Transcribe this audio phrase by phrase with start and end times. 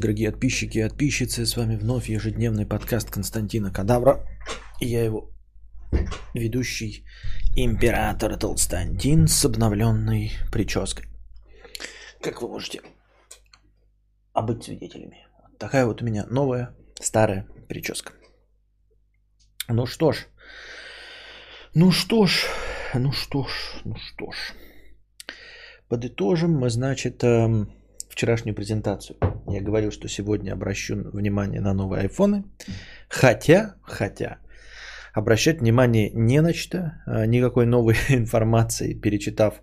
[0.00, 4.26] Дорогие подписчики и подписчицы, с вами вновь ежедневный подкаст Константина Кадавра.
[4.80, 5.30] И я его
[6.32, 7.04] ведущий
[7.54, 11.04] император Толстантин с обновленной прической.
[12.22, 12.80] Как вы можете
[14.34, 15.26] быть свидетелями.
[15.58, 18.14] Такая вот у меня новая старая прическа.
[19.68, 20.26] Ну что ж,
[21.74, 22.46] ну что ж,
[22.94, 24.54] ну что ж, ну что ж.
[25.88, 27.70] Подытожим мы, значит, эм,
[28.08, 29.18] вчерашнюю презентацию.
[29.52, 32.44] Я говорил, что сегодня обращу внимание на новые айфоны.
[33.08, 34.38] Хотя, хотя,
[35.12, 39.60] обращать внимание не на что, а, никакой новой информации, перечитав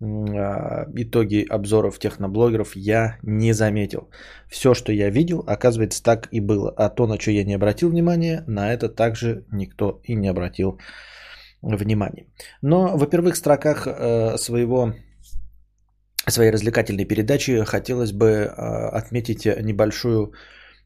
[0.00, 4.10] а, итоги обзоров техноблогеров, я не заметил.
[4.48, 6.74] Все, что я видел, оказывается, так и было.
[6.76, 10.80] А то, на что я не обратил внимания, на это также никто и не обратил
[11.62, 12.26] внимания.
[12.60, 14.94] Но в первых строках э, своего
[16.30, 20.32] своей развлекательной передачи хотелось бы а, отметить небольшую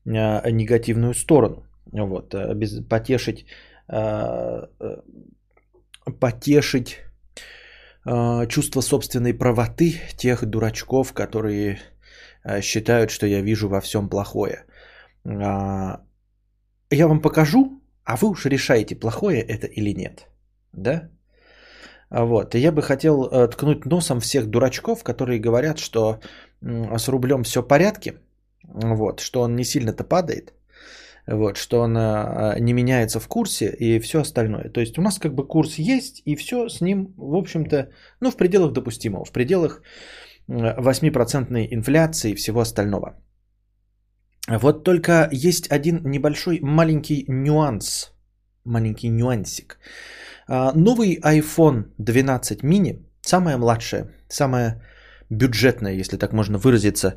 [0.07, 1.67] а, негативную сторону.
[1.93, 2.55] Вот, а,
[2.88, 3.47] потешить,
[6.21, 6.99] потешить
[8.49, 11.80] чувство собственной правоты тех дурачков, которые
[12.60, 14.65] считают, что я вижу во всем плохое.
[15.25, 15.99] Я
[16.91, 20.29] вам покажу, а вы уж решаете, плохое это или нет.
[20.73, 21.10] Да?
[22.10, 22.54] Вот.
[22.54, 26.21] И я бы хотел э, ткнуть носом всех дурачков, которые говорят, что
[26.63, 28.15] с рублем все в порядке,
[28.65, 30.52] вот, что он не сильно-то падает,
[31.26, 34.71] вот, что он э, не меняется в курсе и все остальное.
[34.71, 38.30] То есть у нас как бы курс есть, и все с ним, в общем-то, ну,
[38.30, 39.82] в пределах допустимого, в пределах
[40.48, 43.16] 8% инфляции и всего остального.
[44.48, 48.13] Вот только есть один небольшой маленький нюанс,
[48.65, 54.83] маленький нюансик– а, новый iPhone 12 mini, самая младшая, самая
[55.30, 57.16] бюджетная, если так можно выразиться,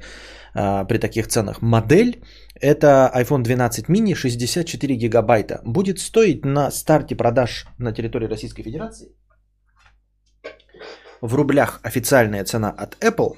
[0.53, 2.23] а, при таких ценах модель,
[2.55, 5.61] это iPhone 12 mini 64 гигабайта.
[5.63, 9.09] Будет стоить на старте продаж на территории Российской Федерации
[11.21, 13.37] в рублях официальная цена от Apple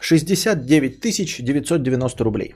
[0.00, 1.00] 69
[1.42, 2.54] 990 рублей.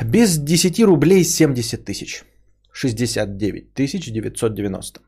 [0.00, 2.24] Без 10 рублей 70 тысяч.
[2.72, 5.00] 69 990.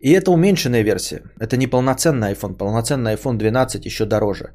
[0.00, 1.22] И это уменьшенная версия.
[1.38, 2.56] Это не полноценный iPhone.
[2.56, 4.54] Полноценный iPhone 12 еще дороже.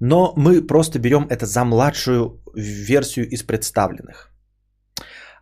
[0.00, 4.30] Но мы просто берем это за младшую версию из представленных.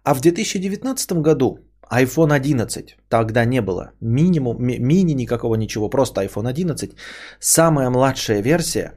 [0.04, 1.58] А в 2019 году
[1.90, 6.96] iPhone 11, тогда не было минимум, ми, мини никакого ничего, просто iPhone 11,
[7.40, 8.92] самая младшая версия,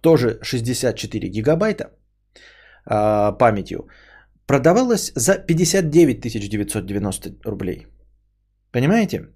[0.00, 3.88] тоже 64 гигабайта э, памятью,
[4.48, 7.86] продавалась за 59 990 рублей.
[8.72, 9.28] Понимаете?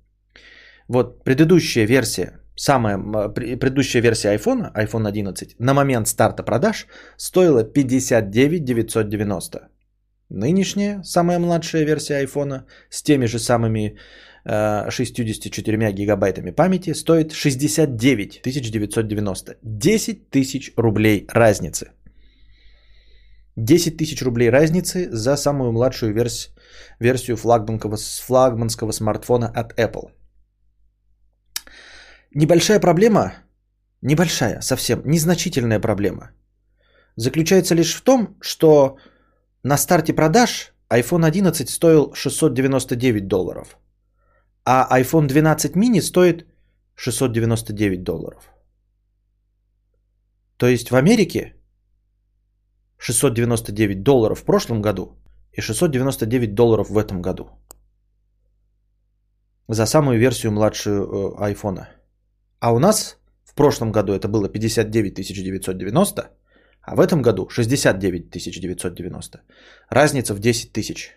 [0.88, 6.86] Вот предыдущая версия, самая предыдущая версия iPhone, iPhone 11, на момент старта продаж
[7.18, 9.68] стоила 59 990.
[10.30, 13.96] Нынешняя, самая младшая версия iPhone с теми же самыми
[14.44, 19.56] 64 гигабайтами памяти стоит 69 990.
[19.62, 21.92] 10 тысяч рублей разницы.
[23.56, 26.50] 10 тысяч рублей разницы за самую младшую верс-
[27.00, 30.10] версию флагманского, флагманского смартфона от Apple.
[32.34, 33.32] Небольшая проблема,
[34.02, 36.30] небольшая совсем, незначительная проблема,
[37.16, 38.96] заключается лишь в том, что
[39.62, 43.76] на старте продаж iPhone 11 стоил 699 долларов,
[44.64, 46.46] а iPhone 12 mini стоит
[46.94, 48.50] 699 долларов.
[50.56, 51.54] То есть в Америке
[53.02, 55.18] 699 долларов в прошлом году
[55.52, 57.50] и 699 долларов в этом году.
[59.68, 61.88] За самую версию младшую э, айфона.
[62.60, 66.30] А у нас в прошлом году это было 59 990,
[66.82, 69.40] а в этом году 69 990.
[69.90, 71.10] Разница в 10 тысяч.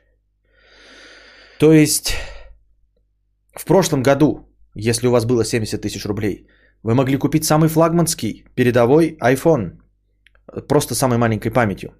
[1.59, 2.15] То есть
[3.53, 6.47] в прошлом году, если у вас было 70 тысяч рублей,
[6.83, 9.84] вы могли купить самый флагманский передовой iPhone
[10.61, 11.93] просто самой маленькой памятью,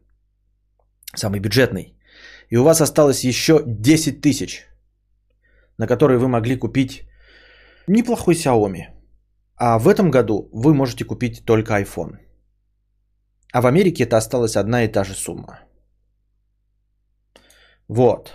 [1.16, 1.98] самый бюджетный.
[2.50, 4.68] И у вас осталось еще 10 тысяч,
[5.78, 7.08] на которые вы могли купить
[7.88, 8.86] неплохой Xiaomi.
[9.58, 12.18] А в этом году вы можете купить только iPhone.
[13.54, 15.60] А в Америке это осталась одна и та же сумма.
[17.88, 18.34] Вот.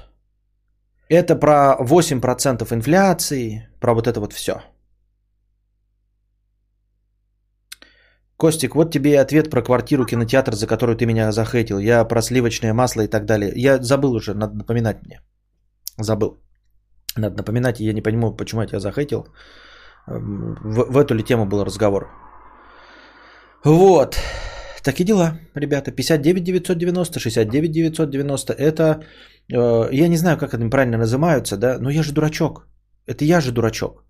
[1.08, 4.62] Это про 8% инфляции, про вот это вот все.
[8.40, 11.78] Костик, вот тебе и ответ про квартиру, кинотеатр, за которую ты меня захейтил.
[11.78, 13.52] Я про сливочное масло и так далее.
[13.54, 15.20] Я забыл уже, надо напоминать мне.
[15.98, 16.40] Забыл.
[17.16, 19.26] Надо напоминать, я не понимаю, почему я тебя захейтил.
[20.06, 22.08] В, в эту ли тему был разговор.
[23.64, 24.16] Вот.
[24.82, 25.92] Такие дела, ребята.
[25.92, 28.54] 59 990, 69 990.
[28.54, 29.04] Это,
[29.52, 32.66] э, я не знаю, как они правильно называются, да, но я же дурачок.
[33.06, 34.04] Это я же дурачок.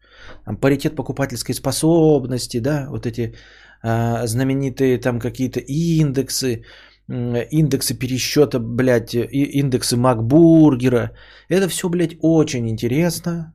[0.44, 3.35] Там паритет покупательской способности, да, вот эти
[3.82, 6.65] знаменитые там какие-то индексы,
[7.09, 11.12] индексы пересчета, блядь, индексы Макбургера.
[11.49, 13.55] Это все, блядь, очень интересно.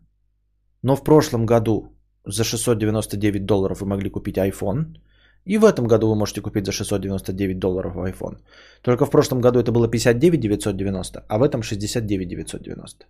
[0.82, 1.96] Но в прошлом году
[2.26, 4.98] за 699 долларов вы могли купить iPhone.
[5.46, 8.38] И в этом году вы можете купить за 699 долларов iPhone.
[8.82, 13.06] Только в прошлом году это было 59 990, а в этом 69 990.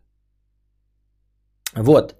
[1.76, 2.16] Вот.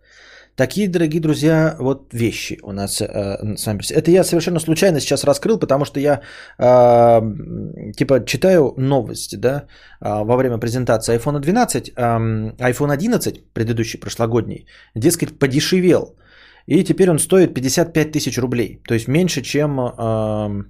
[0.56, 3.82] Такие, дорогие друзья, вот вещи у нас э, с вами.
[3.92, 6.22] Это я совершенно случайно сейчас раскрыл, потому что я
[6.58, 7.22] э,
[7.98, 9.66] типа читаю новости, да,
[10.02, 12.02] э, во время презентации iPhone 12, э,
[12.72, 14.66] iPhone 11, предыдущий, прошлогодний,
[14.96, 16.16] дескать, подешевел.
[16.68, 20.64] И теперь он стоит 55 тысяч рублей, то есть меньше, чем э,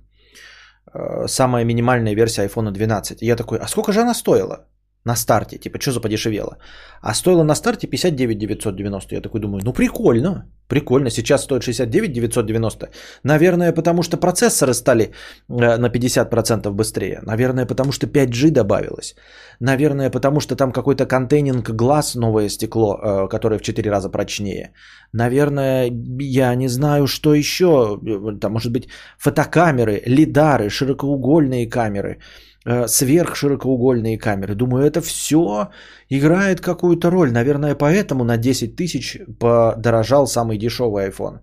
[1.27, 3.21] самая минимальная версия iPhone 12.
[3.21, 4.65] И я такой, а сколько же она стоила?
[5.05, 6.57] На старте, типа, что за подешевело.
[7.01, 9.15] А стоило на старте 59 990.
[9.15, 11.09] Я такой думаю, ну прикольно, прикольно.
[11.09, 12.89] Сейчас стоит 69 990.
[13.23, 17.19] Наверное, потому что процессоры стали э, на 50% быстрее.
[17.21, 19.15] Наверное, потому что 5G добавилось.
[19.59, 24.73] Наверное, потому что там какой-то контейнинг глаз, новое стекло, э, которое в 4 раза прочнее.
[25.13, 27.99] Наверное, я не знаю, что еще.
[28.41, 28.87] Там, может быть,
[29.19, 32.17] фотокамеры, лидары, широкоугольные камеры–
[32.54, 34.56] Э, сверхширокоугольные камеры.
[34.56, 35.69] Думаю, это все
[36.09, 37.31] играет какую-то роль.
[37.31, 41.39] Наверное, поэтому на 10 тысяч подорожал самый дешевый iPhone.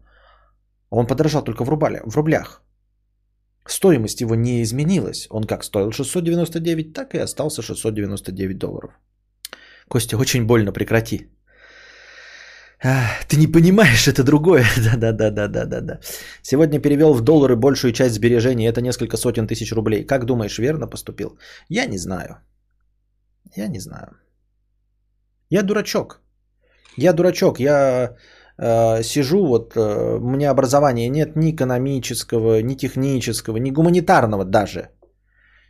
[0.90, 2.62] Он подорожал только в, рублях, в рублях.
[3.66, 5.26] Стоимость его не изменилась.
[5.30, 8.90] Он как стоил 699, так и остался 699 долларов.
[9.88, 11.28] Костя, очень больно, прекрати.
[13.28, 14.64] Ты не понимаешь, это другое.
[14.96, 16.00] Да-да-да-да-да-да.
[16.42, 18.66] Сегодня перевел в доллары большую часть сбережений.
[18.66, 20.04] Это несколько сотен тысяч рублей.
[20.04, 21.38] Как думаешь, верно поступил?
[21.68, 22.36] Я не знаю.
[23.56, 24.16] Я не знаю.
[25.50, 26.20] Я дурачок.
[26.96, 27.60] Я дурачок.
[27.60, 28.16] Я
[28.58, 34.88] э, сижу, вот э, у меня образования нет ни экономического, ни технического, ни гуманитарного даже.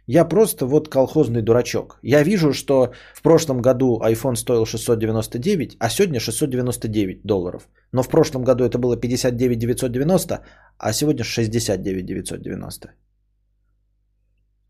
[0.09, 1.99] Я просто вот колхозный дурачок.
[2.03, 7.69] Я вижу, что в прошлом году iPhone стоил 699, а сегодня 699 долларов.
[7.93, 10.41] Но в прошлом году это было 59 990,
[10.79, 12.89] а сегодня 69 990.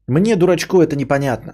[0.06, 1.52] Мне, дурачку, это непонятно.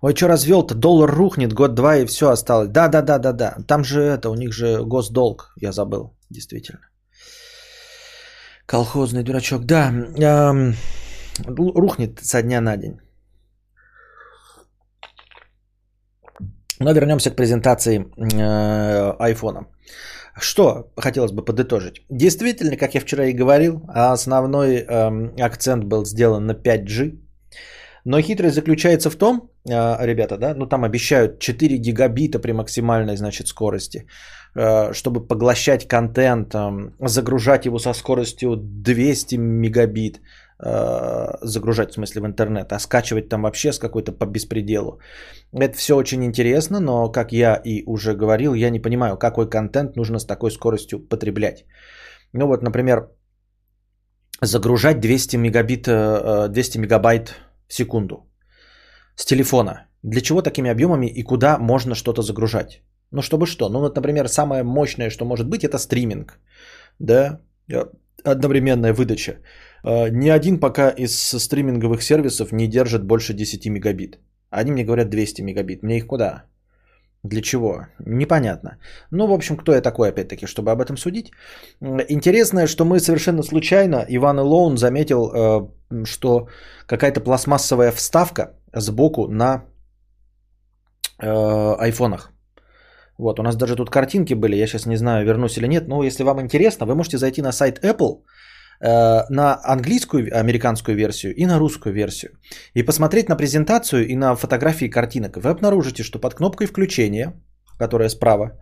[0.00, 0.74] Ой, что развел-то?
[0.74, 2.68] Доллар рухнет год-два и все осталось.
[2.68, 3.56] Да-да-да-да-да.
[3.68, 6.91] Там же это, у них же госдолг, я забыл, действительно.
[8.72, 9.66] Колхозный дурачок.
[9.66, 10.74] Да, эм,
[11.46, 13.00] рухнет со дня на день.
[16.80, 19.34] Но вернемся к презентации э.
[20.40, 22.00] Что хотелось бы подытожить?
[22.08, 27.18] Действительно, как я вчера и говорил, основной э, акцент был сделан на 5G.
[28.06, 33.16] Но хитрость заключается в том, э, ребята, да, ну там обещают 4 гигабита при максимальной,
[33.16, 34.06] значит, скорости.
[34.54, 36.54] Э, чтобы поглощать контент,
[37.00, 40.20] загружать его со скоростью 200 мегабит,
[40.62, 45.00] э, загружать в смысле в интернет, а скачивать там вообще с какой-то по беспределу.
[45.52, 49.96] Это все очень интересно, но как я и уже говорил, я не понимаю, какой контент
[49.96, 51.64] нужно с такой скоростью потреблять.
[52.34, 53.08] Ну вот, например,
[54.42, 57.34] загружать 200 мегабит, 200 э, мегабайт
[57.68, 58.26] в секунду
[59.16, 59.86] с телефона.
[60.02, 62.82] Для чего такими объемами и куда можно что-то загружать?
[63.12, 63.68] Ну, чтобы что?
[63.68, 66.38] Ну, вот, например, самое мощное, что может быть, это стриминг.
[66.98, 67.40] Да,
[67.70, 67.84] э,
[68.24, 69.32] одновременная выдача.
[69.84, 74.18] Э, ни один пока из стриминговых сервисов не держит больше 10 мегабит.
[74.50, 75.82] Они мне говорят 200 мегабит.
[75.82, 76.44] Мне их куда?
[77.24, 77.86] Для чего?
[78.06, 78.78] Непонятно.
[79.10, 81.30] Ну, в общем, кто я такой, опять-таки, чтобы об этом судить?
[82.08, 86.48] Интересно, что мы совершенно случайно, Иван Илоун заметил, э, что
[86.86, 89.64] какая-то пластмассовая вставка сбоку на
[91.18, 92.32] айфонах.
[93.22, 96.02] Вот, у нас даже тут картинки были, я сейчас не знаю, вернусь или нет, но
[96.02, 98.24] если вам интересно, вы можете зайти на сайт Apple,
[98.80, 102.30] э, на английскую, американскую версию и на русскую версию.
[102.74, 105.36] И посмотреть на презентацию и на фотографии картинок.
[105.36, 107.32] Вы обнаружите, что под кнопкой включения,
[107.78, 108.58] которая справа,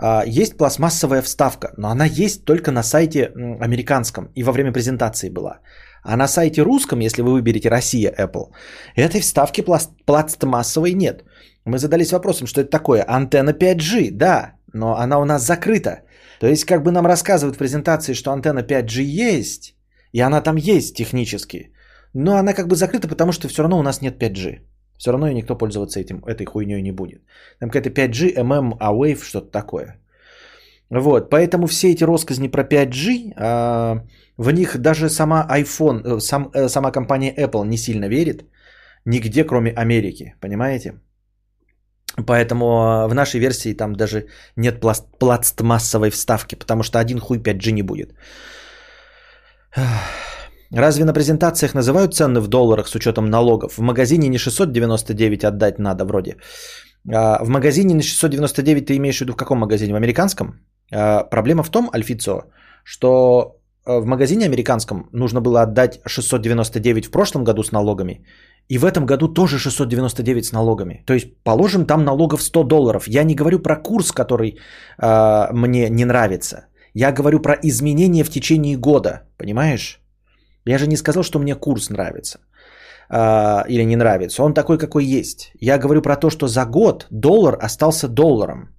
[0.00, 5.30] э, есть пластмассовая вставка, но она есть только на сайте американском и во время презентации
[5.30, 5.58] была.
[6.04, 8.52] А на сайте русском, если вы выберете Россия Apple,
[8.96, 11.24] этой вставки пласт- пластмассовой нет.
[11.68, 13.04] Мы задались вопросом, что это такое.
[13.06, 16.02] Антенна 5G, да, но она у нас закрыта.
[16.40, 19.74] То есть как бы нам рассказывают в презентации, что антенна 5G есть,
[20.12, 21.72] и она там есть технически,
[22.14, 24.60] но она как бы закрыта, потому что все равно у нас нет 5G.
[24.98, 27.22] Все равно никто пользоваться этим, этой хуйней не будет.
[27.60, 30.00] Там какая-то 5G, MM, A-Wave, что-то такое.
[30.90, 34.04] Вот, поэтому все эти россказни про 5G, а,
[34.38, 38.44] в них даже сама iPhone, э, сам, э, сама компания Apple не сильно верит.
[39.04, 40.94] Нигде, кроме Америки, понимаете?
[42.26, 47.38] Поэтому а, в нашей версии там даже нет пласт, пластмассовой вставки, потому что один хуй
[47.38, 48.14] 5G не будет.
[50.74, 53.78] Разве на презентациях называют цены в долларах с учетом налогов?
[53.78, 56.36] В магазине не 699 отдать надо вроде.
[57.12, 59.92] А, в магазине на 699 ты имеешь в виду в каком магазине?
[59.92, 60.60] В американском?
[60.92, 62.50] А, проблема в том, Альфицо,
[62.84, 63.57] что
[63.88, 68.24] в магазине американском нужно было отдать 699 в прошлом году с налогами,
[68.68, 71.02] и в этом году тоже 699 с налогами.
[71.06, 73.08] То есть положим там налогов 100 долларов.
[73.08, 74.58] Я не говорю про курс, который
[75.02, 76.66] э, мне не нравится.
[76.94, 79.22] Я говорю про изменения в течение года.
[79.38, 80.00] Понимаешь?
[80.66, 82.40] Я же не сказал, что мне курс нравится
[83.10, 84.42] э, или не нравится.
[84.42, 85.52] Он такой, какой есть.
[85.60, 88.74] Я говорю про то, что за год доллар остался долларом.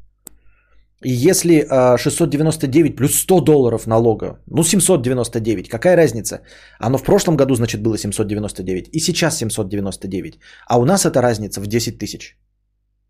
[1.02, 1.66] И если
[1.98, 6.42] 699 плюс 100 долларов налога, ну 799, какая разница?
[6.80, 10.40] Оно в прошлом году, значит, было 799, и сейчас 799.
[10.68, 12.38] А у нас эта разница в 10 тысяч.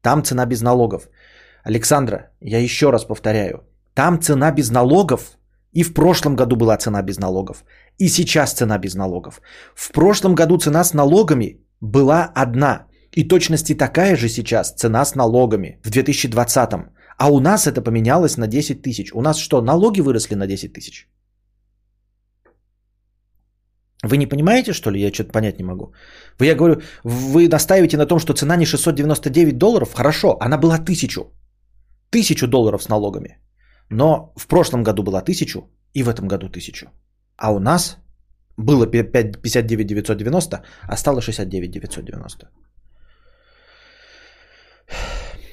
[0.02, 1.10] Там цена без налогов.
[1.64, 3.64] Александра, я еще раз повторяю.
[3.96, 5.38] Там цена без налогов,
[5.74, 7.64] и в прошлом году была цена без налогов,
[7.98, 9.42] и сейчас цена без налогов.
[9.76, 15.16] В прошлом году цена с налогами была одна, и точности такая же сейчас цена с
[15.16, 16.70] налогами в 2020.
[17.20, 19.12] А у нас это поменялось на 10 тысяч.
[19.14, 21.08] У нас что, налоги выросли на 10 тысяч?
[24.04, 25.02] Вы не понимаете, что ли?
[25.02, 25.94] Я что-то понять не могу.
[26.40, 29.94] Вы, я говорю, вы настаиваете на том, что цена не 699 долларов?
[29.94, 31.22] Хорошо, она была 1000.
[32.12, 33.38] 1000 долларов с налогами.
[33.90, 35.60] Но в прошлом году была 1000
[35.94, 36.88] и в этом году 1000.
[37.38, 37.98] А у нас
[38.58, 42.48] было 59 990, а стало 69 990.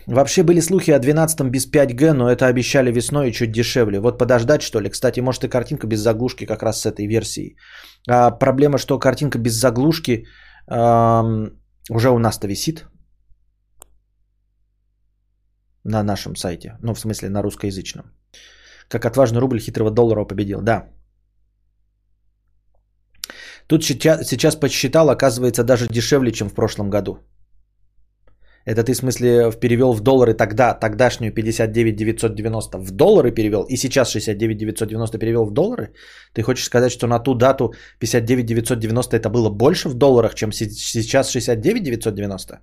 [0.06, 3.98] Вообще были слухи о 12 без 5G, но это обещали весной и чуть дешевле.
[3.98, 4.88] Вот подождать что ли?
[4.88, 7.56] Кстати, может и картинка без заглушки как раз с этой версией.
[8.08, 10.26] А проблема, что картинка без заглушки
[10.70, 11.60] эм,
[11.90, 12.86] уже у нас-то висит
[15.84, 16.78] на нашем сайте.
[16.82, 18.04] Ну, в смысле, на русскоязычном.
[18.88, 20.62] Как отважный рубль хитрого доллара победил.
[20.62, 20.86] Да.
[23.66, 27.18] Тут сейчас, сейчас подсчитал, оказывается, даже дешевле, чем в прошлом году.
[28.66, 33.76] Это ты, в смысле, перевел в доллары тогда, тогдашнюю 59 990 в доллары перевел, и
[33.76, 35.92] сейчас 69 990 перевел в доллары?
[36.34, 40.52] Ты хочешь сказать, что на ту дату 59 990 это было больше в долларах, чем
[40.52, 42.60] сейчас 69 990?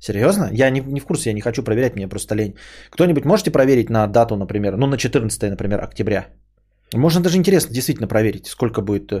[0.00, 0.48] Серьезно?
[0.52, 2.54] Я не, не в курсе, я не хочу проверять, мне просто лень.
[2.90, 6.28] Кто-нибудь можете проверить на дату, например, ну на 14, например, октября?
[6.94, 9.12] Можно даже интересно действительно проверить, сколько будет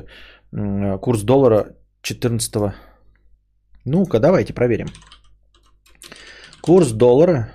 [1.00, 2.72] курс доллара 14.
[3.84, 4.86] Ну-ка, давайте проверим.
[6.64, 7.54] Курс доллара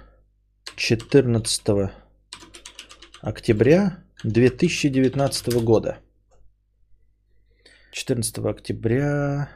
[0.76, 1.92] 14
[3.22, 5.98] октября 2019 года.
[7.92, 9.50] 14 октября...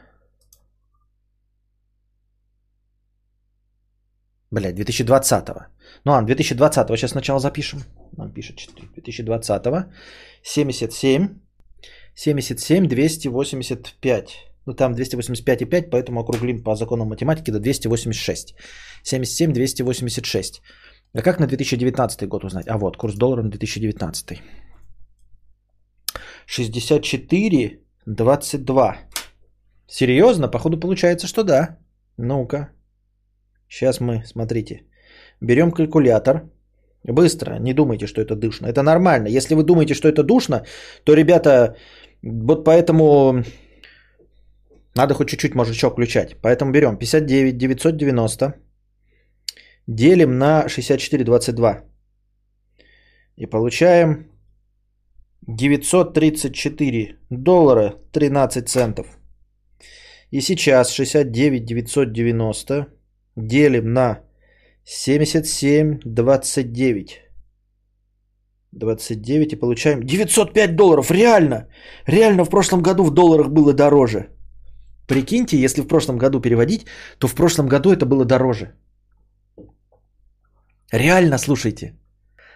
[4.50, 5.48] Блядь, 2020.
[6.04, 6.88] Ну, а, 2020.
[6.88, 7.84] Сейчас сначала запишем.
[8.16, 8.56] Нам пишет
[8.96, 9.86] 2020.
[10.42, 11.28] 77.
[12.16, 14.53] 77 285.
[14.66, 18.54] Ну, там 285,5, поэтому округлим по закону математики до 286.
[19.02, 20.62] 77 286.
[21.14, 22.66] А как на 2019 год узнать?
[22.68, 24.42] А вот, курс доллара на 2019.
[26.46, 28.96] 64 22.
[29.86, 30.50] Серьезно?
[30.50, 31.78] Походу получается, что да.
[32.18, 32.70] Ну-ка.
[33.68, 34.82] Сейчас мы, смотрите.
[35.40, 36.42] Берем калькулятор.
[37.04, 38.66] Быстро, не думайте, что это душно.
[38.66, 39.28] Это нормально.
[39.28, 40.64] Если вы думаете, что это душно,
[41.04, 41.76] то, ребята,
[42.22, 43.44] вот поэтому
[44.96, 46.36] надо хоть чуть-чуть мозжечок включать.
[46.42, 48.54] Поэтому берем 59 990
[49.86, 51.82] делим на 64,22.
[53.36, 54.26] И получаем
[55.46, 59.06] 934 доллара 13 центов.
[60.30, 62.86] И сейчас 69 990
[63.36, 64.20] делим на
[64.84, 67.20] 77 29.
[68.72, 71.10] 29 и получаем 905 долларов.
[71.10, 71.68] Реально!
[72.06, 74.33] Реально в прошлом году в долларах было дороже.
[75.06, 76.86] Прикиньте, если в прошлом году переводить,
[77.18, 78.74] то в прошлом году это было дороже.
[80.92, 81.94] Реально, слушайте.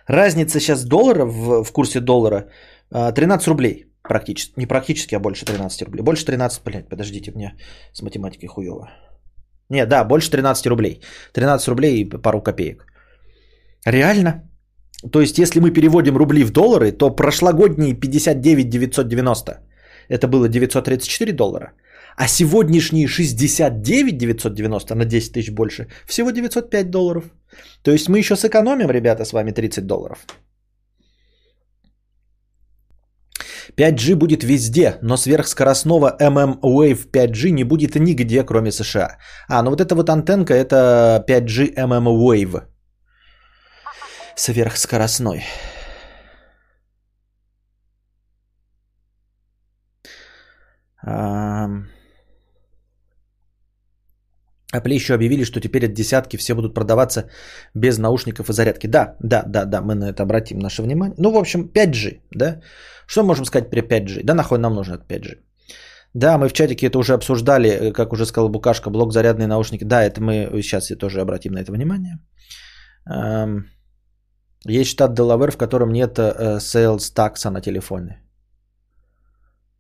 [0.07, 2.49] Разница сейчас доллара в, в курсе доллара
[2.91, 4.59] 13 а, рублей практически.
[4.59, 6.03] Не практически, а больше 13 рублей.
[6.03, 7.55] Больше 13, блядь, подождите, мне
[7.93, 8.91] с математикой хуево.
[9.71, 11.03] Не, да, больше 13 рублей.
[11.35, 12.87] 13 рублей и пару копеек.
[13.87, 14.51] Реально?
[15.13, 19.61] То есть, если мы переводим рубли в доллары, то прошлогодние 59 990
[20.09, 21.73] это было 934 доллара.
[22.19, 27.25] А сегодняшние 69 990 на 10 тысяч больше всего 905 долларов.
[27.83, 30.27] То есть мы еще сэкономим, ребята, с вами 30 долларов.
[33.77, 39.19] 5G будет везде, но сверхскоростного MM-Wave 5G не будет нигде, кроме США.
[39.49, 42.63] А, ну вот эта вот антенка, это 5G MM-Wave.
[44.35, 45.45] Сверхскоростной.
[54.75, 57.31] Apple еще объявили, что теперь от десятки все будут продаваться
[57.75, 58.87] без наушников и зарядки.
[58.87, 61.15] Да, да, да, да, мы на это обратим наше внимание.
[61.19, 62.61] Ну, в общем, 5G, да?
[63.07, 64.25] Что можем сказать про 5G?
[64.25, 65.39] Да нахуй нам нужно от 5G?
[66.15, 69.85] Да, мы в чатике это уже обсуждали, э, как уже сказал Букашка, блок зарядные наушники.
[69.85, 72.19] Да, это мы сейчас тоже обратим на это внимание.
[74.67, 78.21] Есть штат Делавер, в котором нет э, sales такса на телефоне.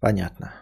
[0.00, 0.52] Понятно.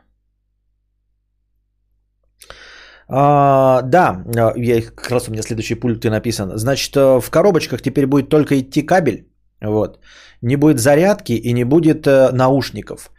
[3.09, 6.59] А, да, а, я как раз у меня следующий пульт и написан.
[6.59, 9.29] Значит, э, в коробочках теперь будет только идти кабель.
[9.61, 9.99] Вот.
[10.43, 13.11] Не будет зарядки и не будет э, наушников.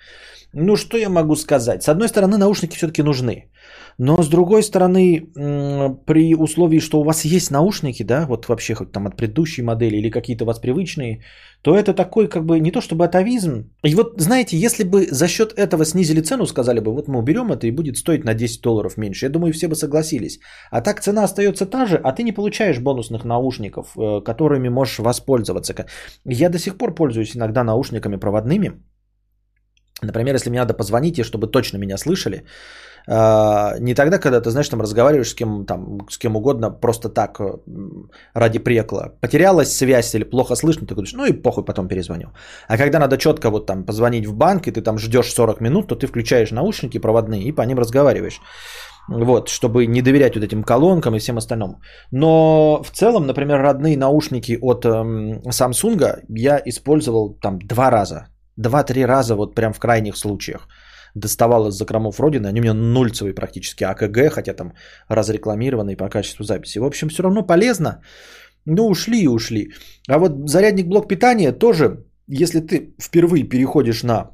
[0.53, 1.83] Ну, что я могу сказать?
[1.83, 3.51] С одной стороны, наушники все-таки нужны.
[3.97, 5.27] Но с другой стороны,
[6.05, 9.97] при условии, что у вас есть наушники, да, вот вообще хоть там от предыдущей модели
[9.97, 11.23] или какие-то у вас привычные,
[11.63, 13.71] то это такой как бы не то чтобы атовизм.
[13.83, 17.51] И вот знаете, если бы за счет этого снизили цену, сказали бы, вот мы уберем
[17.51, 20.39] это и будет стоить на 10 долларов меньше, я думаю, все бы согласились.
[20.71, 24.99] А так цена остается та же, а ты не получаешь бонусных наушников, э, которыми можешь
[24.99, 25.73] воспользоваться.
[26.23, 28.73] Я до сих пор пользуюсь иногда наушниками проводными.
[30.01, 32.43] Например, если мне надо позвонить, и чтобы точно меня слышали,
[33.09, 37.09] а, не тогда, когда ты, знаешь, там разговариваешь с кем, там, с кем угодно, просто
[37.09, 37.57] так, э,
[38.33, 39.13] ради прекла.
[39.21, 42.27] Потерялась связь или плохо слышно, ты говоришь, ну и похуй, потом перезвоню.
[42.67, 45.87] А когда надо четко вот там позвонить в банк, и ты там ждешь 40 минут,
[45.87, 48.41] то ты включаешь наушники проводные и по ним разговариваешь.
[49.09, 51.79] Вот, чтобы не доверять вот этим колонкам и всем остальному.
[52.11, 58.27] Но в целом, например, родные наушники от эм, Samsung я использовал там два раза.
[58.57, 60.67] Два-три раза вот прям в крайних случаях
[61.15, 64.73] доставал из закромов Родины, они у меня нульцевые практически АКГ, хотя там
[65.09, 66.79] разрекламированные по качеству записи.
[66.79, 68.01] В общем, все равно полезно.
[68.65, 69.71] Ну, ушли и ушли.
[70.09, 74.31] А вот зарядник блок питания тоже, если ты впервые переходишь на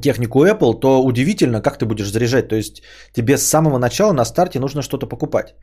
[0.00, 2.48] технику Apple, то удивительно, как ты будешь заряжать.
[2.48, 2.82] То есть
[3.12, 5.54] тебе с самого начала на старте нужно что-то покупать.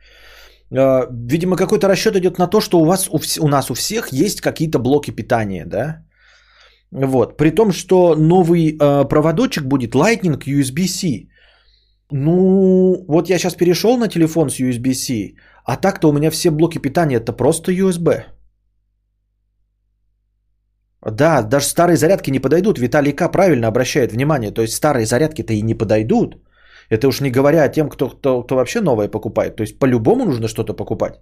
[0.70, 4.12] А, видимо, какой-то расчет идет на то, что у вас, у, у нас у всех
[4.12, 6.04] есть какие-то блоки питания, да?
[6.92, 7.36] Вот.
[7.36, 11.28] При том, что новый э, проводочек будет Lightning USB-C.
[12.10, 16.78] Ну, вот я сейчас перешел на телефон с USB-C, а так-то у меня все блоки
[16.78, 18.24] питания это просто USB.
[21.10, 22.78] Да, даже старые зарядки не подойдут.
[22.78, 23.28] Виталий К.
[23.32, 24.50] правильно обращает внимание.
[24.50, 26.36] То есть старые зарядки-то и не подойдут.
[26.90, 29.56] Это уж не говоря о тем, кто, кто, кто вообще новое покупает.
[29.56, 31.14] То есть по-любому нужно что-то покупать.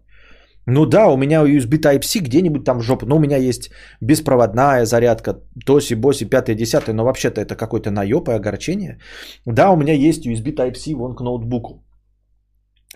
[0.67, 3.07] Ну да, у меня USB Type-C где-нибудь там в жопу.
[3.07, 3.71] Но у меня есть
[4.01, 6.95] беспроводная зарядка, тоси, боси, пятое, десятое.
[6.95, 8.99] Но вообще-то это какой-то наеб и огорчение.
[9.47, 11.85] Да, у меня есть USB Type-C вон к ноутбуку.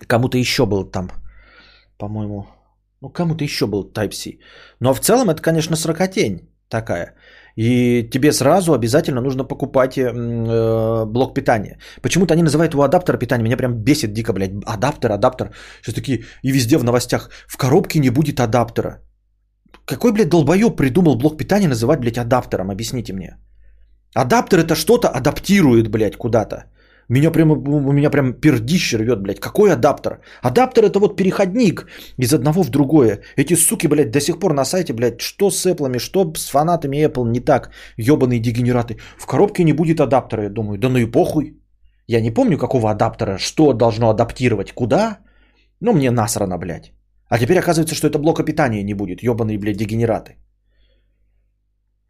[0.07, 1.09] Кому-то еще был там,
[1.97, 2.45] по-моему.
[3.01, 4.39] Ну, кому-то еще был Type-C.
[4.79, 7.15] Но в целом это, конечно, сракотень такая.
[7.57, 11.77] И тебе сразу обязательно нужно покупать э, блок питания.
[12.01, 13.43] Почему-то они называют его адаптер питания.
[13.43, 14.51] Меня прям бесит дико, блядь.
[14.65, 15.51] Адаптер, адаптер.
[15.81, 17.29] Сейчас такие и везде в новостях.
[17.47, 18.99] В коробке не будет адаптера.
[19.85, 22.71] Какой, блядь, долбоеб придумал блок питания называть, блядь, адаптером?
[22.71, 23.37] Объясните мне.
[24.15, 26.65] Адаптер это что-то адаптирует, блядь, куда-то.
[27.09, 29.39] Меня прям, у меня прям пердище рвет, блядь.
[29.39, 30.19] Какой адаптер?
[30.41, 31.87] Адаптер это вот переходник
[32.17, 33.21] из одного в другое.
[33.37, 36.97] Эти суки, блядь, до сих пор на сайте, блядь, что с Apple, что с фанатами
[36.97, 37.71] Apple не так.
[37.97, 38.97] Ебаные дегенераты.
[39.17, 40.79] В коробке не будет адаптера, я думаю.
[40.79, 41.53] Да ну и похуй.
[42.07, 45.19] Я не помню, какого адаптера, что должно адаптировать, куда.
[45.79, 46.91] Ну, мне насрано, блядь.
[47.29, 49.23] А теперь оказывается, что это блока питания не будет.
[49.23, 50.37] Ебаные, блядь, дегенераты.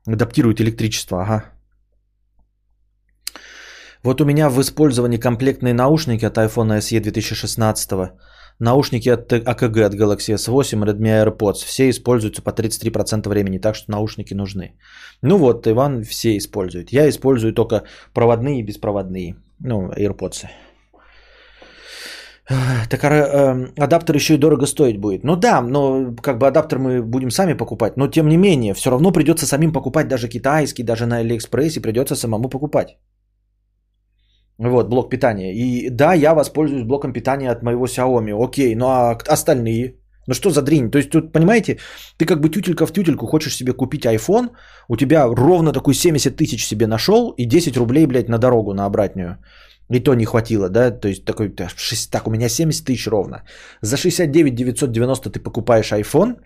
[0.07, 1.54] Адаптирует электричество, ага.
[4.05, 8.11] Вот у меня в использовании комплектные наушники от iPhone SE 2016,
[8.59, 11.65] наушники от AKG от Galaxy S8, Redmi AirPods.
[11.65, 14.75] Все используются по 33% времени, так что наушники нужны.
[15.23, 16.93] Ну вот, Иван все использует.
[16.93, 17.81] Я использую только
[18.13, 19.37] проводные и беспроводные.
[19.59, 20.45] Ну, AirPods.
[22.89, 25.23] Так э, адаптер еще и дорого стоить будет.
[25.23, 27.97] Ну да, но как бы адаптер мы будем сами покупать.
[27.97, 32.15] Но тем не менее, все равно придется самим покупать даже китайский, даже на Алиэкспрессе придется
[32.15, 32.99] самому покупать.
[34.57, 35.53] Вот, блок питания.
[35.53, 38.33] И да, я воспользуюсь блоком питания от моего Xiaomi.
[38.43, 39.95] Окей, ну а остальные?
[40.27, 40.89] Ну что за дрень?
[40.91, 41.77] То есть тут, понимаете,
[42.17, 44.49] ты как бы тютелька в тютельку хочешь себе купить iPhone,
[44.87, 48.85] у тебя ровно такой 70 тысяч себе нашел и 10 рублей, блядь, на дорогу, на
[48.85, 49.37] обратную.
[49.91, 50.89] И то не хватило, да?
[50.89, 53.43] То есть такой, так, у меня 70 тысяч ровно.
[53.81, 56.37] За 69 990 ты покупаешь iPhone,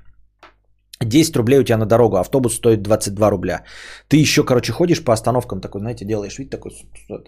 [1.05, 3.63] 10 рублей у тебя на дорогу, автобус стоит 22 рубля.
[4.09, 7.23] Ты еще, короче, ходишь по остановкам, такой, знаете, делаешь вид такой, что,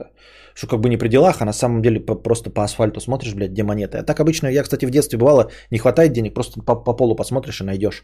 [0.53, 3.51] что как бы не при делах, а на самом деле просто по асфальту смотришь, блядь,
[3.51, 3.97] где монеты.
[3.97, 7.15] А так обычно, я, кстати, в детстве бывало, не хватает денег, просто по, по полу
[7.15, 8.03] посмотришь и найдешь.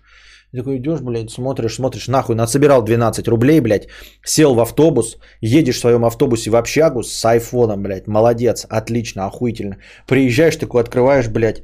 [0.53, 3.88] И такой идешь, блядь, смотришь, смотришь, нахуй, насобирал 12 рублей, блядь,
[4.23, 9.77] сел в автобус, едешь в своем автобусе в общагу с айфоном, блядь, молодец, отлично, охуительно.
[10.08, 11.63] Приезжаешь, такой открываешь, блядь,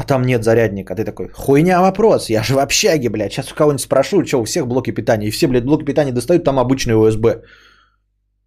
[0.00, 0.94] а там нет зарядника.
[0.94, 3.32] Ты такой, хуйня вопрос, я же в общаге, блядь.
[3.32, 5.28] Сейчас у кого-нибудь спрошу, что у всех блоки питания.
[5.28, 7.42] И все, блядь, блоки питания достают, там обычный USB.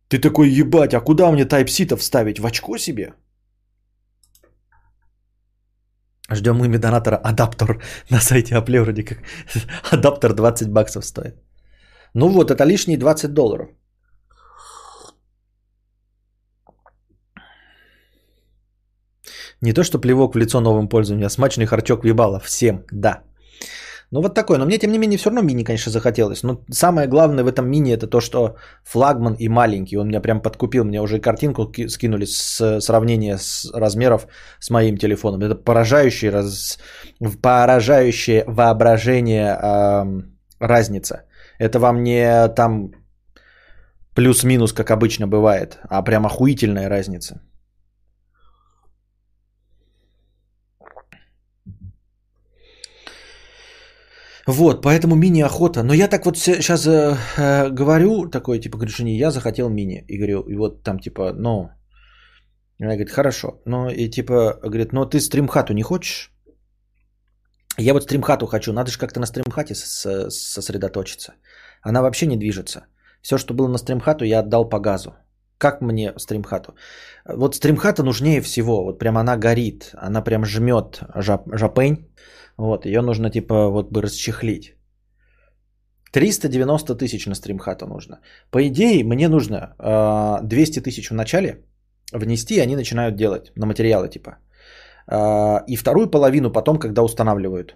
[0.07, 2.39] Ты такой, ебать, а куда мне Type-C-то вставить?
[2.39, 3.13] В очко себе?
[6.31, 9.19] Ждем имя донатора адаптер на сайте Apple вроде как.
[9.91, 11.35] Адаптер 20 баксов стоит.
[12.15, 13.67] Ну вот, это лишние 20 долларов.
[19.63, 22.39] Не то, что плевок в лицо новым пользователям, а смачный харчок въебало.
[22.39, 23.21] Всем, да.
[24.11, 24.57] Ну вот такой.
[24.57, 26.43] Но мне, тем не менее, все равно мини, конечно, захотелось.
[26.43, 29.97] Но самое главное в этом мини это то, что флагман и маленький.
[29.97, 30.83] Он меня прям подкупил.
[30.83, 34.27] Мне уже картинку скинули с сравнения с размеров
[34.59, 35.41] с моим телефоном.
[35.41, 36.77] Это поражающее, раз,
[37.41, 40.21] поражающее воображение э,
[40.59, 41.23] разница.
[41.57, 42.91] Это вам не там
[44.13, 47.39] плюс-минус, как обычно бывает, а прям охуительная разница.
[54.47, 55.83] Вот, поэтому мини-охота.
[55.83, 59.69] Но я так вот сейчас э, э, говорю, такой, типа, говорю, что не я захотел
[59.69, 60.03] мини.
[60.07, 61.69] И говорю, и вот там, типа, ну...
[62.79, 63.61] Она говорит, хорошо.
[63.65, 66.31] Ну, и типа, говорит, ну, ты стримхату не хочешь?
[67.77, 68.73] Я вот стримхату хочу.
[68.73, 71.33] Надо же как-то на стримхате сосредоточиться.
[71.81, 72.87] Она вообще не движется.
[73.21, 75.15] Все, что было на стримхату, я отдал по газу.
[75.57, 76.75] Как мне стримхату?
[77.25, 78.83] Вот стримхата нужнее всего.
[78.83, 79.91] Вот прям она горит.
[79.93, 82.09] Она прям жмет жап, жапень.
[82.57, 84.75] Вот, ее нужно типа вот бы расчехлить.
[86.11, 88.19] 390 тысяч на стримхата нужно.
[88.51, 91.65] По идее, мне нужно э, а, 200 тысяч в начале
[92.13, 94.37] внести, и они начинают делать на материалы типа.
[95.07, 97.75] Э, и вторую половину потом, когда устанавливают.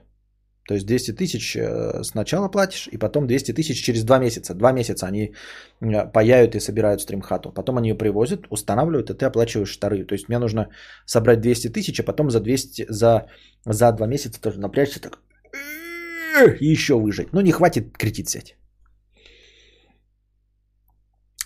[0.68, 4.54] То есть 200 тысяч э, сначала платишь, и потом 200 тысяч через 2 месяца.
[4.54, 5.34] Два месяца они
[5.82, 7.52] э, паяют и собирают стримхату.
[7.54, 10.06] Потом они ее привозят, устанавливают, и ты оплачиваешь вторые.
[10.06, 10.70] То есть мне нужно
[11.06, 13.28] собрать 200 тысяч, а потом за, 200, за,
[13.66, 15.20] за 2 месяца тоже напрячься так
[16.62, 17.34] и еще выжить.
[17.34, 18.56] Ну не хватит кредит взять.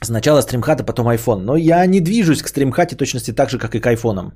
[0.03, 1.41] Сначала стримхата, потом iPhone.
[1.41, 4.34] Но я не движусь к стримхате точности так же, как и к айфонам.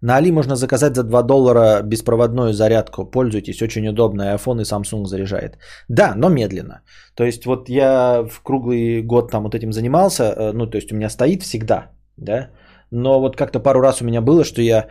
[0.00, 3.04] На Али можно заказать за 2 доллара беспроводную зарядку.
[3.10, 4.22] Пользуйтесь, очень удобно.
[4.22, 5.58] И iPhone и Samsung заряжает.
[5.88, 6.82] Да, но медленно.
[7.14, 10.24] То есть вот я в круглый год там вот этим занимался.
[10.24, 12.50] Э, ну, то есть у меня стоит всегда, да.
[12.90, 14.86] Но вот как-то пару раз у меня было, что я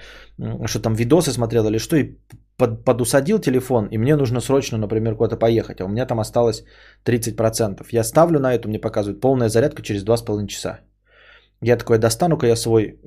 [0.65, 2.17] что там видосы смотрел или что, и
[2.57, 6.63] под, подусадил телефон, и мне нужно срочно, например, куда-то поехать, а у меня там осталось
[7.05, 7.85] 30%.
[7.91, 10.79] Я ставлю на это, мне показывают полная зарядка через 2,5 часа.
[11.65, 12.99] Я такой, достану-ка я свой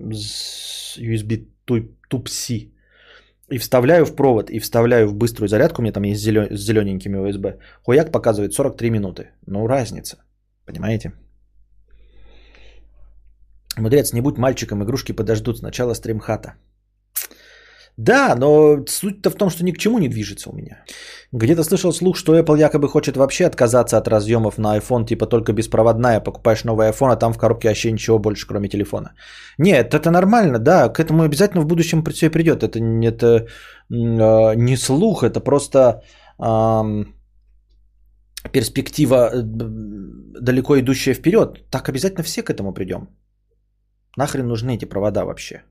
[0.98, 2.54] USB Type-C
[3.52, 6.60] и вставляю в провод, и вставляю в быструю зарядку, у меня там есть зелен, с
[6.60, 9.30] зелененькими USB, хуяк показывает 43 минуты.
[9.46, 10.16] Ну, разница,
[10.66, 11.12] понимаете?
[13.76, 16.54] Мудрец, не будь мальчиком, игрушки подождут сначала стримхата.
[17.98, 20.84] Да, но суть-то в том, что ни к чему не движется у меня.
[21.32, 25.52] Где-то слышал слух, что Apple якобы хочет вообще отказаться от разъемов на iPhone, типа только
[25.52, 26.20] беспроводная.
[26.20, 29.14] Покупаешь новый iPhone, а там в коробке вообще ничего больше, кроме телефона.
[29.58, 32.62] Нет, это нормально, да, к этому обязательно в будущем все придет.
[32.62, 33.26] Это, это
[33.90, 36.02] э, не слух, это просто
[36.38, 37.04] э,
[38.52, 41.68] перспектива далеко идущая вперед.
[41.70, 43.08] Так обязательно все к этому придем.
[44.16, 45.64] Нахрен нужны эти провода вообще?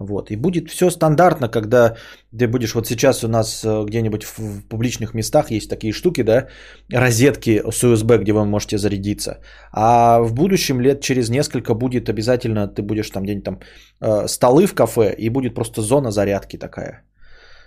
[0.00, 0.30] Вот.
[0.30, 1.94] И будет все стандартно, когда
[2.38, 6.46] ты будешь, вот сейчас у нас э, где-нибудь в публичных местах есть такие штуки, да,
[6.92, 9.40] розетки с USB, где вы можете зарядиться.
[9.72, 13.58] А в будущем лет через несколько будет обязательно, ты будешь там где-нибудь там
[14.00, 17.04] э, столы в кафе, и будет просто зона зарядки такая.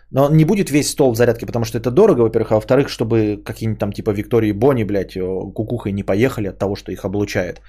[0.09, 3.43] Но не будет весь стол в зарядке, потому что это дорого, во-первых, а во-вторых, чтобы
[3.45, 5.21] какие-нибудь там типа Виктории Бонни, блядь, э,
[5.53, 7.61] кукухой не поехали от того, что их облучает.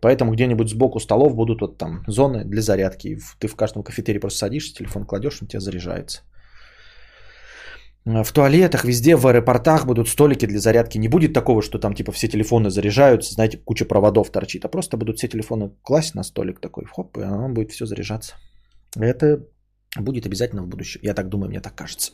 [0.00, 3.18] Поэтому где-нибудь сбоку столов будут вот там зоны для зарядки.
[3.38, 6.22] Ты в каждом кафетерии просто садишься, телефон кладешь, он у тебя заряжается.
[8.06, 10.96] В туалетах, везде, в аэропортах будут столики для зарядки.
[10.96, 14.64] Не будет такого, что там типа все телефоны заряжаются, знаете, куча проводов торчит.
[14.64, 18.36] А просто будут все телефоны класть на столик такой, хоп, и оно будет все заряжаться.
[18.96, 19.46] Это
[19.98, 21.00] будет обязательно в будущем.
[21.02, 22.12] Я так думаю, мне так кажется.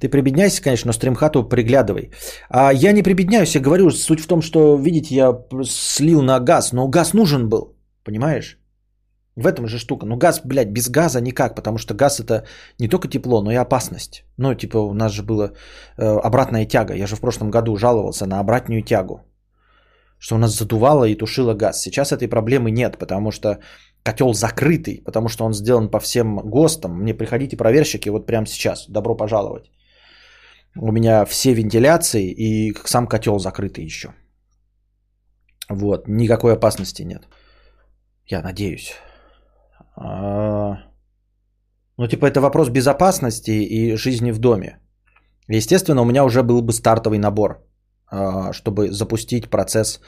[0.00, 2.10] Ты прибедняйся, конечно, но стримхату приглядывай.
[2.50, 6.72] А я не прибедняюсь, я говорю, суть в том, что, видите, я слил на газ,
[6.72, 8.58] но газ нужен был, понимаешь?
[9.36, 10.06] В этом же штука.
[10.06, 12.46] Ну, газ, блядь, без газа никак, потому что газ это
[12.78, 14.24] не только тепло, но и опасность.
[14.38, 15.50] Ну, типа, у нас же была
[15.98, 16.94] э, обратная тяга.
[16.94, 19.20] Я же в прошлом году жаловался на обратную тягу.
[20.18, 21.82] Что у нас задувало и тушило газ.
[21.82, 23.58] Сейчас этой проблемы нет, потому что
[24.02, 26.92] котел закрытый, потому что он сделан по всем ГОСТам.
[27.02, 28.86] Мне приходите проверщики вот прямо сейчас.
[28.88, 29.70] Добро пожаловать.
[30.78, 34.08] У меня все вентиляции и сам котел закрытый еще.
[35.68, 37.28] Вот, никакой опасности нет.
[38.26, 38.92] Я надеюсь.
[39.96, 40.76] А,
[41.96, 44.78] ну, типа, это вопрос безопасности и жизни в доме.
[45.48, 47.64] Естественно, у меня уже был бы стартовый набор,
[48.06, 50.00] а, чтобы запустить процесс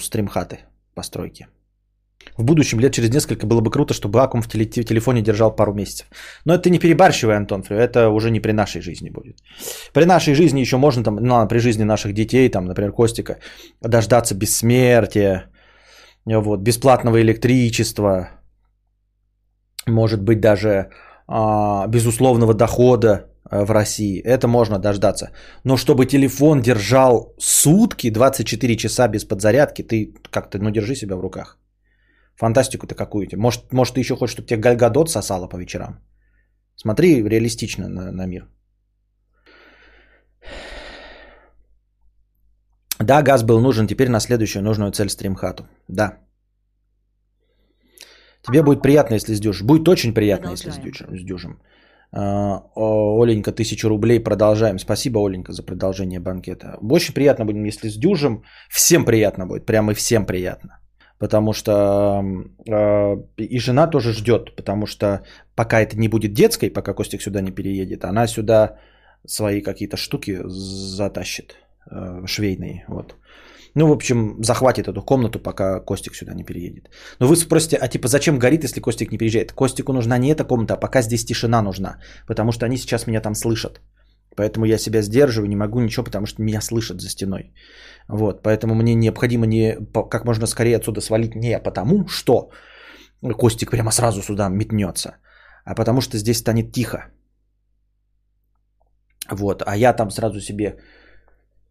[0.00, 0.58] стримхаты
[0.94, 1.46] постройки.
[2.36, 6.06] В будущем, лет через несколько, было бы круто, чтобы аккум в телефоне держал пару месяцев.
[6.44, 9.38] Но это не перебарщивай, Антон это уже не при нашей жизни будет.
[9.92, 13.38] При нашей жизни еще можно, там, ну, при жизни наших детей, там, например, Костика,
[13.80, 15.50] дождаться бессмертия,
[16.26, 18.28] вот, бесплатного электричества,
[19.86, 20.90] может быть, даже
[21.28, 24.20] а, безусловного дохода а, в России.
[24.20, 25.30] Это можно дождаться.
[25.64, 31.20] Но чтобы телефон держал сутки, 24 часа без подзарядки, ты как-то, ну, держи себя в
[31.20, 31.58] руках.
[32.36, 33.36] Фантастику-то какую-то.
[33.36, 36.00] Может, может, ты еще хочешь, чтобы тебе Гальгадот сосала по вечерам?
[36.76, 38.48] Смотри реалистично на, на мир.
[42.98, 45.66] Да, газ был нужен, теперь на следующую нужную цель стримхату.
[45.88, 46.18] Да.
[48.42, 49.62] Тебе будет приятно, если сдюжишь.
[49.62, 51.58] Будет очень приятно, если сдюжим.
[52.12, 54.78] А, Оленька, тысячу рублей, продолжаем.
[54.78, 56.78] Спасибо, Оленька, за продолжение банкета.
[56.90, 58.44] Очень приятно будет, если сдюжим.
[58.70, 60.78] Всем приятно будет, прямо и всем приятно
[61.18, 62.22] потому что
[62.68, 65.22] э, и жена тоже ждет, потому что
[65.54, 68.78] пока это не будет детской, пока Костик сюда не переедет, она сюда
[69.26, 71.56] свои какие-то штуки затащит
[71.90, 73.16] э, швейные, вот.
[73.74, 76.88] Ну, в общем, захватит эту комнату, пока Костик сюда не переедет.
[77.20, 79.52] Но вы спросите, а типа зачем горит, если Костик не переезжает?
[79.52, 83.20] Костику нужна не эта комната, а пока здесь тишина нужна, потому что они сейчас меня
[83.20, 83.80] там слышат.
[84.36, 87.52] Поэтому я себя сдерживаю, не могу ничего, потому что меня слышат за стеной.
[88.08, 89.76] Вот, поэтому мне необходимо не
[90.10, 92.50] как можно скорее отсюда свалить не потому, что
[93.20, 95.16] Костик прямо сразу сюда метнется,
[95.64, 97.10] а потому что здесь станет тихо.
[99.30, 100.78] Вот, а я там сразу себе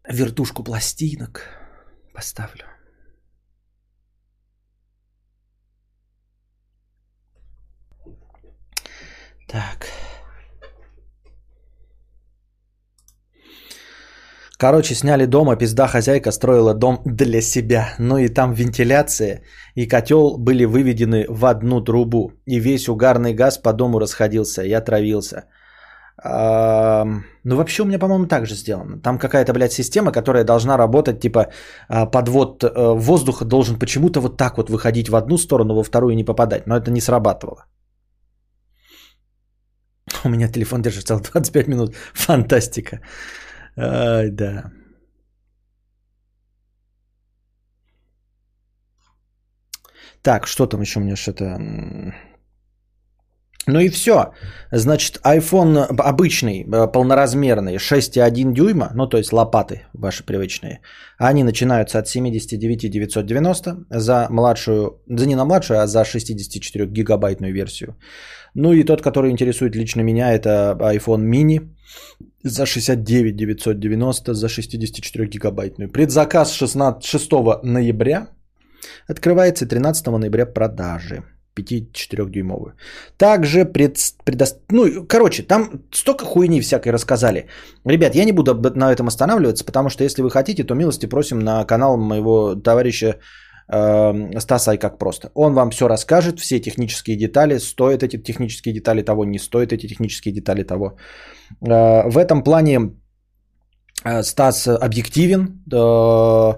[0.08, 1.40] вертушку пластинок
[2.12, 2.64] поставлю.
[9.48, 10.05] Так.
[14.58, 17.94] Короче, сняли дом, а пизда хозяйка строила дом для себя.
[17.98, 19.42] Ну и там вентиляция
[19.74, 22.32] и котел были выведены в одну трубу.
[22.46, 24.62] И весь угарный газ по дому расходился.
[24.62, 25.44] Я травился.
[26.24, 28.98] Ну, вообще у меня, по-моему, так же сделано.
[29.02, 31.46] Там какая-то, блядь, система, которая должна работать, типа,
[31.88, 36.16] а, подвод э, воздуха должен почему-то вот так вот выходить в одну сторону, во вторую
[36.16, 36.66] не попадать.
[36.66, 37.66] Но это не срабатывало.
[40.24, 41.94] У меня телефон держит целых 25 минут.
[42.14, 43.00] Фантастика.
[43.76, 44.70] Ай, да.
[50.22, 51.60] Так, что там еще у меня что-то...
[53.68, 54.32] Ну и все.
[54.70, 60.80] Значит, iPhone обычный, э, полноразмерный, 6,1 дюйма, ну то есть лопаты ваши привычные,
[61.18, 67.52] они начинаются от 79 990 за младшую, за не на младшую, а за 64 гигабайтную
[67.52, 67.96] версию.
[68.54, 71.68] Ну и тот, который интересует лично меня, это iPhone mini
[72.44, 75.90] за 69 990 за 64 гигабайтную.
[75.90, 77.30] Предзаказ 16, 6
[77.64, 78.28] ноября.
[79.08, 81.24] Открывается 13 ноября продажи.
[81.56, 82.72] 5-4-дюймовую.
[83.16, 84.46] Также пред, предо...
[84.70, 87.46] Ну, короче, там столько хуйни всякой рассказали.
[87.84, 91.38] Ребят, я не буду на этом останавливаться, потому что если вы хотите, то милости просим
[91.38, 93.16] на канал моего товарища
[93.68, 95.30] э, Стаса и как просто.
[95.34, 99.86] Он вам все расскажет, все технические детали, стоят эти технические детали того, не стоят эти
[99.86, 100.96] технические детали того.
[101.60, 102.78] Э, в этом плане
[104.04, 106.54] э, Стас объективен, э,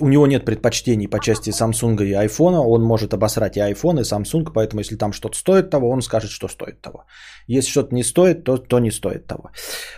[0.00, 4.04] у него нет предпочтений по части Samsung и iPhone, он может обосрать и iPhone, и
[4.04, 7.04] Samsung, поэтому если там что-то стоит того, он скажет, что стоит того.
[7.48, 9.50] Если что-то не стоит, то, то не стоит того.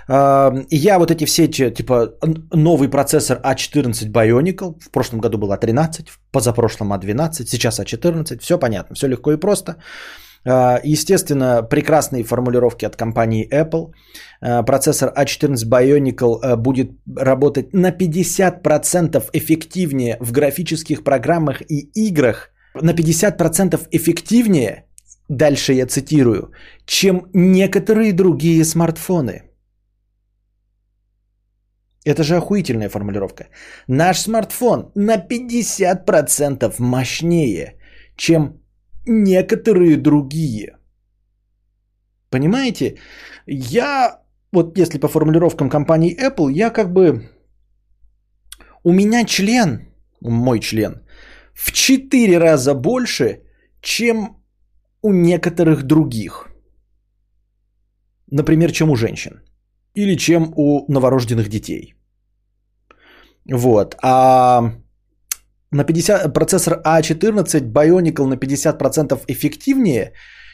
[0.08, 2.14] Я вот эти все, типа,
[2.52, 7.80] новый процессор A14 а Bionicle, в прошлом году был A13, в позапрошлом A12, а сейчас
[7.80, 9.72] A14, а все понятно, все легко и просто.
[9.72, 9.76] А,
[10.44, 13.92] естественно, прекрасные формулировки от компании Apple.
[14.40, 22.50] А, процессор A14 Bionicle а, будет работать на 50% эффективнее в графических программах и играх.
[22.74, 24.84] На 50% эффективнее,
[25.28, 26.52] дальше я цитирую,
[26.86, 29.42] чем некоторые другие смартфоны.
[32.04, 33.48] Это же охуительная формулировка.
[33.88, 37.76] Наш смартфон на 50% мощнее,
[38.16, 38.62] чем
[39.08, 40.78] некоторые другие.
[42.30, 42.98] Понимаете?
[43.46, 47.30] Я, вот если по формулировкам компании Apple, я как бы...
[48.84, 49.88] У меня член,
[50.20, 51.02] мой член,
[51.54, 53.42] в 4 раза больше,
[53.80, 54.36] чем
[55.02, 56.48] у некоторых других.
[58.30, 59.40] Например, чем у женщин.
[59.94, 61.94] Или чем у новорожденных детей.
[63.50, 63.96] Вот.
[64.02, 64.74] А
[65.72, 70.12] на 50, процессор A14 а Bionicle на 50% эффективнее,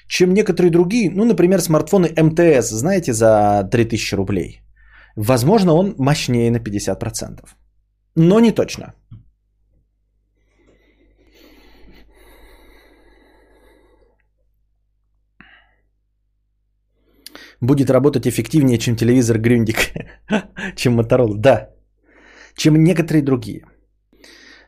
[0.09, 4.61] чем некоторые другие, ну, например, смартфоны МТС, знаете, за 3000 рублей.
[5.17, 7.45] Возможно, он мощнее на 50%.
[8.17, 8.95] Но не точно.
[17.61, 19.93] Будет работать эффективнее, чем телевизор Грюндик,
[20.77, 21.35] чем Motorola.
[21.37, 21.71] Да,
[22.57, 23.63] чем некоторые другие.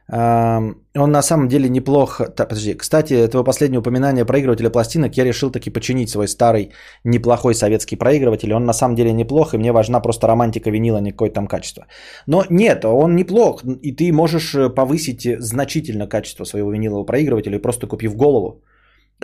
[0.09, 2.27] Он на самом деле неплохо...
[2.27, 6.71] Так, подожди, кстати, этого последнего упоминания проигрывателя пластинок я решил таки починить свой старый
[7.05, 8.53] неплохой советский проигрыватель.
[8.53, 11.87] Он на самом деле неплох, и мне важна просто романтика винила, не какое там качество.
[12.27, 17.89] Но нет, он неплох, и ты можешь э, повысить значительно качество своего винилового проигрывателя, просто
[17.89, 18.63] купив голову.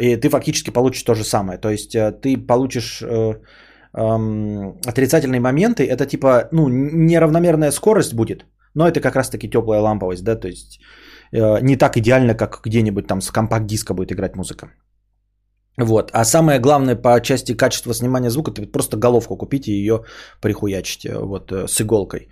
[0.01, 1.59] И ты фактически получишь то же самое.
[1.59, 3.35] То есть э, ты получишь э,
[3.93, 5.85] отрицательные моменты.
[5.85, 8.47] Это типа, ну, неравномерная скорость будет.
[8.75, 10.81] Но это как раз-таки теплая ламповость, да, то есть
[11.33, 14.73] э, не так идеально, как где-нибудь там с компакт-диска будет играть музыка.
[15.79, 16.11] Вот.
[16.13, 20.05] А самое главное по части качества снимания звука, это просто головку купите и ее
[20.41, 22.29] прихуячите вот, с иголкой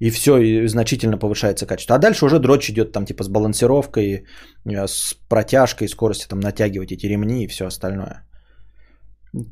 [0.00, 1.96] и все, и значительно повышается качество.
[1.96, 4.26] А дальше уже дрочь идет там типа с балансировкой,
[4.66, 8.26] э, с протяжкой, скоростью там натягивать эти ремни и все остальное.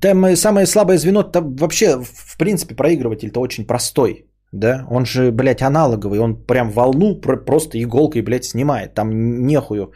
[0.01, 4.27] Там самое слабое звено, там вообще, в принципе, проигрыватель-то очень простой.
[4.53, 8.95] Да, он же, блядь, аналоговый, он прям волну просто иголкой, блядь, снимает.
[8.95, 9.11] Там
[9.47, 9.93] нехую,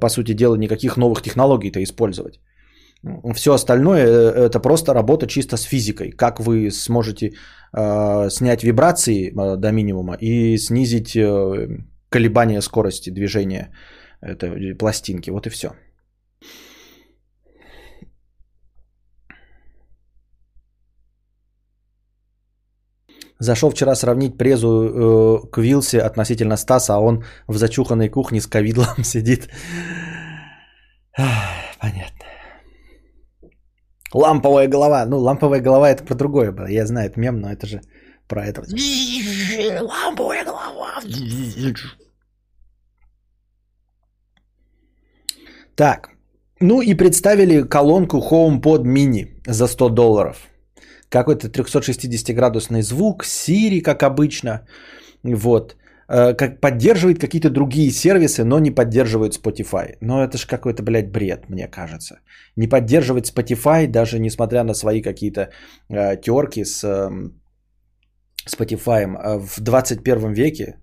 [0.00, 2.40] по сути дела, никаких новых технологий-то использовать.
[3.34, 6.10] Все остальное э, это просто работа чисто с физикой.
[6.10, 7.32] Как вы сможете
[7.72, 11.68] э, снять вибрации э, до минимума и снизить э,
[12.08, 13.70] колебания скорости движения
[14.20, 15.30] этой пластинки.
[15.30, 15.68] Вот и все.
[23.38, 28.46] Зашел вчера сравнить презу э, к Вилсе относительно Стаса, а он в зачуханной кухне с
[28.46, 29.48] ковидлом сидит.
[31.80, 32.26] Понятно.
[34.14, 35.06] Ламповая голова.
[35.06, 36.66] Ну, ламповая голова это про другое было.
[36.66, 37.80] Я знаю, это мем, но это же
[38.26, 38.62] про это.
[39.82, 41.00] Ламповая голова.
[45.74, 46.10] Так.
[46.60, 50.48] Ну и представили колонку HomePod Mini за 100 долларов.
[51.08, 54.66] Какой-то 360-градусный звук, Siri, как обычно.
[55.22, 55.76] Вот.
[56.08, 59.96] Э, как поддерживает какие-то другие сервисы, но не поддерживает Spotify.
[60.00, 62.20] Но это же какой-то, блядь, бред, мне кажется.
[62.56, 65.50] Не поддерживать Spotify, даже несмотря на свои какие-то
[65.88, 67.10] э, терки с э,
[68.48, 69.06] Spotify
[69.38, 70.78] в 21 веке.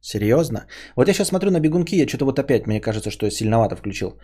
[0.00, 0.66] Серьезно?
[0.96, 3.76] Вот я сейчас смотрю на бегунки, я что-то вот опять, мне кажется, что я сильновато
[3.76, 4.18] включил.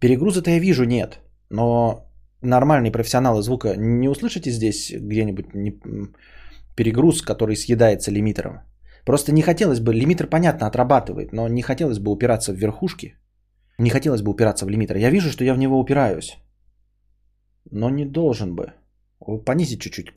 [0.00, 1.18] Перегруза-то я вижу, нет.
[1.50, 2.07] Но
[2.42, 5.46] нормальные профессионалы звука не услышите здесь где-нибудь
[6.76, 8.60] перегруз, который съедается лимитером?
[9.04, 13.14] Просто не хотелось бы, лимитер понятно отрабатывает, но не хотелось бы упираться в верхушки.
[13.78, 14.96] Не хотелось бы упираться в лимитер.
[14.96, 16.36] Я вижу, что я в него упираюсь.
[17.70, 18.72] Но не должен бы.
[19.44, 20.12] Понизить чуть-чуть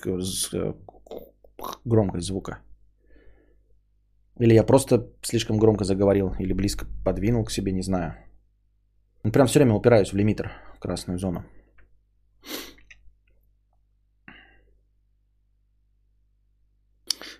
[0.54, 0.74] э,
[1.86, 2.60] громкость звука.
[4.40, 8.16] Или я просто слишком громко заговорил, или близко подвинул к себе, не знаю.
[9.22, 11.44] Прям все время упираюсь в лимитер, в красную зону.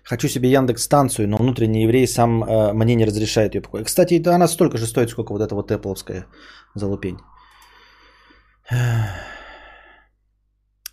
[0.04, 3.86] Хочу себе Яндекс станцию, но внутренний еврей сам э, мне не разрешает ее покупать.
[3.86, 6.24] Кстати, это она столько же стоит, сколько вот эта вот Apple'овская
[6.74, 7.18] залупень.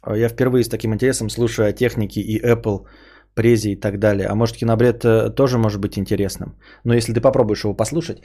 [0.07, 2.85] Я впервые с таким интересом слушаю о технике и Apple,
[3.39, 4.27] презе и так далее.
[4.27, 6.55] А может, кинобред э, тоже может быть интересным.
[6.83, 8.17] Но если ты попробуешь его послушать.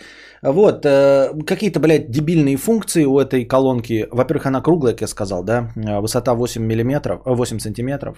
[0.43, 4.07] Вот, э, какие-то, блядь, дебильные функции у этой колонки.
[4.11, 5.73] Во-первых, она круглая, как я сказал, да.
[5.77, 8.17] Э, высота 8 миллиметров, 8 сантиметров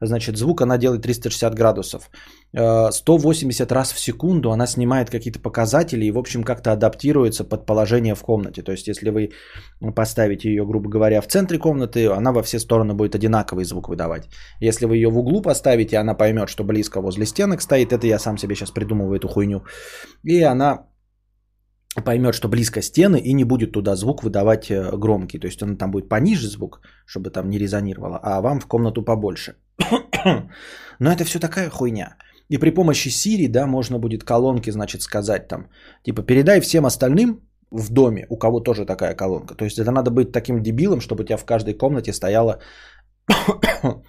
[0.00, 2.10] значит, звук она делает 360 градусов.
[2.52, 7.66] 180 э, раз в секунду она снимает какие-то показатели и, в общем, как-то адаптируется под
[7.66, 8.62] положение в комнате.
[8.62, 9.30] То есть, если вы
[9.94, 14.28] поставите ее, грубо говоря, в центре комнаты, она во все стороны будет одинаковый звук выдавать.
[14.60, 17.92] Если вы ее в углу поставите, она поймет, что близко возле стенок стоит.
[17.92, 19.62] Это я сам себе сейчас придумываю эту хуйню.
[20.24, 20.86] И она
[22.04, 25.38] поймет, что близко стены и не будет туда звук выдавать э, громкий.
[25.38, 29.02] То есть он там будет пониже звук, чтобы там не резонировало, а вам в комнату
[29.02, 29.54] побольше.
[30.98, 32.16] Но это все такая хуйня.
[32.50, 35.68] И при помощи Siri, да, можно будет колонки, значит, сказать там,
[36.02, 39.54] типа, передай всем остальным в доме, у кого тоже такая колонка.
[39.54, 42.58] То есть это надо быть таким дебилом, чтобы у тебя в каждой комнате стояла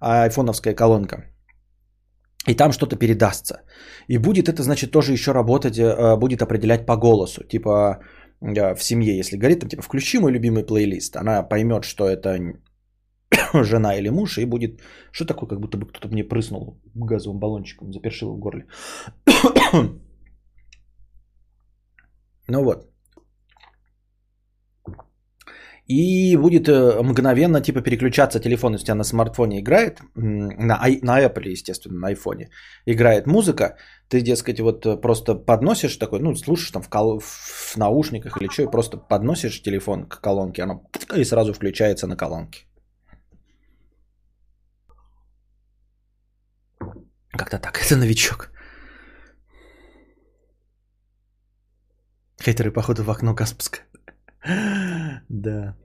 [0.00, 1.16] айфоновская колонка.
[2.48, 3.62] И там что-то передастся.
[4.08, 7.42] И будет это, значит, тоже еще работать, э, будет определять по голосу.
[7.44, 8.00] Типа
[8.40, 11.16] э, в семье, если говорит, там, типа, включи мой любимый плейлист.
[11.16, 12.38] Она поймет, что это
[13.64, 14.80] жена или муж, и будет...
[15.12, 18.66] Что такое, как будто бы кто-то мне прыснул газовым баллончиком, запершил в горле.
[22.48, 22.86] ну вот.
[25.88, 31.20] И будет э, мгновенно типа переключаться телефон, если у тебя на смартфоне играет, на, на
[31.20, 32.48] Apple, естественно, на iPhone,
[32.86, 33.76] играет музыка,
[34.08, 38.48] ты, дескать, вот э, просто подносишь такой, ну, слушаешь там в, кол- в наушниках или
[38.48, 40.82] что, и просто подносишь телефон к колонке, оно
[41.14, 42.66] и сразу включается на колонке.
[47.36, 48.50] Как-то так, это новичок.
[52.42, 53.80] Хейтеры, походу, в окно Каспска.
[55.28, 55.76] Да.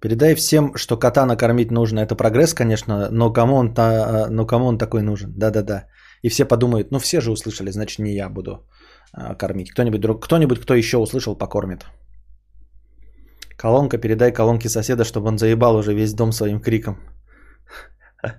[0.00, 2.00] Передай всем, что кота накормить нужно.
[2.00, 5.32] Это прогресс, конечно, но кому он, та, но кому он такой нужен?
[5.36, 5.88] Да-да-да.
[6.22, 8.66] И все подумают, ну все же услышали, значит не я буду
[9.12, 9.72] а, кормить.
[9.72, 11.84] Кто-нибудь, друг, кто-нибудь, кто еще услышал, покормит.
[13.60, 16.96] Колонка, передай колонке соседа, чтобы он заебал уже весь дом своим криком.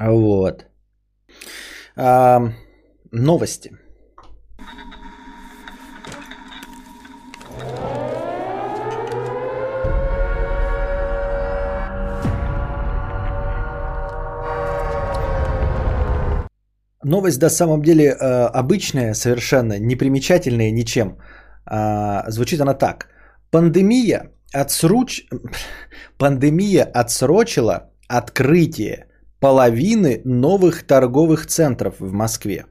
[0.00, 0.64] Вот.
[1.96, 2.52] А,
[3.12, 3.70] новости.
[17.04, 21.18] Новость на самом деле э, обычная, совершенно непримечательная ничем.
[21.66, 23.08] А, звучит она так.
[23.50, 25.26] Пандемия, отсруч...
[26.18, 29.06] Пандемия отсрочила открытие
[29.40, 32.64] половины новых торговых центров в Москве.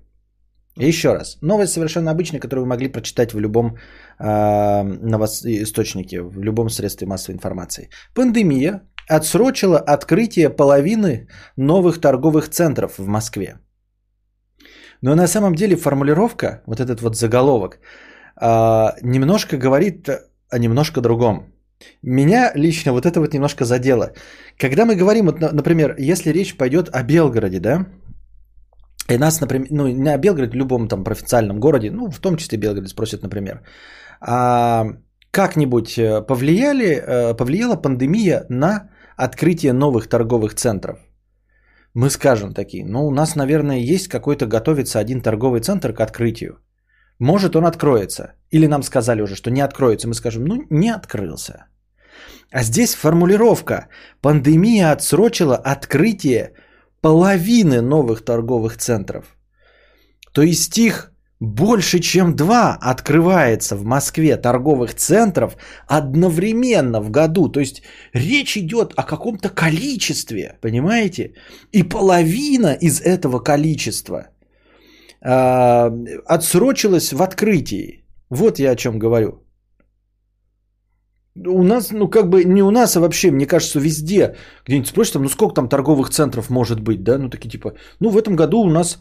[0.77, 1.37] Еще раз.
[1.41, 3.77] Новость совершенно обычная, которую вы могли прочитать в любом
[4.19, 5.45] э, новос...
[5.45, 7.89] источнике, в любом средстве массовой информации.
[8.15, 13.59] Пандемия отсрочила открытие половины новых торговых центров в Москве.
[15.03, 17.79] Но на самом деле формулировка, вот этот вот заголовок,
[18.41, 18.47] э,
[19.01, 20.09] немножко говорит
[20.49, 21.53] о немножко другом.
[22.01, 24.11] Меня лично вот это вот немножко задело.
[24.57, 27.85] Когда мы говорим, вот, например, если речь пойдет о Белгороде, да,
[29.09, 32.37] и нас, например, ну не о Белгороде, в любом там провинциальном городе, ну в том
[32.37, 33.59] числе Белгород спросят, например,
[34.21, 34.85] а
[35.31, 40.97] как-нибудь э, повлияли, э, повлияла пандемия на открытие новых торговых центров?
[41.93, 46.59] Мы скажем такие, ну у нас, наверное, есть какой-то готовится один торговый центр к открытию.
[47.19, 48.33] Может он откроется.
[48.51, 50.07] Или нам сказали уже, что не откроется.
[50.07, 51.67] Мы скажем, ну не открылся.
[52.51, 53.87] А здесь формулировка.
[54.21, 56.53] Пандемия отсрочила открытие
[57.01, 59.37] половины новых торговых центров.
[60.31, 65.57] То есть их больше, чем два открывается в Москве торговых центров
[65.87, 67.49] одновременно в году.
[67.49, 71.33] То есть речь идет о каком-то количестве, понимаете?
[71.71, 74.27] И половина из этого количества
[75.21, 75.91] э,
[76.25, 78.05] отсрочилась в открытии.
[78.29, 79.43] Вот я о чем говорю.
[81.35, 84.35] У нас, ну как бы не у нас, а вообще, мне кажется, везде.
[84.65, 87.17] Где-нибудь спросишь, там, ну сколько там торговых центров может быть, да?
[87.17, 88.99] Ну такие типа, ну в этом году у нас,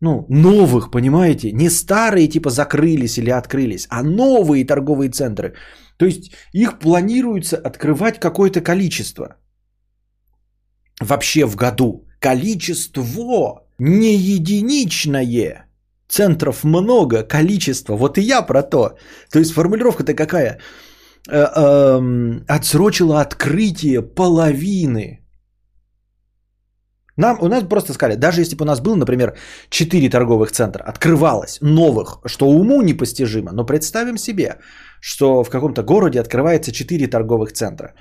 [0.00, 1.52] ну новых, понимаете?
[1.52, 5.54] Не старые типа закрылись или открылись, а новые торговые центры.
[5.96, 9.36] То есть их планируется открывать какое-то количество.
[11.00, 12.06] Вообще в году.
[12.20, 15.66] Количество, не единичное.
[16.08, 17.96] Центров много, количество.
[17.96, 18.96] Вот и я про то.
[19.30, 20.58] То есть формулировка-то какая?
[21.30, 25.23] Э, эм, отсрочила открытие половины.
[27.16, 29.36] Нам, у нас просто сказали, даже если бы у нас было, например,
[29.70, 34.58] 4 торговых центра, открывалось новых, что уму непостижимо, но представим себе,
[35.00, 37.94] что в каком-то городе открывается 4 торговых центра.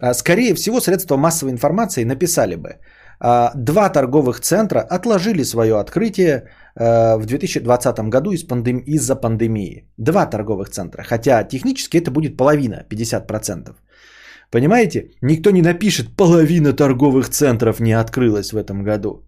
[0.00, 2.78] А, скорее всего, средства массовой информации написали бы,
[3.20, 8.78] а, два торговых центра отложили свое открытие э, в 2020 году из пандем...
[8.86, 9.88] из-за пандемии.
[9.96, 11.02] Два торговых центра.
[11.02, 13.74] Хотя технически это будет половина, 50%.
[14.50, 15.10] Понимаете?
[15.22, 19.22] Никто не напишет, половина торговых центров не открылась в этом году.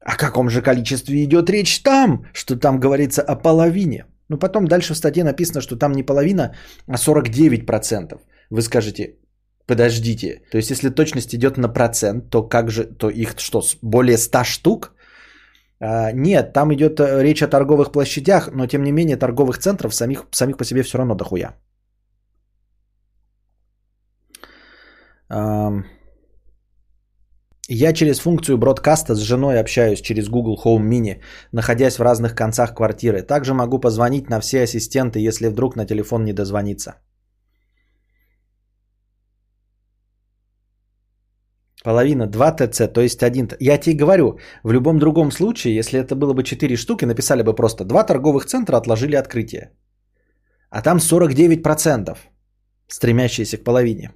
[0.00, 4.04] О каком же количестве идет речь там, что там говорится о половине?
[4.28, 6.54] Ну потом дальше в статье написано, что там не половина,
[6.86, 8.20] а 49%.
[8.50, 9.16] Вы скажете,
[9.70, 10.42] Подождите.
[10.50, 14.44] То есть, если точность идет на процент, то как же, то их что, более 100
[14.44, 14.92] штук?
[15.80, 19.94] А, нет, там идет э, речь о торговых площадях, но тем не менее торговых центров
[19.94, 21.54] самих, самих по себе все равно дохуя.
[27.72, 31.22] Я через функцию бродкаста с женой общаюсь через Google Home Mini,
[31.52, 33.22] находясь в разных концах квартиры.
[33.22, 36.94] Также могу позвонить на все ассистенты, если вдруг на телефон не дозвониться.
[41.84, 43.48] Половина 2 ТЦ, то есть 1.
[43.60, 47.54] Я тебе говорю, в любом другом случае, если это было бы 4 штуки, написали бы
[47.54, 49.70] просто два торговых центра отложили открытие.
[50.70, 52.18] А там 49%,
[52.88, 54.10] стремящиеся к половине.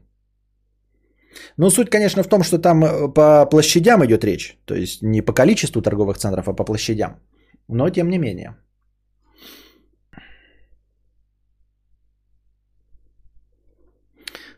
[1.56, 4.58] Ну, суть, конечно, в том, что там э, по площадям идет речь.
[4.64, 7.20] То есть не по количеству торговых центров, а по площадям.
[7.68, 8.56] Но тем не менее.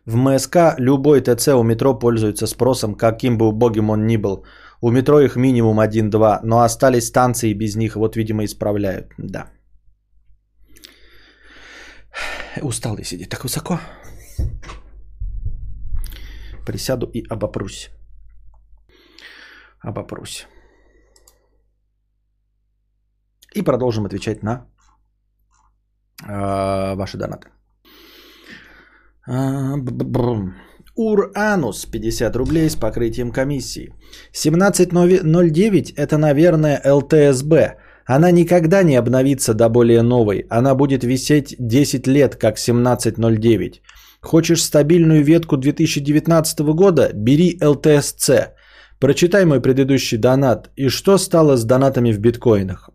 [0.07, 4.45] В МСК любой ТЦ у метро пользуется спросом, каким бы убогим он ни был.
[4.81, 9.13] У метро их минимум 1-2, но остались станции без них, вот, видимо, исправляют.
[9.19, 9.51] Да.
[12.63, 13.81] Устал я сидеть так высоко.
[16.67, 17.91] Присяду и обопрусь.
[19.81, 20.47] Обопрусь.
[23.55, 24.67] И продолжим отвечать на
[26.29, 27.49] э, ваши донаты.
[29.27, 29.77] А,
[30.97, 33.95] Уранус 50 рублей с покрытием комиссии.
[34.33, 37.77] 1709 это, наверное, ЛТСБ.
[38.07, 40.47] Она никогда не обновится до более новой.
[40.51, 43.83] Она будет висеть 10 лет, как 1709.
[44.21, 47.11] Хочешь стабильную ветку 2019 года?
[47.15, 48.31] Бери ЛТСЦ.
[48.99, 50.71] Прочитай мой предыдущий донат.
[50.77, 52.91] И что стало с донатами в биткоинах?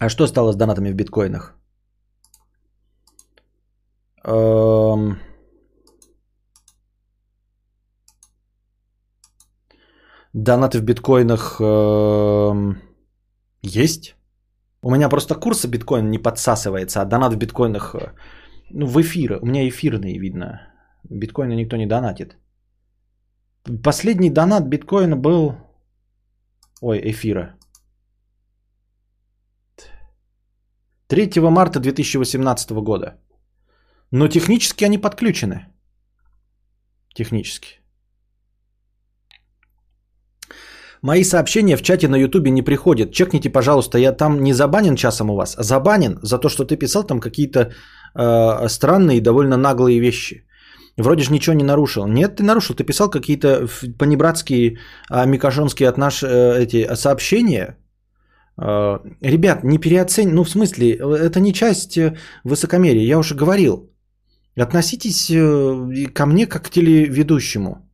[0.00, 1.54] А что стало с донатами в биткоинах?
[4.24, 5.18] Эм...
[10.32, 12.80] Донаты в биткоинах эм...
[13.62, 14.16] есть?
[14.82, 18.12] У меня просто курс биткоина не подсасывается, а донат в биткоинах, э,
[18.70, 19.38] ну, в эфиры.
[19.40, 20.60] У меня эфирные видно.
[21.04, 22.36] Биткоина никто не донатит.
[23.84, 25.54] Последний донат биткоина был...
[26.80, 27.54] Ой, эфира.
[31.06, 33.20] 3 марта 2018 года.
[34.10, 35.66] Но технически они подключены.
[37.14, 37.81] Технически.
[41.02, 43.12] Мои сообщения в чате на ютубе не приходят.
[43.12, 46.76] Чекните, пожалуйста, я там не забанен часом у вас, а забанен за то, что ты
[46.76, 47.72] писал там какие-то
[48.14, 50.46] э, странные и довольно наглые вещи.
[50.96, 52.06] Вроде же ничего не нарушил.
[52.06, 52.76] Нет, ты нарушил.
[52.76, 53.66] Ты писал какие-то
[53.98, 54.78] понебратские,
[55.10, 56.22] а, микошонские отнош...
[56.22, 57.78] Э, эти сообщения.
[58.58, 60.30] Э, ребят, не переоцень...
[60.32, 63.02] Ну, в смысле, это не часть э, высокомерия.
[63.02, 63.90] Я уже говорил.
[64.56, 67.91] Относитесь э, ко мне как к телеведущему.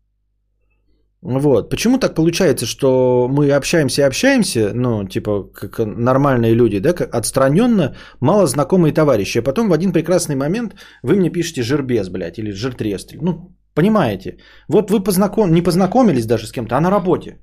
[1.23, 1.71] Вот.
[1.71, 7.14] Почему так получается, что мы общаемся и общаемся, ну, типа, как нормальные люди, да, как
[7.14, 12.39] отстраненно, мало знакомые товарищи, а потом в один прекрасный момент вы мне пишете жирбез, блядь,
[12.39, 13.21] или жиртрестрель.
[13.21, 14.37] Ну, понимаете.
[14.69, 15.53] Вот вы познаком...
[15.53, 17.41] не познакомились даже с кем-то, а на работе.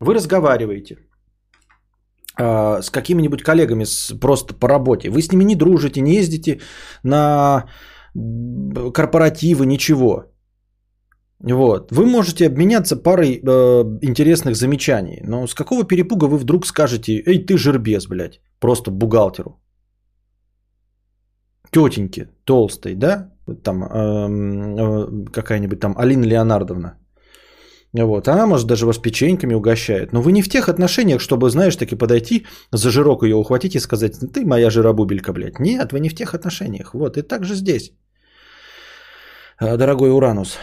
[0.00, 0.96] Вы разговариваете
[2.40, 3.86] э, с какими-нибудь коллегами
[4.20, 5.10] просто по работе.
[5.10, 6.58] Вы с ними не дружите, не ездите
[7.04, 7.66] на
[8.92, 10.24] корпоративы, ничего.
[11.40, 11.92] Вот.
[11.92, 17.46] Вы можете обменяться парой э, интересных замечаний, но с какого перепуга вы вдруг скажете, эй,
[17.46, 19.60] ты жербес, блядь, просто бухгалтеру.
[21.70, 23.32] Тетеньки толстой, да,
[23.62, 26.98] там э, э, какая-нибудь там Алина Леонардовна.
[27.92, 28.28] Вот.
[28.28, 30.12] Она, может, даже вас печеньками угощает.
[30.12, 33.80] Но вы не в тех отношениях, чтобы, знаешь, таки подойти, за жирок ее ухватить и
[33.80, 35.58] сказать, ты моя жиробубелька, блядь.
[35.60, 36.94] Нет, вы не в тех отношениях.
[36.94, 37.16] Вот.
[37.16, 37.92] И так же здесь.
[39.60, 40.58] Э, дорогой Уранус.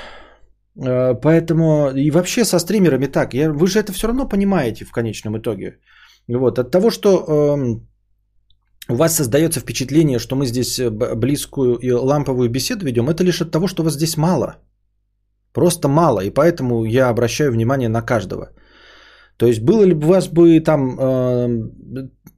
[0.75, 3.33] Э, поэтому и вообще со стримерами так.
[3.33, 5.79] Я, вы же это все равно понимаете в конечном итоге.
[6.27, 11.91] Вот, от того, что э, у вас создается впечатление, что мы здесь э, близкую и
[11.91, 14.55] ламповую беседу ведем, это лишь от того, что вас здесь мало.
[15.53, 16.21] Просто мало.
[16.21, 18.49] И поэтому я обращаю внимание на каждого.
[19.37, 21.69] То есть было ли бы вас бы там э,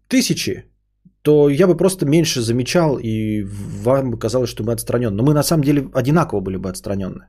[0.08, 0.66] тысячи,
[1.22, 3.44] то я бы просто меньше замечал, и
[3.84, 5.16] вам бы казалось, что мы отстранены.
[5.16, 7.28] Но мы на самом деле одинаково были бы отстранены.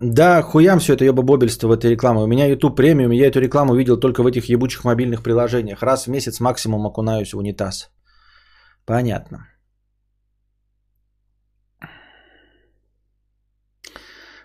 [0.00, 2.20] Да, хуям все это ебобобельство в этой рекламе.
[2.20, 5.82] У меня YouTube премиум, я эту рекламу видел только в этих ебучих мобильных приложениях.
[5.82, 7.90] Раз в месяц максимум окунаюсь в унитаз.
[8.86, 9.46] Понятно.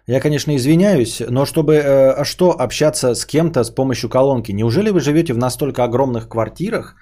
[0.07, 4.51] Я, конечно, извиняюсь, но чтобы э, а что общаться с кем-то с помощью колонки?
[4.51, 6.95] Неужели вы живете в настолько огромных квартирах,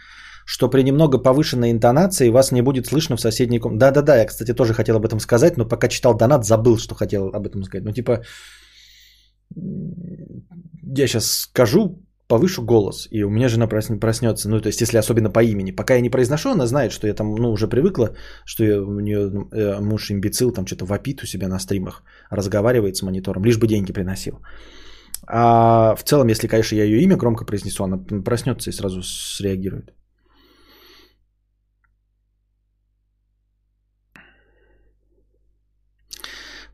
[0.45, 3.79] что при немного повышенной интонации вас не будет слышно в соседней комнате.
[3.79, 7.29] Да-да-да, я, кстати, тоже хотел об этом сказать, но пока читал донат, забыл, что хотел
[7.33, 7.85] об этом сказать.
[7.85, 8.23] Ну, типа,
[9.55, 15.29] я сейчас скажу повышу голос, и у меня жена проснется, ну, то есть, если особенно
[15.29, 15.71] по имени.
[15.71, 18.15] Пока я не произношу, она знает, что я там, ну, уже привыкла,
[18.45, 22.95] что я, у нее э, муж имбецил, там что-то вопит у себя на стримах, разговаривает
[22.95, 24.39] с монитором, лишь бы деньги приносил.
[25.27, 29.93] А в целом, если, конечно, я ее имя громко произнесу, она проснется и сразу среагирует.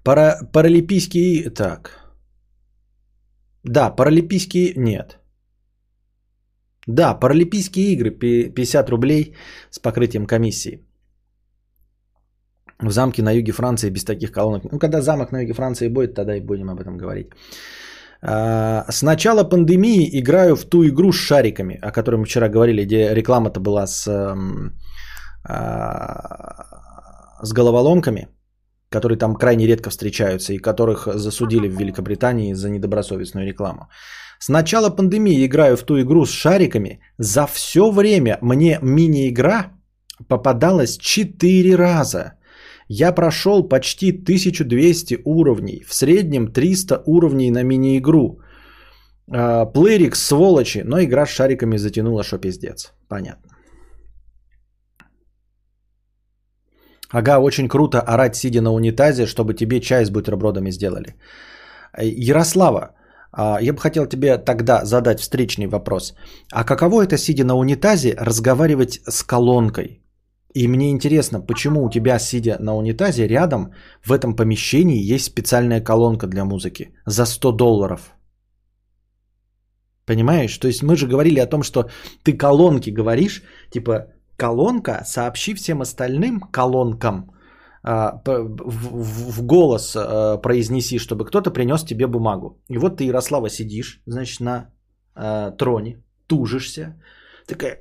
[0.04, 1.50] Пара, паралимпийские...
[1.50, 1.92] Так.
[3.64, 4.74] Да, паралимпийские...
[4.78, 5.20] Нет.
[6.88, 8.12] Да, паралимпийские игры
[8.56, 9.36] 50 рублей
[9.70, 10.86] с покрытием комиссии.
[12.82, 14.64] В замке на юге Франции без таких колонок.
[14.72, 17.28] Ну, когда замок на юге Франции будет, тогда и будем об этом говорить.
[18.22, 22.86] А, с начала пандемии играю в ту игру с шариками, о которой мы вчера говорили,
[22.86, 24.08] где реклама-то была с,
[25.44, 26.66] а,
[27.44, 28.28] с головоломками
[28.90, 33.90] которые там крайне редко встречаются и которых засудили в Великобритании за недобросовестную рекламу.
[34.40, 37.00] С начала пандемии играю в ту игру с шариками.
[37.18, 39.74] За все время мне мини-игра
[40.28, 42.34] попадалась 4 раза.
[42.88, 48.40] Я прошел почти 1200 уровней, в среднем 300 уровней на мини-игру.
[49.32, 52.94] А, Плеерикс, сволочи, но игра с шариками затянула, что пиздец.
[53.08, 53.49] Понятно.
[57.12, 61.16] Ага, очень круто орать, сидя на унитазе, чтобы тебе чай с бутербродами сделали.
[61.98, 62.96] Э, Ярослава,
[63.32, 66.14] а, я бы хотел тебе тогда задать встречный вопрос.
[66.52, 70.04] А каково это, сидя на унитазе, разговаривать с колонкой?
[70.56, 73.74] И мне интересно, почему у тебя, сидя на унитазе, рядом
[74.06, 78.02] в этом помещении есть специальная колонка для музыки за 100 долларов?
[80.06, 80.58] Понимаешь?
[80.58, 81.90] То есть мы же говорили о том, что
[82.24, 84.08] ты колонки говоришь, типа
[84.40, 87.32] колонка, сообщи всем остальным колонкам,
[87.84, 92.62] а, в голос а, произнеси, чтобы кто-то принес тебе бумагу.
[92.70, 94.70] И вот ты, Ярослава, сидишь, значит, на
[95.16, 96.96] а, троне, тужишься,
[97.46, 97.78] такая...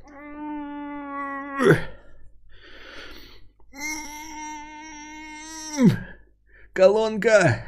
[6.72, 7.64] Колонка,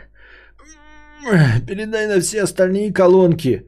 [1.67, 3.67] передай на все остальные колонки,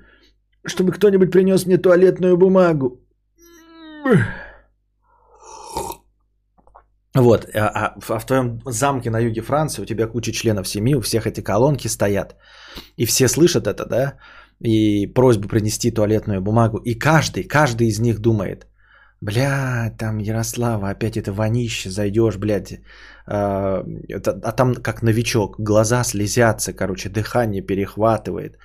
[0.66, 3.00] чтобы кто-нибудь принес мне туалетную бумагу.
[7.14, 10.94] Вот, а, а, а в твоем замке на юге Франции у тебя куча членов семьи,
[10.94, 12.36] у всех эти колонки стоят,
[12.96, 14.14] и все слышат это, да,
[14.60, 18.66] и просьбу принести туалетную бумагу, и каждый, каждый из них думает,
[19.20, 22.80] бля, там Ярослава, опять это вонище, зайдешь, блядь,
[23.26, 23.84] а,
[24.42, 28.56] а там как новичок, глаза слезятся, короче, дыхание перехватывает,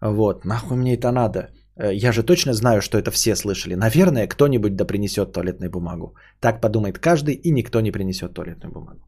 [0.00, 3.74] вот, нахуй мне это надо, я же точно знаю, что это все слышали.
[3.74, 6.14] Наверное, кто-нибудь да принесет туалетную бумагу.
[6.40, 9.00] Так подумает каждый, и никто не принесет туалетную бумагу.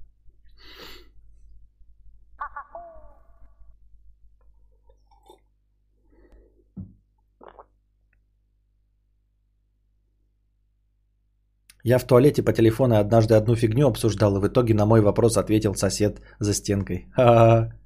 [11.86, 15.36] Я в туалете по телефону однажды одну фигню обсуждал, и в итоге на мой вопрос
[15.36, 17.08] ответил сосед за стенкой.
[17.12, 17.83] Ха-ха.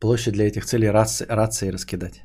[0.00, 2.22] Площадь для этих целей рации, рации раскидать.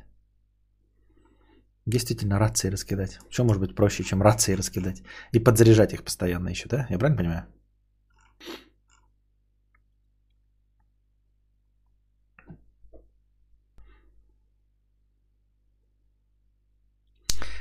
[1.86, 3.18] Действительно, рации раскидать.
[3.30, 5.02] Что может быть проще, чем рации раскидать?
[5.32, 6.86] И подзаряжать их постоянно еще, да?
[6.90, 7.46] Я правильно понимаю?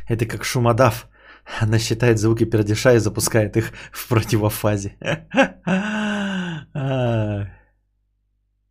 [0.07, 1.07] Это как шумодав.
[1.61, 4.95] Она считает звуки пердеша и запускает их в противофазе.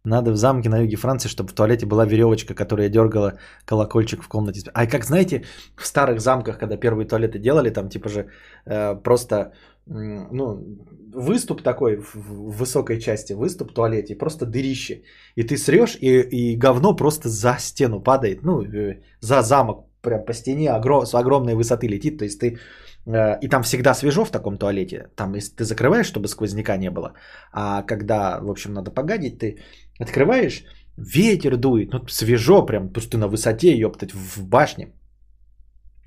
[0.05, 4.29] Надо в замке на юге Франции, чтобы в туалете была веревочка, которая дергала колокольчик в
[4.29, 4.71] комнате.
[4.75, 5.45] А как знаете,
[5.77, 8.27] в старых замках, когда первые туалеты делали, там типа же
[8.67, 9.53] э, просто
[9.87, 10.79] ну,
[11.13, 15.03] выступ такой в высокой части, выступ в туалете, просто дырище.
[15.37, 20.25] И ты срешь, и, и говно просто за стену падает, ну, э, за замок, прям
[20.25, 22.19] по стене огром, с огромной высоты летит.
[22.19, 22.59] То есть ты
[23.07, 25.09] Э, и там всегда свежо в таком туалете.
[25.17, 27.15] Там если ты закрываешь, чтобы сквозняка не было.
[27.53, 29.59] А когда, в общем, надо погадить, ты
[30.01, 30.65] открываешь,
[30.97, 34.93] ветер дует, ну свежо, прям, пусть ты на высоте, ёптать, в башне.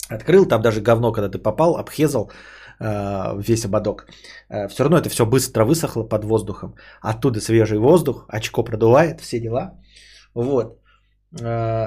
[0.10, 2.32] Открыл, там даже говно, когда ты попал, обхезал
[2.80, 4.08] э, весь ободок.
[4.50, 6.76] Э, все равно это все быстро высохло под воздухом.
[7.02, 9.80] Оттуда свежий воздух, очко продувает, все дела.
[10.36, 10.80] Вот.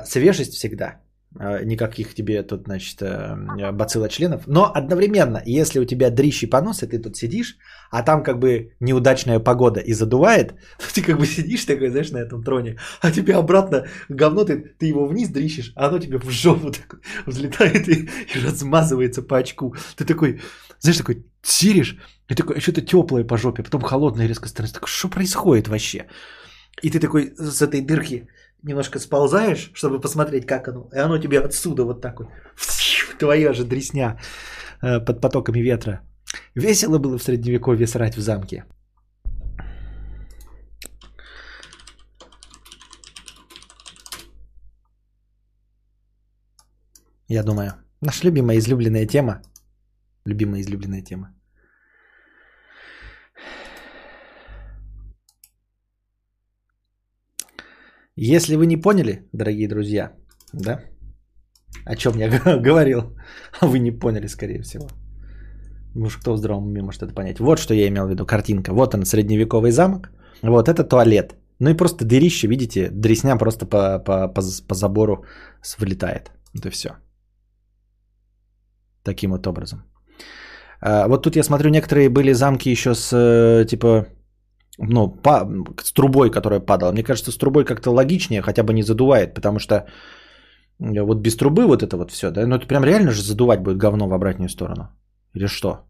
[0.06, 1.00] Свежесть всегда.
[1.38, 4.46] Э, никаких тебе тут, значит, э, бациллочленов.
[4.46, 7.56] Но одновременно, если у тебя дрищий понос, и ты тут сидишь,
[7.90, 10.54] а там как бы неудачная погода и задувает,
[10.94, 14.86] ты как бы сидишь такой, знаешь, на этом троне, а тебе обратно говно, ты, ты
[14.86, 19.74] его вниз дрищешь, а оно тебе в жопу так взлетает и, и размазывается по очку.
[19.96, 20.40] Ты такой,
[20.80, 24.80] знаешь, такой сиришь, и такой, что-то теплое по жопе, потом холодное резко становится.
[24.80, 26.06] Так что происходит вообще?
[26.82, 28.28] И ты такой с этой дырки
[28.66, 30.88] немножко сползаешь, чтобы посмотреть, как оно.
[30.92, 32.28] И оно тебе отсюда вот так вот,
[33.18, 34.18] твоя же дресня
[34.82, 36.00] э, под потоками ветра.
[36.54, 38.64] Весело было в средневековье срать в замке.
[47.28, 49.42] Я думаю, наша любимая излюбленная тема.
[50.24, 51.35] Любимая излюбленная тема.
[58.18, 60.12] Если вы не поняли, дорогие друзья,
[60.54, 60.80] да,
[61.84, 62.28] о чем я
[62.62, 63.02] говорил,
[63.60, 64.88] а вы не поняли, скорее всего.
[65.94, 67.40] Уж кто в здравом уме может это понять.
[67.40, 68.72] Вот что я имел в виду, картинка.
[68.72, 70.10] Вот он, средневековый замок.
[70.42, 71.36] Вот это туалет.
[71.58, 75.24] Ну и просто дырище, видите, дресня просто по, по, по, по забору
[75.78, 76.30] вылетает.
[76.54, 76.88] Это все.
[79.02, 79.84] Таким вот образом.
[80.80, 84.06] А, вот тут я смотрю, некоторые были замки еще с э, типа
[84.78, 85.48] ну, по,
[85.82, 86.92] с трубой, которая падала.
[86.92, 89.86] Мне кажется, с трубой как-то логичнее, хотя бы не задувает, потому что
[90.78, 93.78] вот без трубы вот это вот все, да, ну это прям реально же задувать будет
[93.78, 94.90] говно в обратную сторону.
[95.34, 95.86] Или что?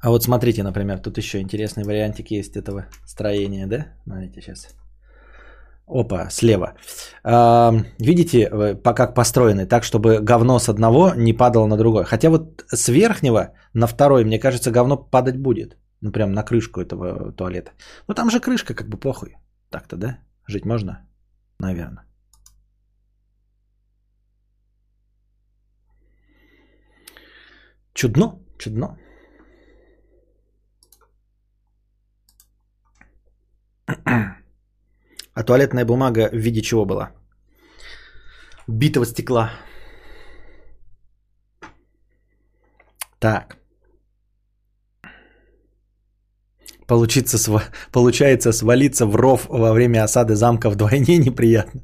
[0.00, 3.86] А вот смотрите, например, тут еще интересный вариантик есть этого строения, да?
[4.04, 4.68] Смотрите сейчас.
[5.88, 6.74] Опа, слева.
[7.24, 12.04] Видите, как построены, так, чтобы говно с одного не падало на другой.
[12.04, 15.76] Хотя вот с верхнего на второй, мне кажется, говно падать будет.
[16.00, 17.72] Ну, прям на крышку этого туалета.
[18.06, 19.36] Ну, там же крышка, как бы похуй.
[19.70, 20.18] Так-то, да?
[20.46, 21.08] Жить можно?
[21.58, 22.04] Наверное.
[27.94, 28.98] Чудно, чудно.
[35.38, 37.12] А туалетная бумага в виде чего была?
[38.66, 39.50] Битого стекла.
[43.20, 43.56] Так.
[46.88, 47.38] Получится,
[47.92, 51.82] получается свалиться в ров во время осады замка вдвойне неприятно.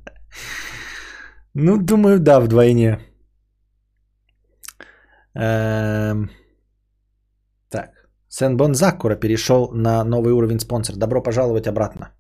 [1.54, 2.98] Ну, думаю, да, вдвойне.
[5.36, 6.28] Эм...
[7.68, 7.90] Так.
[8.28, 10.96] Сенбон Закура перешел на новый уровень спонсор.
[10.96, 12.13] Добро пожаловать обратно.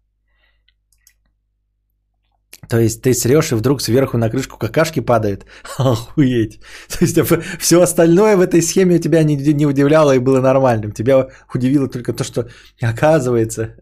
[2.68, 5.46] То есть ты срешь и вдруг сверху на крышку какашки падает?
[5.78, 6.60] Охуеть.
[6.88, 7.18] То есть
[7.58, 10.92] все остальное в этой схеме тебя не, не удивляло и было нормальным.
[10.92, 12.48] Тебя удивило только то, что
[12.80, 13.76] оказывается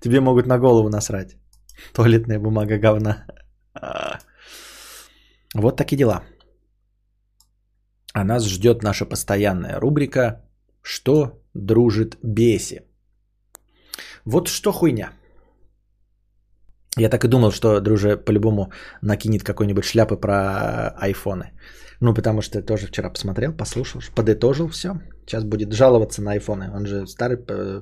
[0.00, 1.36] тебе могут на голову насрать.
[1.92, 3.26] Туалетная бумага говна.
[5.54, 6.22] Вот такие дела.
[8.14, 10.44] А нас ждет наша постоянная рубрика
[10.82, 12.82] «Что дружит беси?».
[14.24, 15.12] Вот что хуйня–
[16.98, 18.70] я так и думал, что друже по-любому
[19.02, 21.52] накинет какой-нибудь шляпы про айфоны.
[22.00, 25.00] Ну, потому что тоже вчера посмотрел, послушал, подытожил все.
[25.26, 26.70] Сейчас будет жаловаться на айфоны.
[26.74, 27.38] Он же старый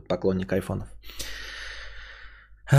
[0.08, 0.88] поклонник айфонов.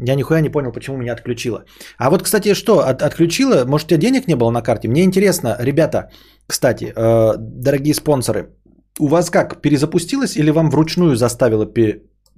[0.00, 1.64] Я нихуя не понял, почему меня отключило.
[1.98, 3.64] А вот, кстати, что, от, отключило?
[3.64, 4.88] Может, у тебя денег не было на карте?
[4.88, 6.10] Мне интересно, ребята,
[6.46, 8.54] кстати, э, дорогие спонсоры,
[9.00, 11.66] у вас как, перезапустилось или вам вручную заставило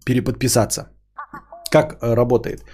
[0.04, 0.88] переподписаться?
[1.70, 2.64] Как э, работает?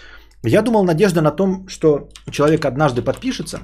[0.46, 3.60] Я думал, надежда на том, что человек однажды подпишется,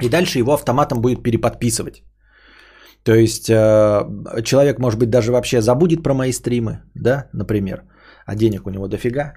[0.00, 2.02] и дальше его автоматом будет переподписывать.
[3.02, 7.82] То есть э, человек, может быть, даже вообще забудет про мои стримы, да, например,
[8.26, 9.34] а денег у него дофига.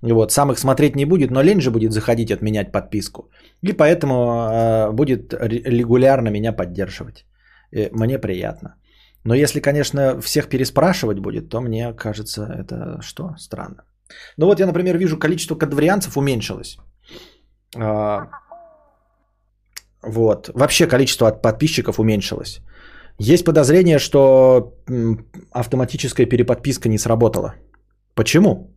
[0.00, 3.30] Вот, сам их смотреть не будет, но лень же будет заходить отменять подписку.
[3.62, 7.26] И поэтому э, будет регулярно меня поддерживать.
[7.70, 8.76] И мне приятно.
[9.24, 13.34] Но если, конечно, всех переспрашивать будет, то мне кажется, это что?
[13.38, 13.84] Странно.
[14.36, 16.78] Ну вот я, например, вижу, количество кадаврианцев уменьшилось.
[17.76, 18.28] А,
[20.02, 20.50] вот.
[20.54, 22.60] Вообще количество подписчиков уменьшилось.
[23.18, 24.74] Есть подозрение, что
[25.50, 27.54] автоматическая переподписка не сработала.
[28.14, 28.76] Почему?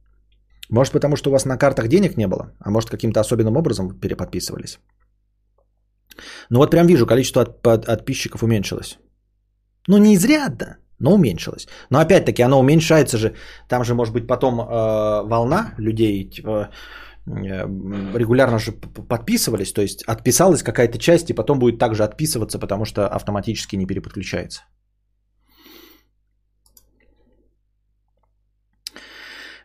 [0.69, 3.99] Может, потому что у вас на картах денег не было, а может, каким-то особенным образом
[3.99, 4.79] переподписывались.
[6.49, 8.97] Ну вот прям вижу, количество от, от, подписчиков уменьшилось.
[9.87, 11.67] Ну не изрядно, но уменьшилось.
[11.89, 13.35] Но опять-таки оно уменьшается же,
[13.67, 14.63] там же может быть потом э,
[15.27, 16.69] волна людей, типа,
[17.27, 17.31] э,
[18.17, 23.07] регулярно же подписывались, то есть отписалась какая-то часть и потом будет также отписываться, потому что
[23.07, 24.61] автоматически не переподключается.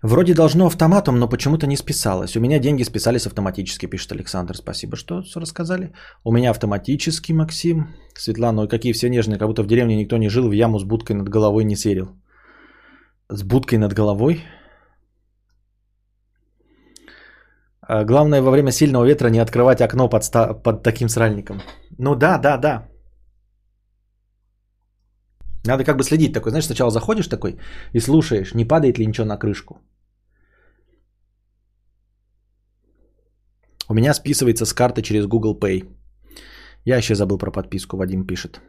[0.03, 2.37] Вроде должно автоматом, но почему-то не списалось.
[2.37, 4.57] У меня деньги списались автоматически, пишет Александр.
[4.57, 5.93] Спасибо, что рассказали.
[6.25, 7.89] У меня автоматически, Максим.
[8.15, 10.85] Светлана, ой, какие все нежные, как будто в деревне никто не жил, в яму с
[10.85, 12.17] будкой над головой не серил.
[13.29, 14.43] С будкой над головой?
[17.83, 21.61] А, главное во время сильного ветра не открывать окно под, ста- под таким сральником.
[21.99, 22.89] Ну да, да, да.
[25.67, 27.59] Надо как бы следить такой, знаешь, сначала заходишь такой
[27.93, 29.75] и слушаешь, не падает ли ничего на крышку.
[33.91, 35.85] У меня списывается с карты через Google Pay.
[36.85, 38.61] Я еще забыл про подписку, Вадим пишет.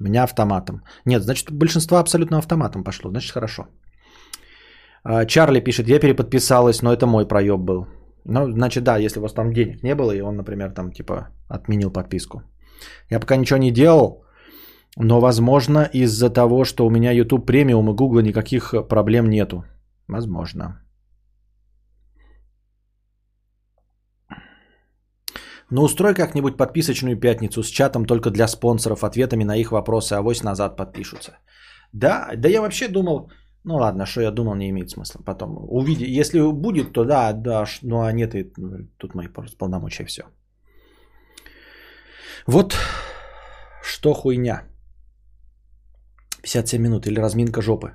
[0.00, 0.82] Меня автоматом.
[1.04, 3.10] Нет, значит, большинство абсолютно автоматом пошло.
[3.10, 3.66] Значит, хорошо.
[5.02, 7.86] А, Чарли пишет, я переподписалась, но это мой проеб был.
[8.24, 11.28] Ну, значит, да, если у вас там денег не было, и он, например, там, типа,
[11.48, 12.42] отменил подписку.
[13.10, 14.22] Я пока ничего не делал,
[14.96, 19.64] но, возможно, из-за того, что у меня YouTube премиум и Google никаких проблем нету.
[20.06, 20.82] Возможно.
[25.70, 30.22] Ну, устрой как-нибудь подписочную пятницу с чатом только для спонсоров, ответами на их вопросы, а
[30.22, 31.38] вось назад подпишутся.
[31.92, 33.30] Да, да я вообще думал,
[33.64, 35.20] ну ладно, что я думал, не имеет смысла.
[35.24, 38.52] Потом увидеть, если будет, то да, да, ну а нет, и
[38.98, 40.22] тут мои полномочия все.
[42.46, 42.76] Вот
[43.82, 44.62] что хуйня.
[46.42, 47.92] 57 минут или разминка жопы.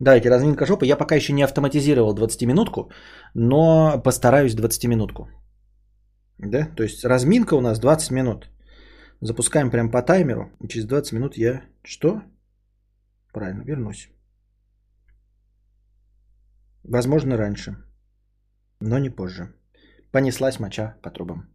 [0.00, 0.86] Да, эти разминка жопы.
[0.86, 2.90] Я пока еще не автоматизировал 20-минутку,
[3.34, 5.28] но постараюсь 20-минутку.
[6.38, 8.50] Да, то есть разминка у нас 20 минут.
[9.20, 10.50] Запускаем прям по таймеру.
[10.60, 12.22] И через 20 минут я что?
[13.32, 14.10] Правильно, вернусь.
[16.82, 17.76] Возможно, раньше,
[18.80, 19.54] но не позже.
[20.12, 21.54] Понеслась моча по трубам.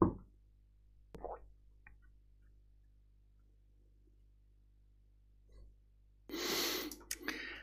[0.00, 0.18] Эм,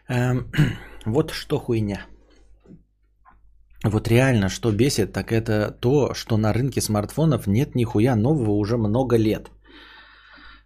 [1.06, 2.06] вот что хуйня.
[3.84, 8.78] Вот реально, что бесит, так это то, что на рынке смартфонов нет нихуя нового уже
[8.78, 9.52] много лет.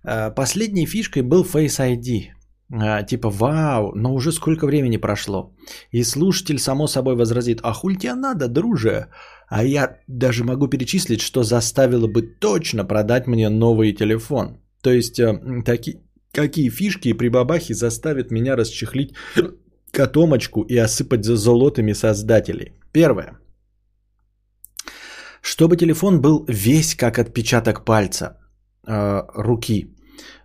[0.03, 2.31] Э, последней фишкой был Face ID.
[2.69, 5.51] Э, типа, вау, но уже сколько времени прошло.
[5.91, 9.07] И слушатель само собой возразит, а хуль тебе надо, друже?
[9.49, 14.57] А я даже могу перечислить, что заставило бы точно продать мне новый телефон.
[14.81, 16.01] То есть, э, таки,
[16.37, 19.13] какие фишки и прибабахи заставят меня расчехлить
[19.91, 22.71] котомочку и осыпать золотыми создателей.
[22.91, 23.39] Первое.
[25.41, 28.37] Чтобы телефон был весь как отпечаток пальца
[28.87, 29.95] э, руки.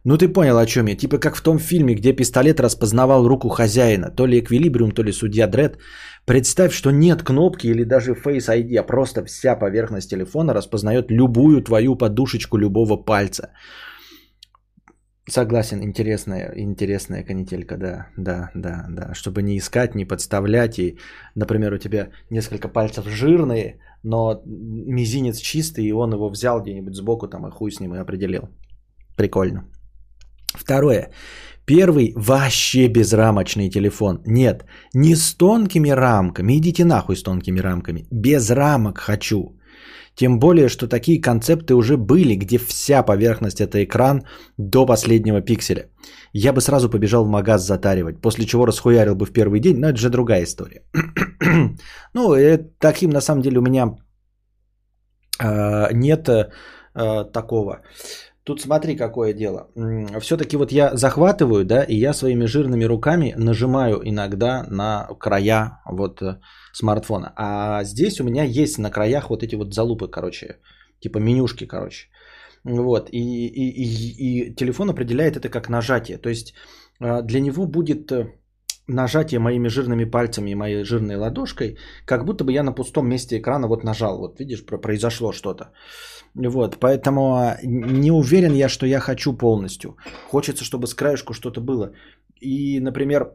[0.05, 0.97] Ну ты понял, о чем я.
[0.97, 4.11] Типа как в том фильме, где пистолет распознавал руку хозяина.
[4.11, 5.79] То ли Эквилибриум, то ли Судья Дред.
[6.25, 11.63] Представь, что нет кнопки или даже Face ID, а просто вся поверхность телефона распознает любую
[11.63, 13.51] твою подушечку любого пальца.
[15.31, 19.15] Согласен, интересная, интересная канителька, да, да, да, да.
[19.15, 20.79] Чтобы не искать, не подставлять.
[20.79, 20.99] И,
[21.37, 27.29] например, у тебя несколько пальцев жирные, но мизинец чистый, и он его взял где-нибудь сбоку
[27.29, 28.49] там и хуй с ним и определил.
[29.17, 29.65] Прикольно.
[30.55, 31.11] Второе.
[31.65, 34.21] Первый вообще безрамочный телефон.
[34.27, 36.59] Нет, не с тонкими рамками.
[36.59, 38.07] Идите нахуй с тонкими рамками.
[38.11, 39.57] Без рамок хочу.
[40.15, 44.23] Тем более, что такие концепты уже были, где вся поверхность это экран
[44.59, 45.89] до последнего пикселя.
[46.33, 49.89] Я бы сразу побежал в магаз затаривать, после чего расхуярил бы в первый день, но
[49.89, 50.83] это же другая история.
[52.15, 53.97] ну, это, таким на самом деле у меня
[55.41, 56.51] э, нет э,
[57.33, 57.81] такого.
[58.45, 59.69] Тут смотри, какое дело.
[60.21, 66.23] Все-таки вот я захватываю, да, и я своими жирными руками нажимаю иногда на края вот
[66.23, 66.41] э,
[66.73, 67.33] смартфона.
[67.37, 70.57] А здесь у меня есть на краях вот эти вот залупы, короче,
[71.01, 72.09] типа менюшки, короче.
[72.65, 76.19] Вот, и, и, и, и телефон определяет это как нажатие.
[76.19, 76.55] То есть
[77.01, 78.27] э, для него будет э,
[78.87, 83.39] нажатие моими жирными пальцами и моей жирной ладошкой, как будто бы я на пустом месте
[83.39, 84.19] экрана вот нажал.
[84.19, 85.73] Вот видишь, произошло что-то.
[86.35, 89.97] Вот, поэтому а, не уверен я, что я хочу полностью.
[90.31, 91.93] Хочется, чтобы с краешку что-то было.
[92.41, 93.35] И, например,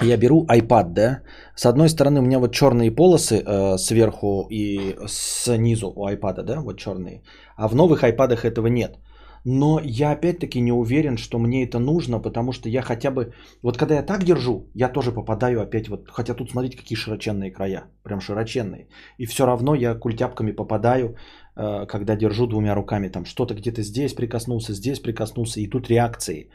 [0.00, 1.22] я беру iPad, да,
[1.54, 6.60] с одной стороны у меня вот черные полосы э, сверху и снизу у iPad, да,
[6.60, 7.22] вот черные,
[7.56, 8.98] а в новых iPad этого нет.
[9.44, 13.32] Но я опять-таки не уверен, что мне это нужно, потому что я хотя бы...
[13.62, 16.08] Вот когда я так держу, я тоже попадаю опять вот...
[16.08, 17.84] Хотя тут смотрите, какие широченные края.
[18.04, 18.86] Прям широченные.
[19.18, 21.16] И все равно я культяпками попадаю,
[21.56, 23.08] э, когда держу двумя руками.
[23.08, 25.60] Там что-то где-то здесь прикоснулся, здесь прикоснулся.
[25.60, 26.48] И тут реакции.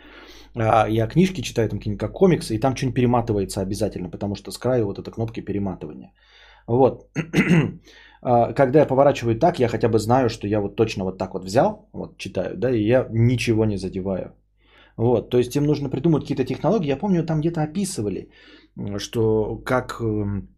[0.60, 4.52] А, я книжки читаю, там какие-нибудь как комиксы, и там что-нибудь перематывается обязательно, потому что
[4.52, 6.12] с краю вот это кнопки перематывания.
[6.68, 7.10] Вот.
[8.20, 11.34] А, когда я поворачиваю так, я хотя бы знаю, что я вот точно вот так
[11.34, 14.34] вот взял, вот читаю, да, и я ничего не задеваю.
[14.98, 16.88] Вот, то есть им нужно придумать какие-то технологии.
[16.88, 18.32] Я помню, там где-то описывали,
[18.98, 20.50] что как эм,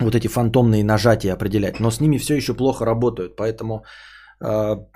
[0.00, 3.84] вот эти фантомные нажатия определять, но с ними все еще плохо работают, поэтому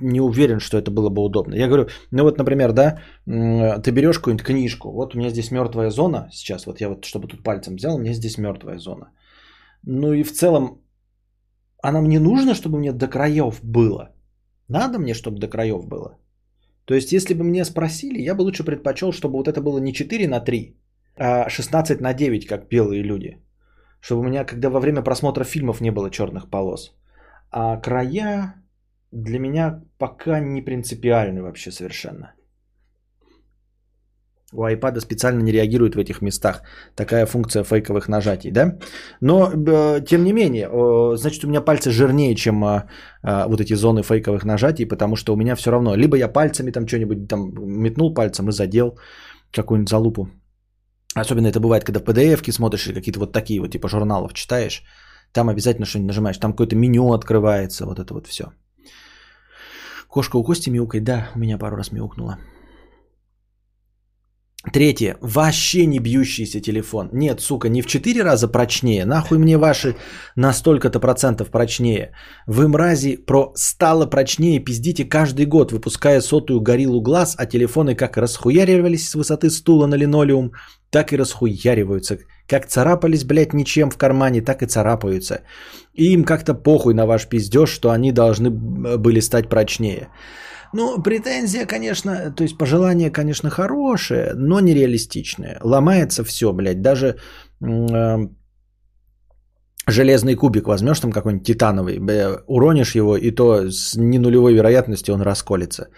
[0.00, 1.54] не уверен, что это было бы удобно.
[1.54, 5.90] Я говорю, ну вот, например, да, ты берешь какую-нибудь книжку, вот у меня здесь мертвая
[5.90, 9.10] зона сейчас, вот я вот, чтобы тут пальцем взял, у меня здесь мертвая зона.
[9.82, 10.82] Ну и в целом,
[11.82, 14.10] она мне нужна, чтобы мне до краев было.
[14.68, 16.18] Надо мне, чтобы до краев было.
[16.84, 19.92] То есть, если бы мне спросили, я бы лучше предпочел, чтобы вот это было не
[19.92, 20.76] 4 на 3,
[21.16, 23.38] а 16 на 9, как белые люди.
[24.00, 26.94] Чтобы у меня, когда во время просмотра фильмов не было черных полос.
[27.50, 28.54] А края
[29.12, 32.34] для меня пока не принципиальны вообще совершенно.
[34.52, 36.62] У iPad специально не реагирует в этих местах.
[36.96, 38.78] Такая функция фейковых нажатий, да?
[39.20, 40.70] Но, э, тем не менее,
[41.16, 42.82] значит, у меня пальцы жирнее, чем э,
[43.22, 46.70] э, вот эти зоны фейковых нажатий, потому что у меня все равно, либо я пальцами
[46.70, 47.52] там что-нибудь там
[47.82, 48.98] метнул пальцем и задел
[49.52, 50.28] какую-нибудь залупу.
[51.14, 54.82] Особенно это бывает, когда в PDF смотришь или какие-то вот такие вот типа журналов читаешь.
[55.32, 56.38] Там обязательно что-нибудь нажимаешь.
[56.38, 58.44] Там какое-то меню открывается, вот это вот все.
[60.08, 61.04] Кошка у Кости мяукает.
[61.04, 62.38] Да, у меня пару раз мяукнула.
[64.72, 65.16] Третье.
[65.20, 67.10] Вообще не бьющийся телефон.
[67.12, 69.04] Нет, сука, не в 4 раза прочнее.
[69.04, 69.94] Нахуй мне ваши
[70.36, 72.10] на столько-то процентов прочнее.
[72.46, 78.16] Вы, мрази, про стало прочнее пиздите каждый год, выпуская сотую гориллу глаз, а телефоны как
[78.16, 80.50] расхуяривались с высоты стула на линолеум,
[80.90, 82.18] так и расхуяриваются.
[82.48, 85.42] Как царапались, блядь, ничем в кармане, так и царапаются.
[85.94, 90.08] И им как-то похуй на ваш пиздеж, что они должны были стать прочнее.
[90.72, 95.58] Ну, претензия, конечно, то есть пожелание, конечно, хорошее, но нереалистичное.
[95.62, 97.16] Ломается все, блядь, даже
[97.60, 98.28] э,
[99.86, 105.22] железный кубик возьмешь там какой-нибудь титановый, бля, уронишь его, и то с ненулевой вероятностью он
[105.22, 105.88] расколется.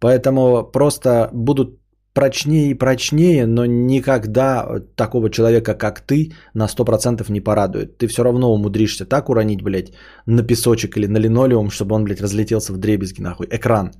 [0.00, 1.78] Поэтому просто будут
[2.14, 7.98] прочнее и прочнее, но никогда такого человека, как ты, на 100% не порадует.
[7.98, 9.92] Ты все равно умудришься так уронить, блядь,
[10.26, 13.46] на песочек или на линолеум, чтобы он, блядь, разлетелся в дребезги, нахуй.
[13.50, 13.92] Экран.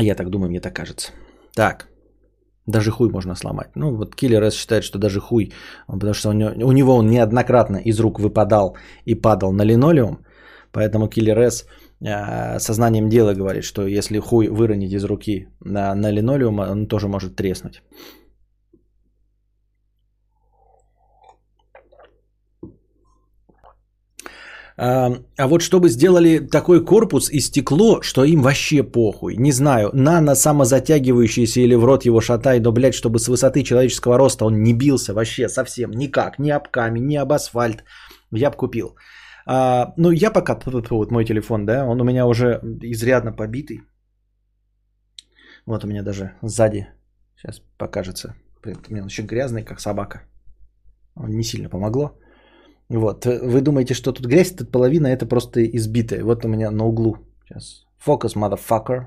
[0.00, 1.12] Я так думаю, мне так кажется.
[1.54, 1.88] Так.
[2.66, 3.68] Даже хуй можно сломать.
[3.74, 5.52] Ну, вот Киллер С считает, что даже хуй,
[5.86, 10.24] потому что у него, у него он неоднократно из рук выпадал и падал на линолеум.
[10.72, 11.66] Поэтому Киллер С
[12.00, 17.08] э, сознанием дела говорит, что если хуй выронить из руки на, на линолеум, он тоже
[17.08, 17.82] может треснуть.
[24.76, 29.36] А, вот чтобы сделали такой корпус и стекло, что им вообще похуй.
[29.36, 34.18] Не знаю, нано самозатягивающийся или в рот его шатай, но, блядь, чтобы с высоты человеческого
[34.18, 36.38] роста он не бился вообще совсем никак.
[36.38, 37.84] Ни об камень, ни об асфальт.
[38.32, 38.96] Я бы купил.
[39.46, 40.58] А, ну, я пока,
[40.90, 43.82] вот мой телефон, да, он у меня уже изрядно побитый.
[45.66, 46.88] Вот у меня даже сзади,
[47.36, 50.22] сейчас покажется, он еще грязный, как собака.
[51.14, 52.18] Он не сильно помогло.
[52.88, 56.24] Вот, вы думаете, что тут грязь, тут половина это просто избитая.
[56.24, 57.16] Вот у меня на углу.
[57.44, 57.86] Сейчас.
[57.98, 59.06] Фокус, motherfucker.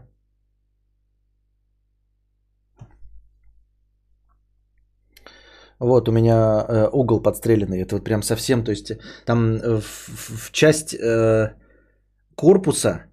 [5.80, 7.82] Вот у меня э, угол подстреленный.
[7.82, 8.92] Это вот прям совсем, то есть
[9.26, 11.54] там в, в часть э,
[12.36, 13.06] корпуса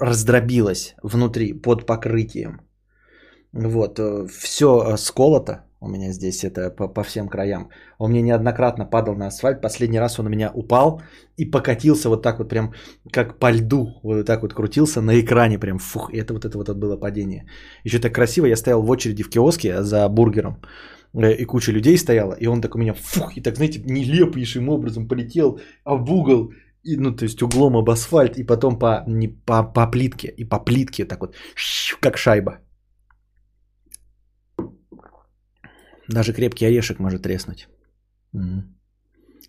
[0.00, 2.60] раздробилась внутри под покрытием.
[3.52, 7.68] Вот, э, все сколото, у меня здесь это по, по всем краям.
[7.98, 9.60] Он мне неоднократно падал на асфальт.
[9.60, 11.02] Последний раз он у меня упал
[11.36, 12.72] и покатился вот так вот прям
[13.12, 13.98] как по льду.
[14.02, 15.78] Вот так вот крутился на экране прям.
[15.78, 17.46] Фух, и это вот это вот было падение.
[17.84, 18.46] Еще так красиво.
[18.46, 20.56] Я стоял в очереди в киоске за бургером.
[21.14, 22.34] Э, и куча людей стояла.
[22.34, 23.36] И он так у меня фух.
[23.36, 26.52] И так, знаете, нелепейшим образом полетел об угол.
[26.84, 28.38] И, ну, то есть углом об асфальт.
[28.38, 30.28] И потом по, не, по, по плитке.
[30.36, 31.34] И по плитке так вот.
[32.00, 32.60] Как шайба.
[36.08, 37.68] Даже крепкий орешек может треснуть.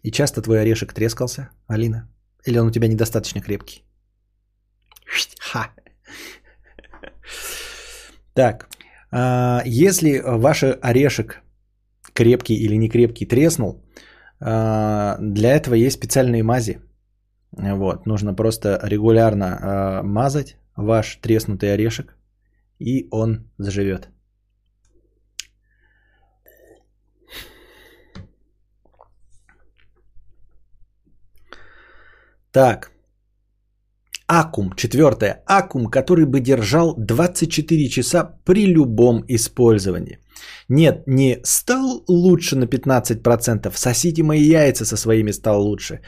[0.04, 2.10] И часто твой орешек трескался, Алина?
[2.46, 3.84] Или он у тебя недостаточно крепкий?
[5.40, 5.70] Ха.
[8.34, 8.68] Так,
[9.12, 11.42] а, если ваш орешек
[12.14, 13.84] крепкий или не крепкий треснул,
[14.40, 16.82] а, для этого есть специальные мази.
[17.52, 22.18] Вот, нужно просто регулярно а, мазать ваш треснутый орешек,
[22.80, 24.10] и он заживет.
[32.54, 32.92] Так.
[34.28, 40.20] Аккум, четвертое, аккум, который бы держал 24 часа при любом использовании.
[40.70, 46.00] Нет, не стал лучше на 15%, сосите мои яйца со своими стал лучше.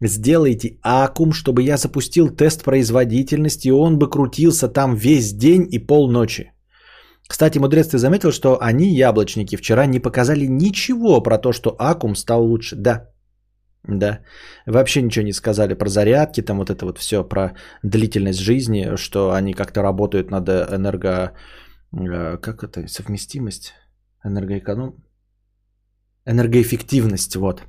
[0.00, 5.78] Сделайте аккум, чтобы я запустил тест производительности, и он бы крутился там весь день и
[5.78, 6.52] полночи.
[7.26, 12.14] Кстати, мудрец, ты заметил, что они, яблочники, вчера не показали ничего про то, что аккум
[12.14, 12.76] стал лучше.
[12.76, 13.08] Да,
[13.88, 14.20] да,
[14.66, 19.32] вообще ничего не сказали про зарядки, там вот это вот все про длительность жизни, что
[19.32, 21.32] они как-то работают над энерго...
[21.92, 22.86] Э, как это?
[22.86, 23.74] Совместимость?
[24.24, 25.02] Энергоэконом?
[26.26, 27.62] Энергоэффективность, вот.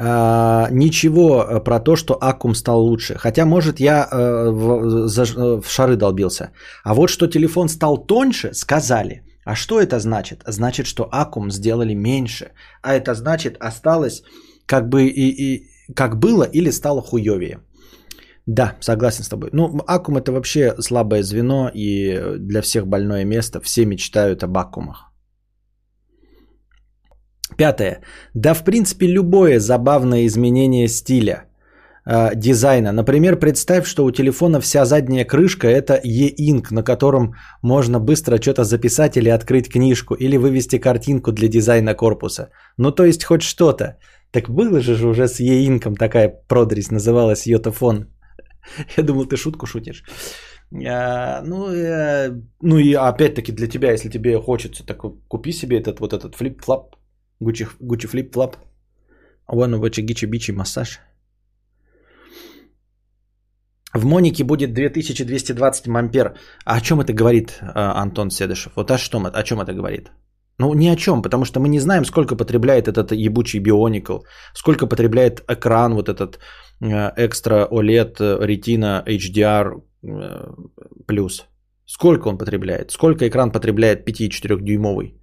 [0.00, 3.16] Uh, ничего э, про то, что аккум стал лучше.
[3.18, 5.24] Хотя, может, я uh, в, за,
[5.60, 6.52] в шары долбился.
[6.84, 9.22] А вот что телефон стал тоньше, сказали.
[9.44, 10.42] А что это значит?
[10.46, 12.52] Значит, что аккум сделали меньше.
[12.80, 14.22] А это значит, осталось
[14.66, 17.58] как бы и, и как было или стало хуевее.
[18.46, 19.50] Да, согласен с тобой.
[19.52, 23.60] Ну, аккум это вообще слабое звено и для всех больное место.
[23.60, 25.07] Все мечтают об аккумах.
[27.58, 28.00] Пятое.
[28.34, 31.44] Да, в принципе, любое забавное изменение стиля
[32.06, 32.92] э, дизайна.
[32.92, 38.62] Например, представь, что у телефона вся задняя крышка это e-ink, на котором можно быстро что-то
[38.64, 42.50] записать или открыть книжку, или вывести картинку для дизайна корпуса.
[42.76, 43.96] Ну, то есть хоть что-то.
[44.30, 48.06] Так было же уже с e-ink ом такая продресь, называлась YotaPhone.
[48.96, 50.04] Я думал, ты шутку шутишь.
[50.86, 52.30] А, ну, э,
[52.62, 54.98] ну и опять-таки для тебя, если тебе хочется, так
[55.28, 56.97] купи себе этот вот этот флип-флап
[57.40, 58.56] Гуччи, Гуччи флип-флап.
[59.48, 61.00] One Вачи Гичи Бичи массаж.
[63.94, 66.36] В Монике будет 2220 ампер.
[66.64, 68.72] А о чем это говорит а, Антон Седышев?
[68.76, 70.10] Вот о, что, о чем это говорит?
[70.58, 74.18] Ну, ни о чем, потому что мы не знаем, сколько потребляет этот ебучий Бионикл,
[74.54, 76.38] сколько потребляет экран, вот этот
[76.80, 79.80] экстра OLED Retina HDR
[81.06, 81.46] плюс.
[81.86, 82.90] Сколько он потребляет?
[82.90, 85.17] Сколько экран потребляет 5,4 дюймовый?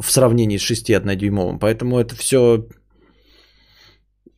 [0.00, 1.58] В сравнении с 6,1-дюймовым.
[1.58, 2.66] Поэтому это все...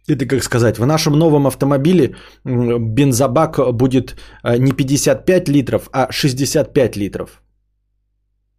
[0.08, 6.96] Это как сказать, в нашем новом автомобиле бензобак будет э, не 55 литров, а 65
[6.96, 7.42] литров.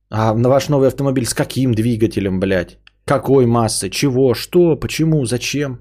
[0.10, 2.78] А на ваш новый автомобиль с каким двигателем, блядь?
[3.06, 3.90] Какой массы?
[3.90, 4.34] Чего?
[4.34, 4.76] Что?
[4.80, 5.26] Почему?
[5.26, 5.80] Зачем?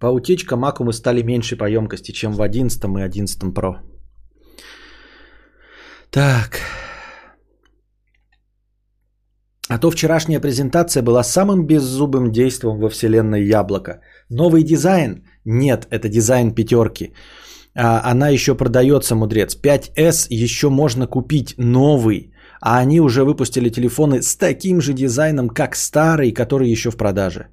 [0.00, 3.89] По утечкам аккумы стали меньше по емкости, чем в 11 и 11 Pro.
[6.10, 6.60] Так.
[9.68, 14.00] А то вчерашняя презентация была самым беззубым действием во вселенной Яблоко.
[14.28, 15.22] Новый дизайн?
[15.44, 17.14] Нет, это дизайн пятерки.
[17.76, 19.56] А, она еще продается, мудрец.
[19.62, 22.32] 5S еще можно купить новый.
[22.60, 27.46] А они уже выпустили телефоны с таким же дизайном, как старый, который еще в продаже.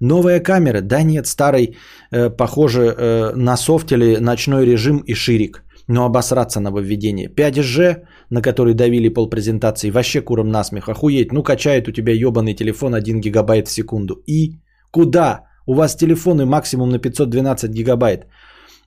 [0.00, 0.80] Новая камера?
[0.80, 1.76] Да нет, старый,
[2.12, 3.56] э, похоже э, на
[3.90, 7.28] или ночной режим и ширик но обосраться нововведение.
[7.28, 10.88] 5G, на который давили пол презентации, вообще куром насмех.
[10.88, 14.14] Охуеть, ну качает у тебя ебаный телефон 1 гигабайт в секунду.
[14.26, 14.60] И
[14.90, 15.46] куда?
[15.66, 18.26] У вас телефоны максимум на 512 гигабайт.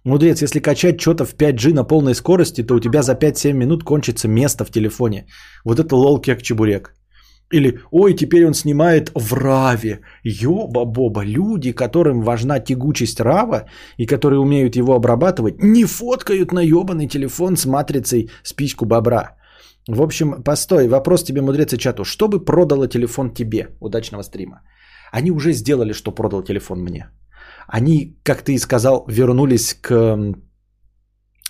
[0.03, 3.83] Мудрец, если качать что-то в 5G на полной скорости, то у тебя за 5-7 минут
[3.83, 5.25] кончится место в телефоне.
[5.65, 6.96] Вот это лол кек чебурек.
[7.53, 10.01] Или, ой, теперь он снимает в раве.
[10.23, 17.07] Ёба-боба, люди, которым важна тягучесть рава и которые умеют его обрабатывать, не фоткают на ебаный
[17.07, 19.37] телефон с матрицей спичку бобра.
[19.87, 22.03] В общем, постой, вопрос тебе, мудрец и чату.
[22.03, 23.69] Что бы продало телефон тебе?
[23.79, 24.61] Удачного стрима.
[25.13, 27.09] Они уже сделали, что продал телефон мне.
[27.67, 30.35] Они, как ты и сказал, вернулись к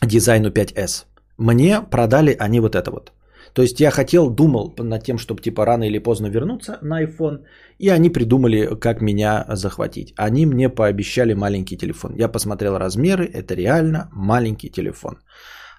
[0.03, 1.05] дизайну 5S.
[1.37, 3.11] Мне продали они вот это вот.
[3.57, 7.39] То есть я хотел, думал над тем, чтобы типа рано или поздно вернуться на iPhone,
[7.79, 10.13] и они придумали, как меня захватить.
[10.15, 12.13] Они мне пообещали маленький телефон.
[12.19, 15.17] Я посмотрел размеры, это реально маленький телефон.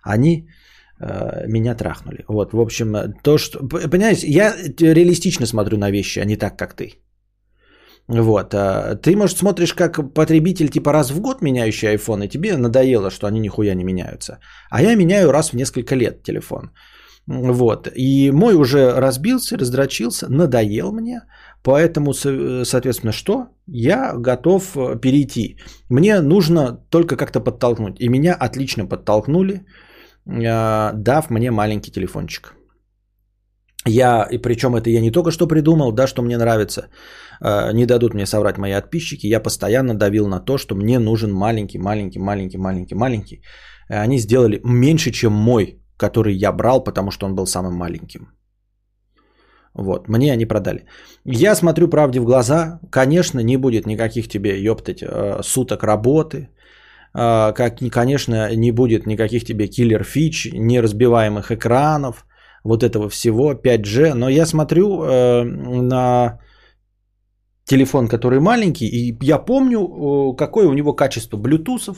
[0.02, 0.48] Они
[1.00, 2.24] э, меня трахнули.
[2.28, 3.60] Вот, в общем, то, что...
[3.68, 6.94] Понимаете, я реалистично смотрю на вещи, а не так, как ты.
[8.09, 8.55] Вот.
[8.55, 13.10] А ты, может, смотришь как потребитель типа раз в год меняющий iPhone, и тебе надоело,
[13.10, 14.40] что они нихуя не меняются.
[14.68, 16.70] А я меняю раз в несколько лет телефон.
[17.28, 17.88] Вот.
[17.94, 21.20] И мой уже разбился, раздрочился, надоел мне.
[21.62, 23.48] Поэтому, соответственно, что?
[23.66, 25.59] Я готов э, перейти.
[25.90, 28.00] Мне нужно только как-то подтолкнуть.
[28.00, 29.66] И меня отлично подтолкнули,
[30.26, 32.55] э, дав мне маленький телефончик.
[33.86, 36.88] Я, и причем это я не только что придумал, да, что мне нравится,
[37.42, 41.32] э, не дадут мне соврать мои подписчики, я постоянно давил на то, что мне нужен
[41.32, 43.42] маленький, маленький, маленький, маленький, маленький.
[43.90, 48.28] Они сделали меньше, чем мой который я брал, потому что он был самым маленьким.
[49.74, 50.84] Вот, мне они продали.
[51.24, 56.48] Я смотрю правде в глаза, конечно, не будет никаких тебе, ёптать, э, суток работы,
[57.14, 62.26] э, как, конечно, не будет никаких тебе killer-фич, неразбиваемых экранов,
[62.64, 66.40] вот этого всего, 5G, но я смотрю э, на
[67.64, 71.97] телефон, который маленький, и я помню, какое у него качество Bluetooth ов,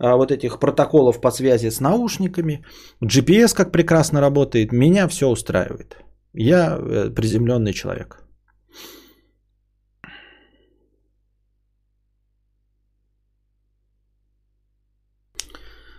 [0.00, 2.64] вот этих протоколов по связи с наушниками,
[3.04, 5.96] GPS как прекрасно работает, меня все устраивает.
[6.32, 8.24] Я э, приземленный человек.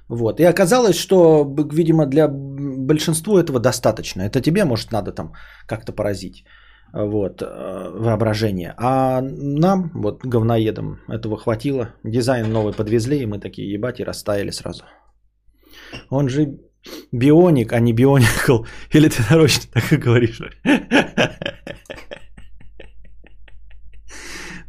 [0.09, 0.39] Вот.
[0.39, 4.23] И оказалось, что, видимо, для большинства этого достаточно.
[4.23, 5.33] Это тебе, может, надо там
[5.67, 6.43] как-то поразить
[6.93, 8.73] вот, э, воображение.
[8.77, 11.93] А нам, вот, говноедам, этого хватило.
[12.03, 14.83] Дизайн новый подвезли, и мы такие, ебать, и растаяли сразу.
[16.09, 16.59] Он же
[17.11, 18.63] Бионик, а не бионикл.
[18.91, 20.41] Или ты нарочно так и говоришь?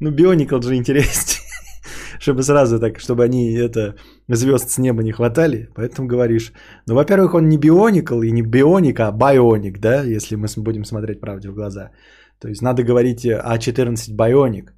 [0.01, 1.43] Ну, бионикл же интереснее.
[2.19, 3.97] чтобы сразу так, чтобы они это
[4.37, 5.69] звезд с неба не хватали.
[5.75, 6.53] Поэтому говоришь.
[6.87, 11.21] Ну, во-первых, он не бионикл и не бионик, а бионик, да, если мы будем смотреть
[11.21, 11.91] правде в глаза.
[12.41, 14.73] То есть надо говорить А14 бионик.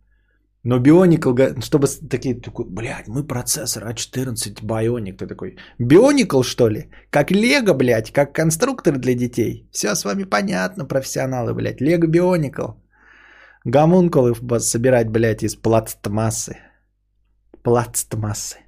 [0.65, 5.19] Но Bionicle, чтобы такие, такой, блядь, мы процессор А14 Bionic.
[5.19, 6.91] Ты такой, Bionicle что ли?
[7.11, 9.69] Как Лего, блядь, как конструктор для детей.
[9.73, 11.83] Все с вами понятно, профессионалы, блядь.
[11.83, 12.75] Лего Bionicle.
[13.67, 16.57] Гомункулы собирать, блядь, из пластмассы.
[17.63, 18.64] Пластмассы.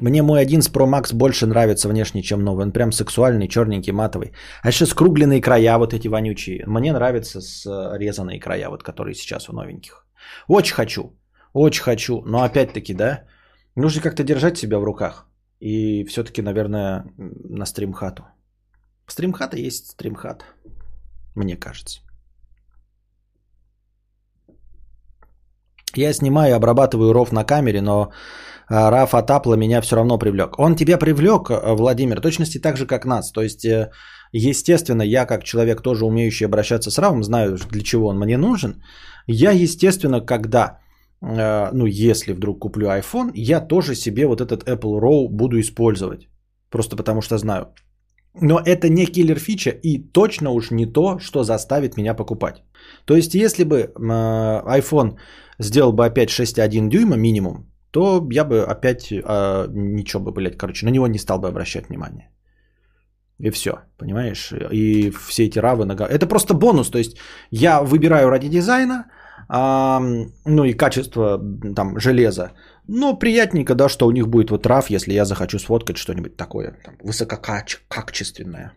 [0.00, 2.64] Мне мой 11 Pro Max больше нравится внешне, чем новый.
[2.66, 4.32] Он прям сексуальный, черненький, матовый.
[4.62, 6.64] А еще скругленные края вот эти вонючие.
[6.66, 10.06] Мне нравятся с э, края, вот которые сейчас у новеньких.
[10.48, 11.16] Очень хочу.
[11.52, 12.22] Очень хочу.
[12.26, 13.24] Но опять-таки, да,
[13.76, 15.26] нужно как-то держать себя в руках.
[15.60, 18.22] И все-таки, наверное, на стримхату.
[19.08, 20.44] Стримхата есть стримхат.
[21.34, 22.00] Мне кажется.
[25.96, 28.12] Я снимаю и обрабатываю ров на камере, но
[28.70, 30.58] а, Раф Атапла меня все равно привлек.
[30.58, 33.32] Он тебя привлек, э, Владимир, точности так же, как нас.
[33.32, 33.90] То есть, э,
[34.32, 38.82] естественно, я как человек, тоже умеющий обращаться с Равом, знаю, для чего он мне нужен.
[39.26, 40.80] Я, естественно, когда,
[41.22, 46.28] э, ну, если вдруг куплю iPhone, я тоже себе вот этот Apple Row буду использовать.
[46.70, 47.72] Просто потому что знаю.
[48.40, 52.62] Но это не киллер фича и точно уж не то, что заставит меня покупать.
[53.06, 55.16] То есть, если бы iPhone
[55.58, 57.68] сделал бы опять 6,1 дюйма минимум,
[57.98, 61.88] то я бы опять а, ничего бы, блядь, короче, на него не стал бы обращать
[61.88, 62.30] внимание.
[63.40, 64.52] И все, понимаешь?
[64.72, 66.06] И все эти равы нога.
[66.06, 66.90] Это просто бонус.
[66.90, 67.16] То есть
[67.50, 69.04] я выбираю ради дизайна,
[69.48, 70.00] а,
[70.46, 71.40] ну и качество
[71.74, 72.52] там железа.
[72.88, 76.78] Но приятненько, да, что у них будет вот рав, если я захочу сфоткать что-нибудь такое
[76.84, 78.72] там, высококачественное.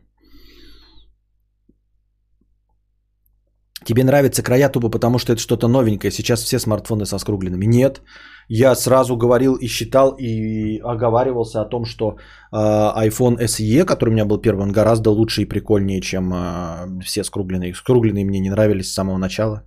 [3.83, 6.11] Тебе нравятся края тупо потому, что это что-то новенькое.
[6.11, 7.65] Сейчас все смартфоны со скругленными.
[7.65, 8.01] Нет.
[8.47, 12.17] Я сразу говорил и считал и оговаривался о том, что
[12.51, 12.57] э,
[13.07, 17.23] iPhone SE, который у меня был первый, он гораздо лучше и прикольнее, чем э, все
[17.23, 17.73] скругленные.
[17.73, 19.63] Скругленные мне не нравились с самого начала.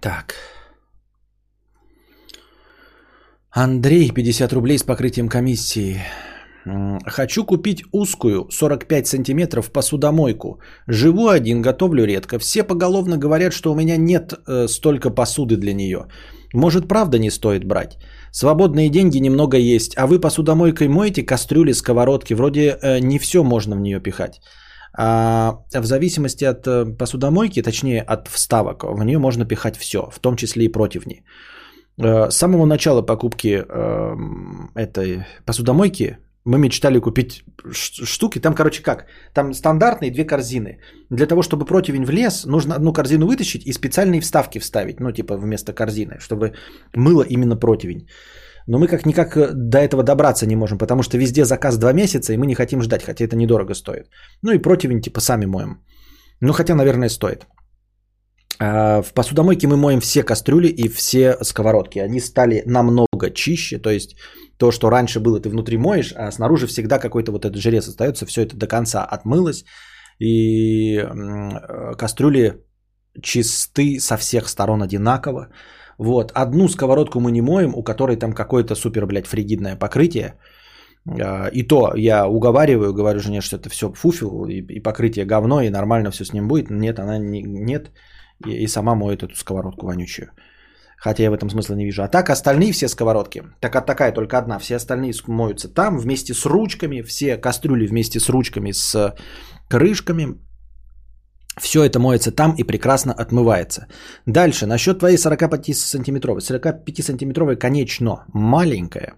[0.00, 0.34] Так.
[3.50, 6.00] Андрей, 50 рублей с покрытием комиссии.
[7.06, 10.60] Хочу купить узкую 45 сантиметров посудомойку.
[10.88, 12.38] Живу один, готовлю редко.
[12.38, 16.06] Все поголовно говорят, что у меня нет э, столько посуды для нее.
[16.52, 17.98] Может, правда не стоит брать?
[18.32, 22.34] Свободные деньги немного есть, а вы посудомойкой моете кастрюли, сковородки.
[22.34, 24.40] Вроде э, не все можно в нее пихать.
[24.98, 30.18] А в зависимости от э, посудомойки, точнее от вставок, в нее можно пихать все, в
[30.18, 31.22] том числе и противни.
[31.98, 34.16] Э, с самого начала покупки э,
[34.74, 38.40] этой посудомойки мы мечтали купить штуки.
[38.40, 39.06] Там, короче, как?
[39.34, 40.78] Там стандартные две корзины.
[41.10, 45.00] Для того, чтобы противень влез, нужно одну корзину вытащить и специальные вставки вставить.
[45.00, 46.54] Ну, типа вместо корзины, чтобы
[46.94, 48.06] мыло именно противень.
[48.68, 52.32] Но мы как-никак э, до этого добраться не можем, потому что везде заказ два месяца,
[52.32, 54.06] и мы не хотим ждать, хотя это недорого стоит.
[54.42, 55.82] Ну и противень типа сами моем.
[56.40, 57.46] Ну, хотя, наверное, стоит.
[58.58, 61.98] А в посудомойке мы моем все кастрюли и все сковородки.
[61.98, 64.16] Они стали намного чище, то есть
[64.58, 68.26] то, что раньше было, ты внутри моешь, а снаружи всегда какой-то вот этот желез остается,
[68.26, 69.64] все это до конца отмылось,
[70.18, 71.06] и
[71.98, 72.64] кастрюли
[73.22, 75.48] чисты со всех сторон одинаково.
[75.98, 76.32] Вот.
[76.34, 80.38] Одну сковородку мы не моем, у которой там какое-то супер, блядь, фригидное покрытие.
[81.08, 85.70] А, и то я уговариваю, говорю жене, что это все фуфел и, покрытие говно, и
[85.70, 86.70] нормально все с ним будет.
[86.70, 87.90] Нет, она не, нет.
[88.46, 90.30] И сама моет эту сковородку вонючую.
[90.96, 92.02] Хотя я в этом смысла не вижу.
[92.02, 96.46] А так остальные все сковородки, так такая только одна, все остальные моются там вместе с
[96.46, 99.14] ручками, все кастрюли вместе с ручками, с
[99.68, 100.38] крышками.
[101.60, 103.86] Все это моется там и прекрасно отмывается.
[104.26, 106.42] Дальше, насчет твоей 45 сантиметровой.
[106.42, 109.14] 45 сантиметровая, конечно, маленькая,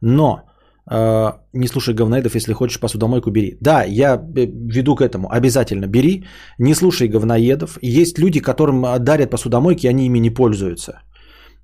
[0.00, 0.42] но
[0.90, 3.58] э, не слушай говноедов, если хочешь посудомойку, бери.
[3.60, 5.30] Да, я э, веду к этому.
[5.30, 6.24] Обязательно бери.
[6.58, 7.78] Не слушай говноедов.
[7.80, 11.02] Есть люди, которым дарят посудомойки, они ими не пользуются.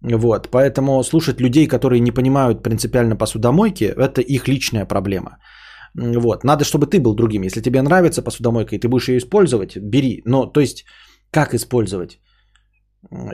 [0.04, 5.38] Вот, поэтому слушать людей, которые не понимают принципиально посудомойки, это их личная проблема.
[5.96, 7.42] Вот, надо, чтобы ты был другим.
[7.42, 10.22] Если тебе нравится посудомойка и ты будешь ее использовать, бери.
[10.26, 10.84] Но, то есть,
[11.30, 12.20] как использовать?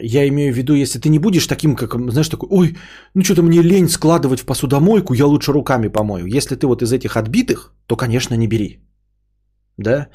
[0.02, 2.76] Я имею в виду, если ты не будешь таким, как, знаешь, такой, ой,
[3.14, 6.26] ну что-то мне лень складывать в посудомойку, я лучше руками помою.
[6.26, 8.78] Если ты вот из этих отбитых, то, конечно, не бери.
[9.76, 10.08] Да?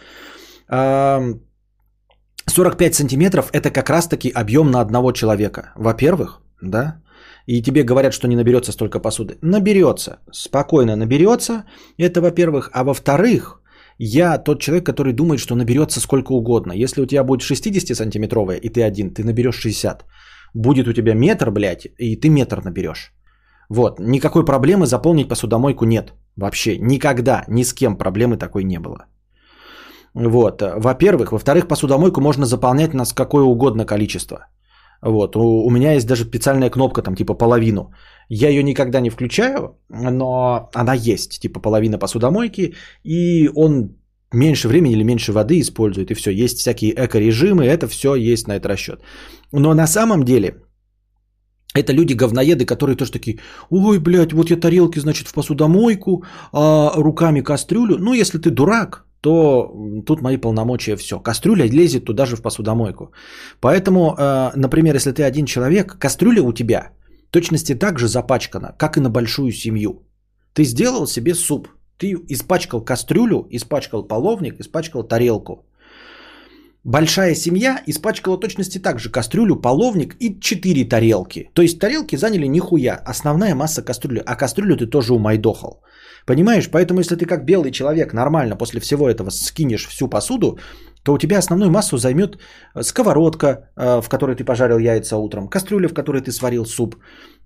[2.47, 5.73] 45 сантиметров– это как раз-таки объем на одного человека.
[5.75, 7.01] Во-первых, да,
[7.47, 9.37] и тебе говорят, что не наберется столько посуды.
[9.41, 11.65] Наберется, спокойно наберется,
[11.97, 12.69] это во-первых.
[12.73, 13.61] А во-вторых,
[13.99, 16.73] я тот человек, который думает, что наберется сколько угодно.
[16.73, 20.05] Если у тебя будет 60-сантиметровая, и ты один, ты наберешь 60.
[20.53, 23.13] Будет у тебя метр, блядь, и ты метр наберешь.
[23.69, 26.13] Вот, никакой проблемы заполнить посудомойку нет.
[26.35, 29.05] Вообще, никогда, ни с кем проблемы такой не было.
[30.13, 31.31] Вот, во-первых.
[31.31, 34.47] Во-вторых, посудомойку можно заполнять на какое угодно количество.
[35.05, 35.35] Вот.
[35.35, 37.93] У, у меня есть даже специальная кнопка, там типа половину.
[38.29, 42.73] Я ее никогда не включаю, но она есть, типа половина посудомойки,
[43.03, 43.89] и он
[44.33, 46.31] меньше времени или меньше воды использует, и все.
[46.31, 48.99] Есть всякие эко-режимы, это все есть на этот расчет.
[49.51, 50.55] Но на самом деле
[51.75, 57.41] это люди-говноеды, которые тоже такие, ой, блядь, вот я тарелки, значит, в посудомойку, а руками
[57.41, 57.97] кастрюлю.
[57.99, 59.71] Ну, если ты дурак, то
[60.05, 61.19] тут мои полномочия все.
[61.19, 63.11] Кастрюля лезет туда же в посудомойку.
[63.59, 66.91] Поэтому, э, например, если ты один человек, кастрюля у тебя
[67.31, 70.03] точности так же запачкана, как и на большую семью.
[70.53, 75.65] Ты сделал себе суп, ты испачкал кастрюлю, испачкал половник, испачкал тарелку.
[76.83, 81.49] Большая семья испачкала точности так же кастрюлю, половник и 4 тарелки.
[81.53, 85.81] То есть тарелки заняли нихуя, основная масса кастрюли, а кастрюлю ты тоже умайдохал.
[86.25, 86.69] Понимаешь?
[86.71, 90.57] Поэтому если ты как белый человек нормально после всего этого скинешь всю посуду,
[91.03, 95.47] то у тебя основную массу займет э, сковородка, э, в которой ты пожарил яйца утром,
[95.47, 96.95] кастрюля, в которой ты сварил суп,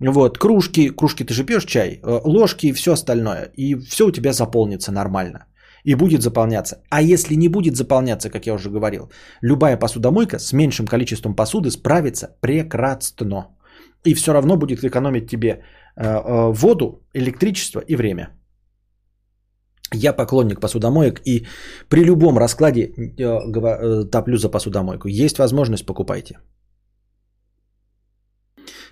[0.00, 3.50] вот, кружки, кружки ты же пьешь чай, э, ложки и все остальное.
[3.56, 5.44] И все у тебя заполнится нормально.
[5.84, 6.76] И будет заполняться.
[6.90, 9.10] А если не будет заполняться, как я уже говорил,
[9.42, 13.46] любая посудомойка с меньшим количеством посуды справится прекрасно.
[14.04, 15.64] И все равно будет экономить тебе
[15.96, 18.39] воду, электричество и время.
[19.94, 21.46] Я поклонник посудомоек и
[21.88, 25.08] при любом раскладе э, э, топлю за посудомойку.
[25.08, 26.38] Есть возможность, покупайте.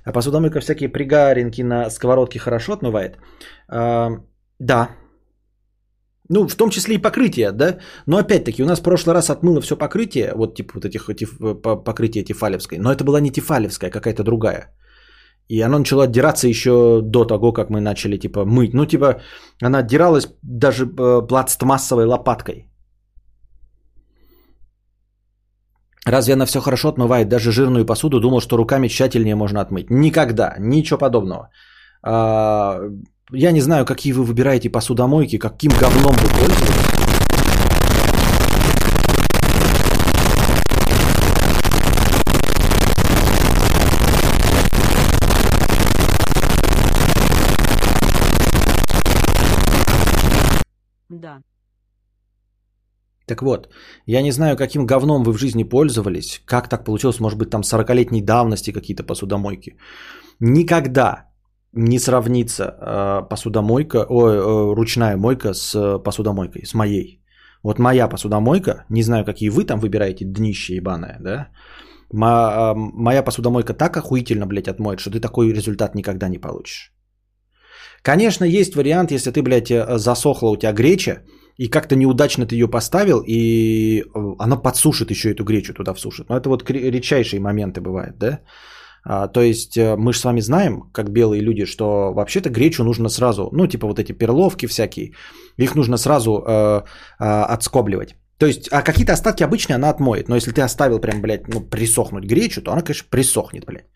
[0.04, 3.18] А посудомойка всякие пригаринки на сковородке хорошо отмывает?
[3.68, 4.10] А,
[4.58, 4.88] да.
[6.30, 7.78] Ну, в том числе и покрытие, да?
[8.06, 11.38] Но опять-таки, у нас в прошлый раз отмыло все покрытие, вот типа вот этих, этих
[11.84, 14.74] покрытие тефалевское, но это была не тефалевская, какая-то другая.
[15.48, 18.74] И оно начало отдираться еще до того, как мы начали, типа, мыть.
[18.74, 19.20] Ну, типа,
[19.62, 22.68] она отдиралась даже э, пластмассовой лопаткой.
[26.06, 28.20] Разве она все хорошо отмывает даже жирную посуду?
[28.20, 29.90] Думал, что руками тщательнее можно отмыть.
[29.90, 31.50] Никогда, ничего подобного.
[32.02, 32.80] А,
[33.32, 37.27] я не знаю, какие вы выбираете посудомойки, каким говном вы пользуетесь.
[51.20, 51.42] Да.
[53.28, 53.68] Так вот,
[54.06, 57.60] я не знаю, каким говном вы в жизни пользовались, как так получилось, может быть, там
[57.60, 59.76] 40-летней давности какие-то посудомойки.
[60.40, 61.28] Никогда
[61.72, 67.22] не сравнится э, посудомойка, о, э, ручная мойка с посудомойкой, с моей.
[67.62, 71.48] Вот моя посудомойка, не знаю, какие вы там выбираете, днище ебаное, да?
[72.12, 76.92] Мо, э, моя посудомойка так охуительно, блядь, отмоет, что ты такой результат никогда не получишь.
[78.02, 81.22] Конечно, есть вариант, если ты, блядь, э, засохла у тебя греча,
[81.56, 86.28] и как-то неудачно ты ее поставил, и э, она подсушит еще эту гречу туда всушит.
[86.28, 88.40] Но это вот редчайшие моменты бывают, да?
[89.04, 92.84] А, то есть э, мы же с вами знаем, как белые люди, что вообще-то гречу
[92.84, 95.12] нужно сразу, ну типа вот эти перловки всякие,
[95.56, 96.82] их нужно сразу э,
[97.18, 97.24] э,
[97.54, 98.16] отскобливать.
[98.38, 100.28] То есть, а какие-то остатки обычно она отмоет.
[100.28, 103.86] Но если ты оставил прям, блядь, ну, присохнуть гречу, то она, конечно, присохнет, блядь.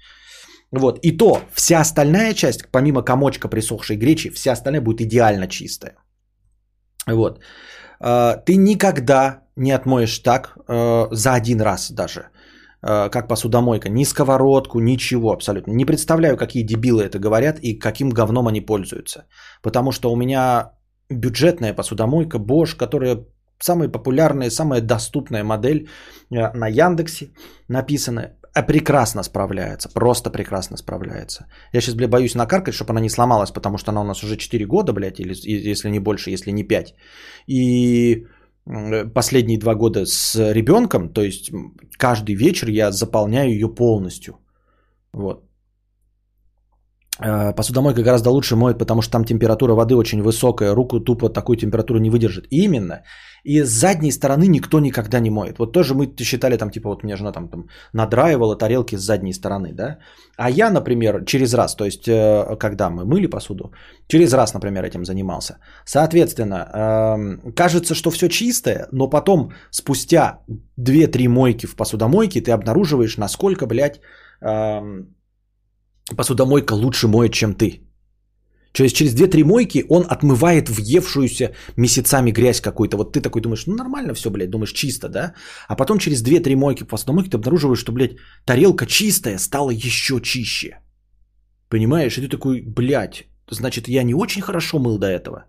[0.73, 0.99] Вот.
[1.03, 5.97] И то вся остальная часть, помимо комочка присохшей гречи, вся остальная будет идеально чистая.
[7.07, 7.41] Вот.
[8.01, 12.21] А, ты никогда не отмоешь так э, за один раз даже.
[12.83, 15.73] э, как посудомойка, ни сковородку, ничего абсолютно.
[15.73, 19.27] Не представляю, какие дебилы это говорят и каким говном они пользуются.
[19.63, 20.73] Потому что у меня
[21.11, 23.27] бюджетная посудомойка Bosch, которая
[23.61, 25.89] самая популярная, самая доступная модель
[26.31, 27.33] э, на Яндексе
[27.69, 31.47] написана, а прекрасно справляется, просто прекрасно справляется.
[31.73, 34.37] Я сейчас, блядь, боюсь накаркать, чтобы она не сломалась, потому что она у нас уже
[34.37, 35.35] 4 года, блядь, или
[35.71, 36.95] если не больше, если не 5.
[37.47, 38.27] И
[39.15, 41.51] последние два года с ребенком, то есть
[41.99, 44.39] каждый вечер я заполняю ее полностью.
[45.13, 45.45] Вот.
[47.21, 51.57] Э, посудомойка гораздо лучше моет, потому что там температура воды очень высокая, руку тупо такую
[51.57, 52.47] температуру не выдержит.
[52.51, 53.03] Именно.
[53.45, 55.59] И с задней стороны никто никогда не моет.
[55.59, 59.01] Вот тоже мы считали там, типа, вот у меня жена там, там надраивала тарелки с
[59.01, 59.99] задней стороны, да.
[60.37, 63.73] А я, например, через раз, то есть, э, когда мы мыли посуду,
[64.09, 65.59] через раз, например, этим занимался.
[65.85, 70.39] Соответственно, эм, кажется, что все чистое, но потом, спустя
[70.77, 74.01] 2-3 мойки в посудомойке, ты обнаруживаешь, насколько, блядь,
[74.41, 75.15] эм,
[76.17, 77.81] посудомойка лучше моет, чем ты.
[78.73, 82.97] Через, через 2-3 мойки он отмывает въевшуюся месяцами грязь какую-то.
[82.97, 85.35] Вот ты такой думаешь, ну нормально все, блядь, думаешь, чисто, да?
[85.69, 90.79] А потом через 2-3 мойки посудомойки ты обнаруживаешь, что, блядь, тарелка чистая стала еще чище.
[91.69, 92.19] Понимаешь?
[92.19, 95.45] И ты такой, блядь, значит, я не очень хорошо мыл до этого.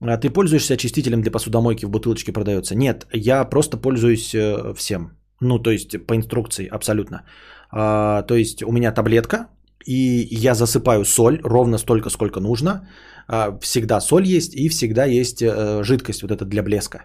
[0.00, 2.74] А ты пользуешься очистителем для посудомойки в бутылочке продается?
[2.74, 5.10] Нет, я просто пользуюсь э, всем.
[5.40, 7.24] Ну, то есть по инструкции, абсолютно.
[7.72, 9.48] А, то есть у меня таблетка,
[9.86, 12.88] и я засыпаю соль ровно столько, сколько нужно.
[13.28, 17.04] А, всегда соль есть, и всегда есть э, жидкость вот эта для блеска.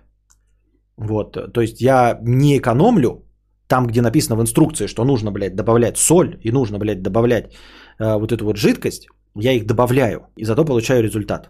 [0.98, 3.26] Вот, то есть я не экономлю
[3.68, 7.54] там, где написано в инструкции, что нужно, блядь, добавлять соль и нужно, блядь, добавлять
[8.00, 11.50] э, вот эту вот жидкость, я их добавляю и зато получаю результат.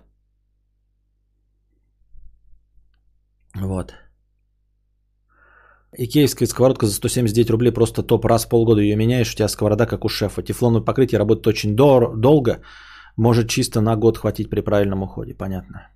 [3.56, 3.94] Вот.
[5.98, 8.26] Икеевская сковородка за 179 рублей просто топ.
[8.26, 10.42] Раз в полгода ее меняешь, у тебя сковорода как у шефа.
[10.44, 12.62] Тефлоновое покрытие работает очень дор- долго.
[13.18, 15.34] Может чисто на год хватить при правильном уходе.
[15.34, 15.88] Понятно.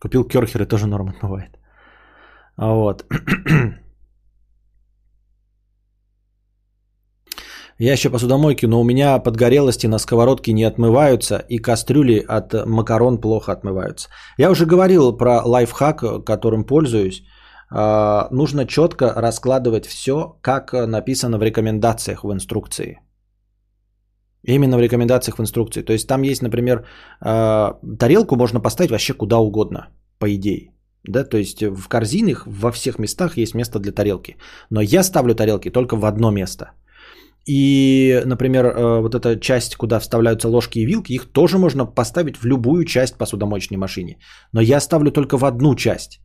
[0.00, 1.58] Купил керхеры, тоже норм отмывает.
[2.56, 3.04] Вот.
[7.78, 13.20] Я еще посудомойки, но у меня подгорелости на сковородке не отмываются, и кастрюли от макарон
[13.20, 14.08] плохо отмываются.
[14.38, 17.22] Я уже говорил про лайфхак, которым пользуюсь.
[17.74, 23.00] А, нужно четко раскладывать все, как написано в рекомендациях в инструкции.
[24.44, 25.82] Именно в рекомендациях в инструкции.
[25.82, 26.84] То есть там есть, например,
[27.20, 29.88] а, тарелку можно поставить вообще куда угодно,
[30.18, 30.72] по идее.
[31.04, 34.36] Да, то есть в корзинах во всех местах есть место для тарелки.
[34.70, 36.72] Но я ставлю тарелки только в одно место.
[37.48, 42.36] И, например, э, вот эта часть, куда вставляются ложки и вилки, их тоже можно поставить
[42.36, 44.18] в любую часть посудомоечной машины.
[44.52, 46.21] Но я ставлю только в одну часть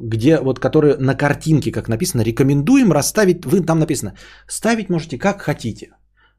[0.00, 4.14] где вот которые на картинке, как написано, рекомендуем расставить, вы там написано,
[4.48, 5.90] ставить можете как хотите,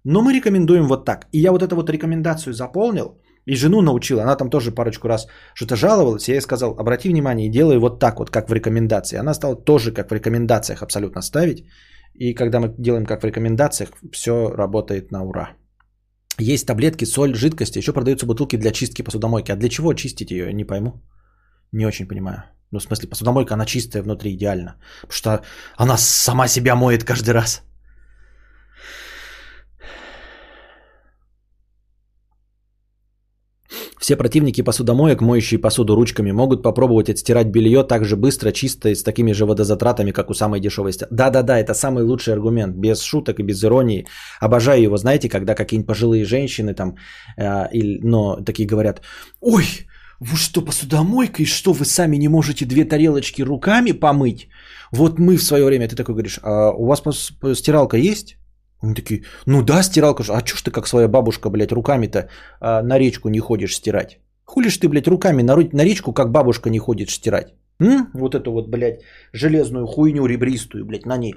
[0.04, 1.28] но мы рекомендуем вот так.
[1.32, 5.28] И я вот эту вот рекомендацию заполнил, и жену научил, она там тоже парочку раз
[5.54, 9.20] что-то жаловалась, я ей сказал, обрати внимание делай вот так вот, как в рекомендации.
[9.20, 11.66] Она стала тоже как в рекомендациях абсолютно ставить,
[12.14, 15.50] и когда мы делаем как в рекомендациях, все работает на ура.
[16.40, 19.52] Есть таблетки, соль, жидкости, еще продаются бутылки для чистки посудомойки.
[19.52, 21.02] А для чего чистить ее, не пойму.
[21.72, 22.44] Не очень понимаю.
[22.72, 24.76] Ну, в смысле, посудомойка, она чистая внутри идеально.
[25.02, 25.42] Потому что
[25.78, 27.64] она сама себя моет каждый раз.
[34.06, 38.96] Все противники посудомоек, моющие посуду ручками, могут попробовать отстирать белье так же быстро, чисто и
[38.96, 43.40] с такими же водозатратами, как у самой дешевой Да-да-да, это самый лучший аргумент, без шуток
[43.40, 44.06] и без иронии.
[44.40, 46.96] Обожаю его, знаете, когда какие-нибудь пожилые женщины там,
[47.36, 49.02] э, или, но такие говорят,
[49.42, 49.66] ой,
[50.20, 54.48] вы что, посудомойка, и что, вы сами не можете две тарелочки руками помыть?
[54.92, 57.02] Вот мы в свое время, ты такой говоришь, а у вас
[57.54, 58.38] стиралка есть?
[58.82, 60.24] Они такие, ну да, стиралка.
[60.30, 62.30] А чё ж ты как своя бабушка, блядь, руками-то
[62.60, 64.20] а, на речку не ходишь стирать?
[64.46, 67.54] Хули ж ты, блядь, руками на, на речку, как бабушка не ходит стирать?
[67.80, 68.10] М?
[68.14, 69.02] Вот эту вот, блядь,
[69.34, 71.36] железную хуйню ребристую, блядь, на ней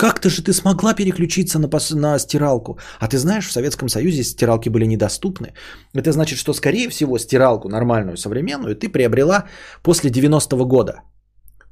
[0.00, 1.90] как-то же ты смогла переключиться на, пос...
[1.90, 2.78] на стиралку.
[3.00, 5.52] А ты знаешь, в Советском Союзе стиралки были недоступны.
[5.94, 9.44] Это значит, что, скорее всего, стиралку нормальную, современную ты приобрела
[9.82, 11.02] после 90-го года.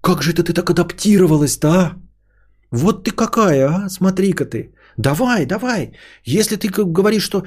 [0.03, 1.93] Как же это ты так адаптировалась-то, а?
[2.71, 3.89] Вот ты какая, а?
[3.89, 4.75] Смотри-ка ты.
[4.99, 5.93] Давай, давай.
[6.27, 7.45] Если ты говоришь, что э,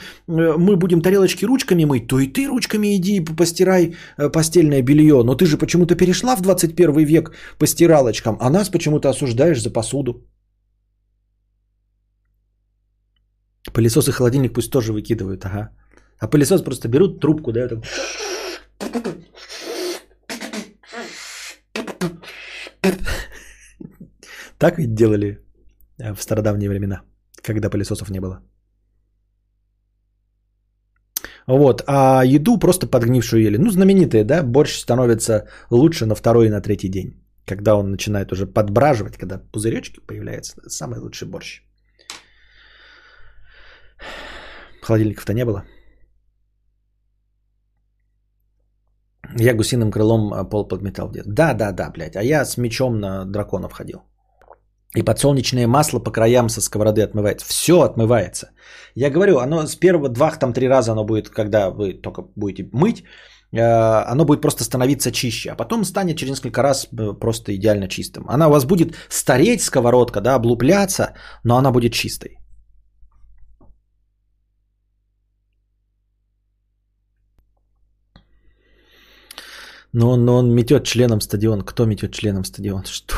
[0.57, 5.21] мы будем тарелочки ручками мыть, то и ты ручками иди постирай э, постельное белье.
[5.23, 9.69] Но ты же почему-то перешла в 21 век по стиралочкам, а нас почему-то осуждаешь за
[9.69, 10.25] посуду.
[13.73, 15.69] Пылесос и холодильник пусть тоже выкидывают, ага.
[16.19, 17.79] А пылесос просто берут трубку, да, так...
[24.57, 25.39] Так ведь делали
[25.97, 27.01] э, в стародавние времена,
[27.41, 28.41] когда пылесосов не было.
[31.47, 33.57] Вот, а еду просто подгнившую ели.
[33.57, 37.15] Ну, знаменитые, да, борщ становится лучше на второй и на третий день.
[37.45, 41.63] Когда он начинает уже подбраживать, когда пузыречки появляются, самый лучший борщ.
[44.81, 45.63] Холодильников-то не было.
[49.39, 52.15] Я гусиным крылом а, пол подметал где Да, да, да, блядь.
[52.15, 54.01] А я с мечом на драконов ходил.
[54.97, 57.45] И подсолнечное масло по краям со сковороды отмывается.
[57.47, 58.51] Все отмывается.
[58.95, 62.69] Я говорю, оно с первого два, там три раза оно будет, когда вы только будете
[62.73, 63.03] мыть,
[63.53, 63.61] э,
[64.11, 68.25] оно будет просто становиться чище, а потом станет через несколько раз э, просто идеально чистым.
[68.27, 71.13] Она у вас будет стареть, сковородка, да, облупляться,
[71.45, 72.40] но она будет чистой.
[79.93, 81.61] Но он, но он метет членом стадион.
[81.61, 82.85] Кто метет членом стадион?
[82.85, 83.15] Что?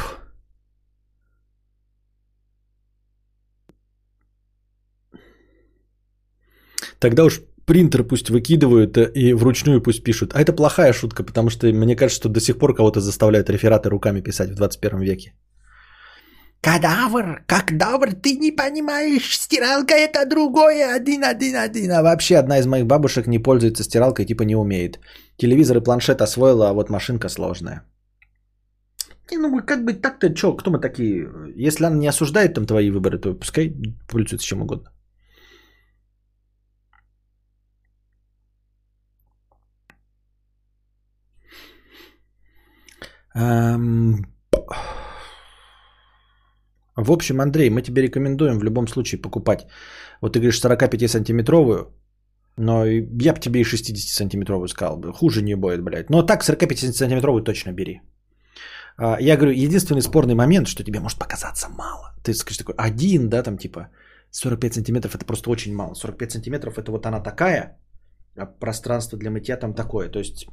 [6.99, 10.33] Тогда уж принтер пусть выкидывают э, и вручную пусть пишут.
[10.33, 13.89] А это плохая шутка, потому что мне кажется, что до сих пор кого-то заставляют рефераты
[13.89, 15.33] руками писать в 21 веке.
[16.63, 21.91] Кадавр, как добр, ты не понимаешь, стиралка это другое, один, один, один.
[21.91, 24.99] А вообще одна из моих бабушек не пользуется стиралкой, типа не умеет.
[25.37, 27.83] Телевизор и планшет освоила, а вот машинка сложная.
[29.29, 31.27] Не, ну как бы так-то, что, кто мы такие?
[31.67, 33.73] Если она не осуждает там твои выборы, то пускай
[34.07, 34.89] пользуется чем угодно.
[43.35, 44.32] Эм...
[46.95, 49.65] В общем, Андрей, мы тебе рекомендуем в любом случае покупать.
[50.21, 51.87] Вот ты говоришь 45-сантиметровую,
[52.57, 55.11] но я бы тебе и 60-сантиметровую сказал бы.
[55.11, 56.09] Хуже не будет, блядь.
[56.09, 58.01] Но так 45-сантиметровую точно бери.
[58.97, 62.13] А, я говорю, единственный спорный момент, что тебе может показаться мало.
[62.23, 63.89] Ты скажешь такой, один, да, там типа
[64.31, 65.95] 45 сантиметров это просто очень мало.
[65.95, 67.77] 45 сантиметров это вот она такая,
[68.37, 70.09] а пространство для мытья там такое.
[70.09, 70.47] То есть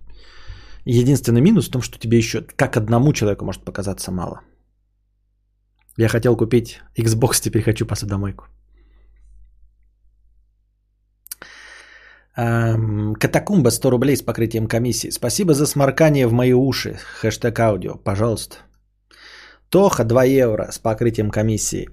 [0.86, 4.40] единственный минус в том, что тебе еще как одному человеку может показаться мало.
[6.00, 8.44] Я хотел купить Xbox, теперь хочу посудомойку.
[12.36, 15.10] Эм, Катакумба 100 рублей с покрытием комиссии.
[15.10, 16.96] Спасибо за сморкание в мои уши.
[17.20, 18.56] Хэштег аудио, пожалуйста.
[19.68, 21.88] Тоха 2 евро с покрытием комиссии.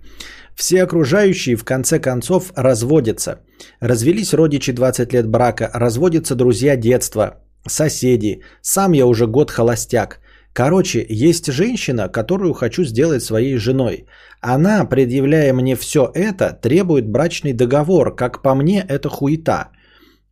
[0.56, 3.40] Все окружающие в конце концов разводятся.
[3.82, 8.42] Развелись родичи 20 лет брака, разводятся друзья детства, соседи.
[8.62, 10.22] Сам я уже год холостяк.
[10.58, 14.08] Короче, есть женщина, которую хочу сделать своей женой.
[14.42, 18.16] Она, предъявляя мне все это, требует брачный договор.
[18.16, 19.70] Как по мне, это хуета.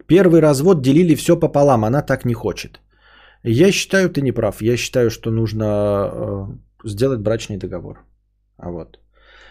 [0.08, 2.80] Первый развод делили все пополам, она так не хочет.
[3.44, 4.62] Я считаю, ты не прав.
[4.62, 8.04] Я считаю, что нужно э, сделать брачный договор.
[8.58, 8.98] А вот.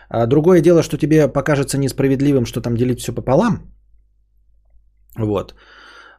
[0.09, 3.59] А другое дело, что тебе покажется несправедливым, что там делить все пополам.
[5.17, 5.55] Вот.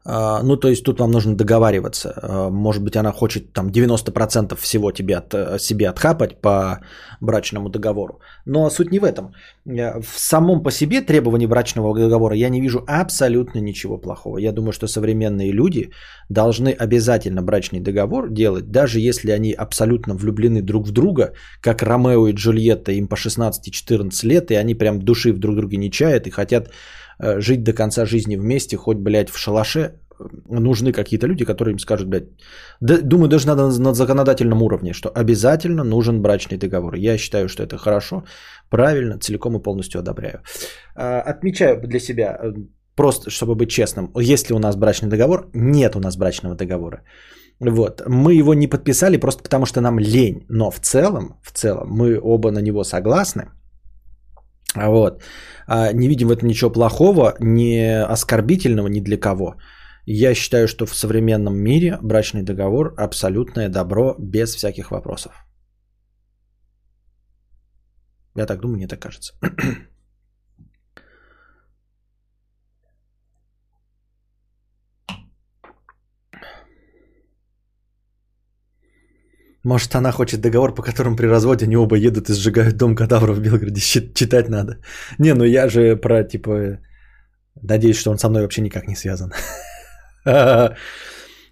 [0.08, 2.14] А, ну, то есть тут вам нужно договариваться.
[2.22, 6.80] А, может быть, она хочет там 90% всего тебе от, э, себе отхапать по
[7.22, 8.20] брачному договору.
[8.46, 9.34] Но суть не в этом.
[9.66, 14.38] Э, в самом по себе требовании брачного договора я не вижу абсолютно ничего плохого.
[14.38, 15.90] Я думаю, что современные люди
[16.30, 22.28] должны обязательно брачный договор делать, даже если они абсолютно влюблены друг в друга, как Ромео
[22.28, 26.28] и Джульетта, им по 16-14 лет, и они прям души в друг друге не чают
[26.28, 26.70] и хотят
[27.20, 29.92] жить до конца жизни вместе, хоть, блядь, в шалаше, э,
[30.50, 32.30] нужны какие-то люди, которые им скажут, блядь,
[32.82, 36.96] да, думаю, даже надо на законодательном уровне, что обязательно нужен брачный договор.
[36.96, 38.24] Я считаю, что это хорошо,
[38.70, 40.42] правильно, целиком и полностью одобряю.
[40.96, 42.54] А, отмечаю для себя, э,
[42.96, 45.50] просто чтобы быть честным, есть ли у нас брачный договор?
[45.54, 47.04] Нет у нас брачного договора.
[47.60, 48.02] Вот.
[48.08, 50.46] Мы его не подписали просто потому, что нам лень.
[50.50, 53.46] Но в целом, в целом, мы оба на него согласны.
[54.76, 55.24] Вот.
[55.68, 59.56] А, не видим в этом ничего плохого, не оскорбительного ни для кого.
[60.06, 65.34] Я считаю, что в современном мире брачный договор абсолютное добро без всяких вопросов.
[68.38, 69.34] Я так думаю, мне так кажется.
[79.66, 83.34] Может, она хочет договор, по которому при разводе они оба едут и сжигают дом кадавра
[83.34, 83.82] в Белгороде.
[84.14, 84.78] Читать надо.
[85.18, 86.78] Не, ну я же про, типа,
[87.64, 89.32] надеюсь, что он со мной вообще никак не связан.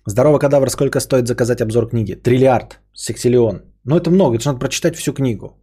[0.05, 2.13] Здорово, кадавр, сколько стоит заказать обзор книги?
[2.13, 3.61] Триллиард, сексиллион.
[3.83, 5.57] Ну, это много, это надо прочитать всю книгу.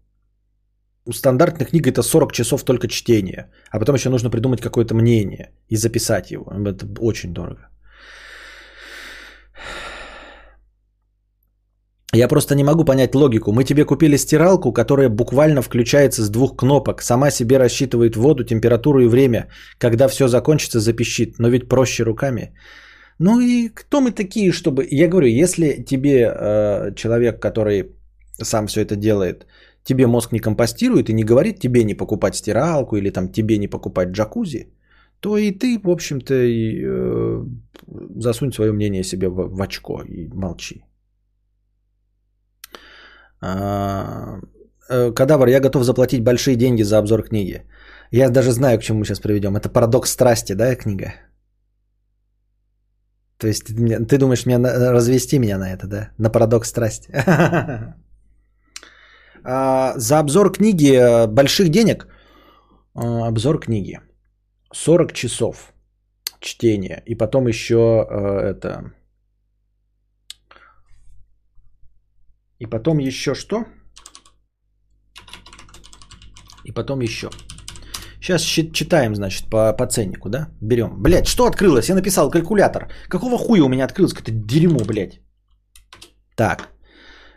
[1.13, 3.49] Стандартная книга это 40 часов только чтения.
[3.71, 6.51] А потом еще нужно придумать какое-то мнение и записать его.
[6.67, 7.69] Это очень дорого.
[12.13, 13.53] Я просто не могу понять логику.
[13.53, 17.03] Мы тебе купили стиралку, которая буквально включается с двух кнопок.
[17.03, 19.49] Сама себе рассчитывает воду, температуру и время.
[19.79, 21.39] Когда все закончится, запищит.
[21.39, 22.53] Но ведь проще руками.
[23.19, 24.87] Ну и кто мы такие, чтобы...
[24.91, 27.85] Я говорю, если тебе э, человек, который
[28.43, 29.47] сам все это делает,
[29.85, 33.69] тебе мозг не компостирует и не говорит тебе не покупать стиралку или там тебе не
[33.69, 34.73] покупать джакузи,
[35.21, 37.45] то и ты, в общем-то, и, э,
[38.17, 40.83] засунь свое мнение себе в, в очко и молчи.
[43.41, 44.41] А,
[44.91, 47.63] э, кадавр, я готов заплатить большие деньги за обзор книги.
[48.13, 49.57] Я даже знаю, к чему мы сейчас приведем.
[49.57, 51.15] Это парадокс страсти, да, книга?
[53.39, 56.11] То есть ты думаешь мне развести меня на это, да?
[56.19, 57.13] На парадокс страсти.
[59.43, 62.07] А, за обзор книги э, больших денег.
[62.95, 63.99] А, обзор книги.
[64.71, 65.73] 40 часов
[66.41, 67.03] чтения.
[67.07, 68.93] И потом еще э, это
[72.61, 73.65] И потом еще что?
[76.65, 77.31] И потом еще.
[78.21, 80.49] Сейчас читаем, значит, по, по ценнику, да?
[80.61, 81.03] Берем.
[81.03, 81.89] Блять, что открылось?
[81.89, 82.89] Я написал калькулятор.
[83.09, 84.13] Какого хуя у меня открылось?
[84.13, 85.21] Какое-то дерьмо, блядь.
[86.37, 86.69] Так.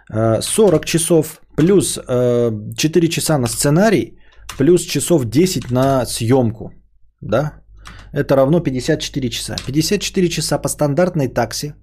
[0.10, 4.18] 40 э, часов плюс 4 э, часа на сценарий,
[4.58, 6.74] плюс часов 10 на съемку.
[7.22, 7.64] Да?
[8.12, 9.56] Это равно 54 часа.
[9.66, 11.74] 54 часа по стандартной такси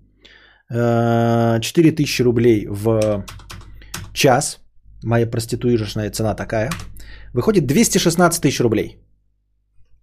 [0.70, 3.24] 4000 рублей в
[4.12, 4.60] час,
[5.02, 6.70] моя проституирочная цена такая,
[7.32, 8.98] выходит 216 тысяч рублей.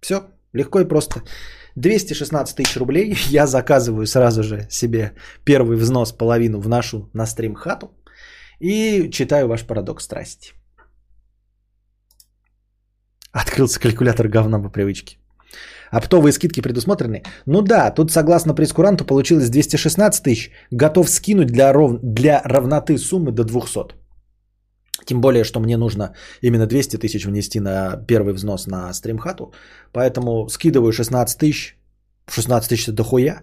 [0.00, 0.22] Все,
[0.52, 1.22] легко и просто.
[1.76, 5.14] 216 тысяч рублей я заказываю сразу же себе
[5.44, 7.90] первый взнос, половину в нашу на стрим хату
[8.60, 10.52] и читаю ваш парадокс страсти.
[13.32, 15.18] Открылся калькулятор говна по привычке.
[15.90, 17.22] Оптовые скидки предусмотрены?
[17.46, 20.50] Ну да, тут согласно прескуранту получилось 216 тысяч.
[20.70, 21.98] Готов скинуть для, ров...
[22.02, 23.94] для равноты суммы до 200.
[25.06, 29.52] Тем более, что мне нужно именно 200 тысяч внести на первый взнос на стримхату.
[29.92, 31.76] Поэтому скидываю 16 тысяч.
[32.28, 33.42] 16 тысяч это дохуя.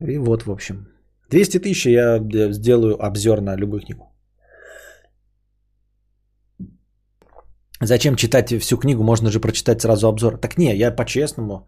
[0.00, 0.88] И вот, в общем.
[1.30, 2.20] 200 тысяч я
[2.52, 4.13] сделаю обзор на любую книгу.
[7.80, 9.02] Зачем читать всю книгу?
[9.02, 10.38] Можно же прочитать сразу обзор.
[10.38, 11.66] Так не, я по-честному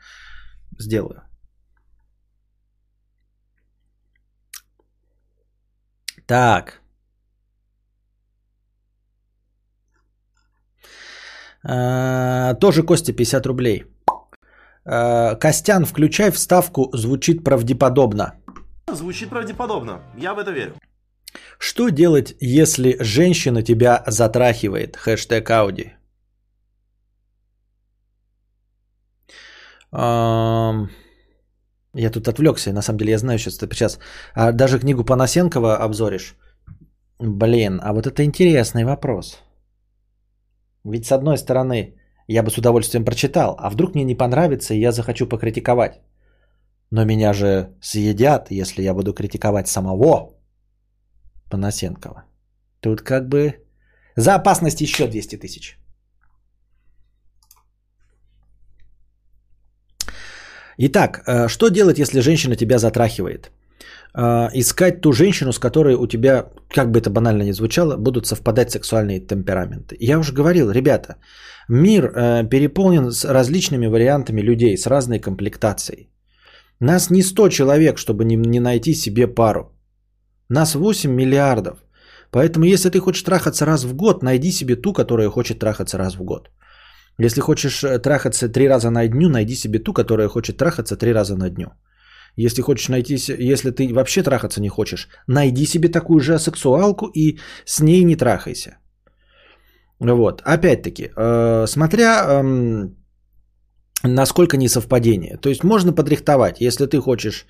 [0.79, 1.23] сделаю.
[6.27, 6.81] Так.
[11.69, 13.85] А, тоже Костя 50 рублей.
[14.85, 18.35] А, Костян, включай вставку, звучит правдеподобно.
[18.93, 20.75] Звучит правдеподобно, я в это верю.
[21.59, 24.97] Что делать, если женщина тебя затрахивает?
[24.97, 25.96] Хэштег Ауди.
[29.97, 30.91] Я
[32.11, 33.99] тут отвлекся, на самом деле я знаю сейчас, сейчас
[34.35, 36.37] а даже книгу Панасенкова обзоришь.
[37.19, 39.39] Блин, а вот это интересный вопрос.
[40.85, 41.95] Ведь с одной стороны,
[42.29, 46.01] я бы с удовольствием прочитал, а вдруг мне не понравится, и я захочу покритиковать.
[46.91, 50.35] Но меня же съедят, если я буду критиковать самого
[51.51, 52.25] Панасенкова.
[52.81, 53.65] Тут как бы
[54.17, 55.79] за опасность еще 200 тысяч.
[60.79, 63.51] Итак, э, что делать, если женщина тебя затрахивает?
[64.15, 68.27] Э, искать ту женщину, с которой у тебя, как бы это банально ни звучало, будут
[68.27, 69.97] совпадать сексуальные темпераменты.
[70.01, 71.17] Я уже говорил, ребята,
[71.69, 76.11] мир э, переполнен с различными вариантами людей, с разной комплектацией.
[76.81, 79.73] Нас не 100 человек, чтобы не, найти себе пару.
[80.51, 81.79] Нас 8 миллиардов.
[82.31, 86.17] Поэтому, если ты хочешь трахаться раз в год, найди себе ту, которая хочет трахаться раз
[86.17, 86.51] в год.
[87.19, 91.13] Если хочешь э, трахаться три раза на дню, найди себе ту, которая хочет трахаться три
[91.13, 91.67] раза на дню.
[92.37, 93.15] Если хочешь найти,
[93.53, 98.17] если ты вообще трахаться не хочешь, найди себе такую же сексуалку и с ней не
[98.17, 98.79] трахайся.
[100.01, 102.89] Вот, опять-таки, э, смотря э,
[104.03, 105.39] насколько несовпадение.
[105.39, 107.47] То есть можно подрихтовать, если ты хочешь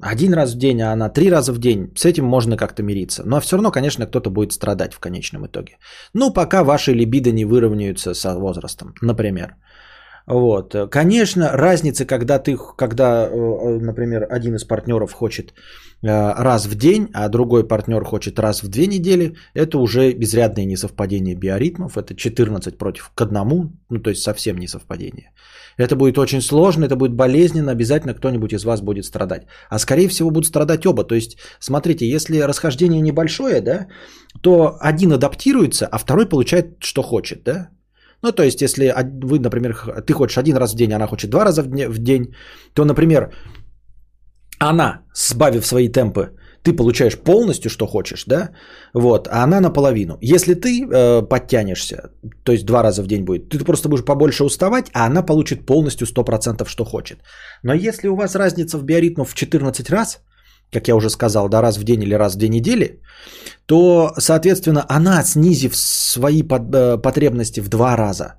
[0.00, 3.22] один раз в день, а она три раза в день, с этим можно как-то мириться.
[3.26, 5.78] Но все равно, конечно, кто-то будет страдать в конечном итоге.
[6.14, 9.56] Ну, пока ваши либидо не выровняются со возрастом, например.
[10.28, 10.74] Вот.
[10.90, 15.54] Конечно, разница, когда ты, когда, э, э, например, один из партнеров хочет
[16.02, 16.06] э,
[16.42, 21.34] раз в день, а другой партнер хочет раз в две недели, это уже безрядное несовпадение
[21.34, 25.32] биоритмов, это 14 против к одному, ну то есть совсем несовпадение.
[25.78, 29.46] Это будет очень сложно, это будет болезненно, обязательно кто-нибудь из вас будет страдать.
[29.70, 31.04] А скорее всего будут страдать оба.
[31.04, 33.86] То есть, смотрите, если расхождение небольшое, да,
[34.42, 37.68] то один адаптируется, а второй получает, что хочет, да.
[38.22, 38.92] Ну, то есть, если
[39.22, 39.74] вы, например,
[40.06, 42.34] ты хочешь один раз в день, она хочет два раза в день,
[42.74, 43.32] то, например,
[44.58, 46.30] она, сбавив свои темпы,
[46.68, 48.50] ты получаешь полностью, что хочешь, да,
[48.94, 50.18] вот, а она наполовину.
[50.20, 52.10] Если ты э, подтянешься,
[52.44, 55.66] то есть два раза в день будет, ты просто будешь побольше уставать, а она получит
[55.66, 57.18] полностью 100%, что хочет.
[57.62, 60.20] Но если у вас разница в биоритмах в 14 раз,
[60.72, 63.00] как я уже сказал, да, раз в день или раз в две недели,
[63.66, 68.34] то, соответственно, она, снизив свои э, потребности в два раза,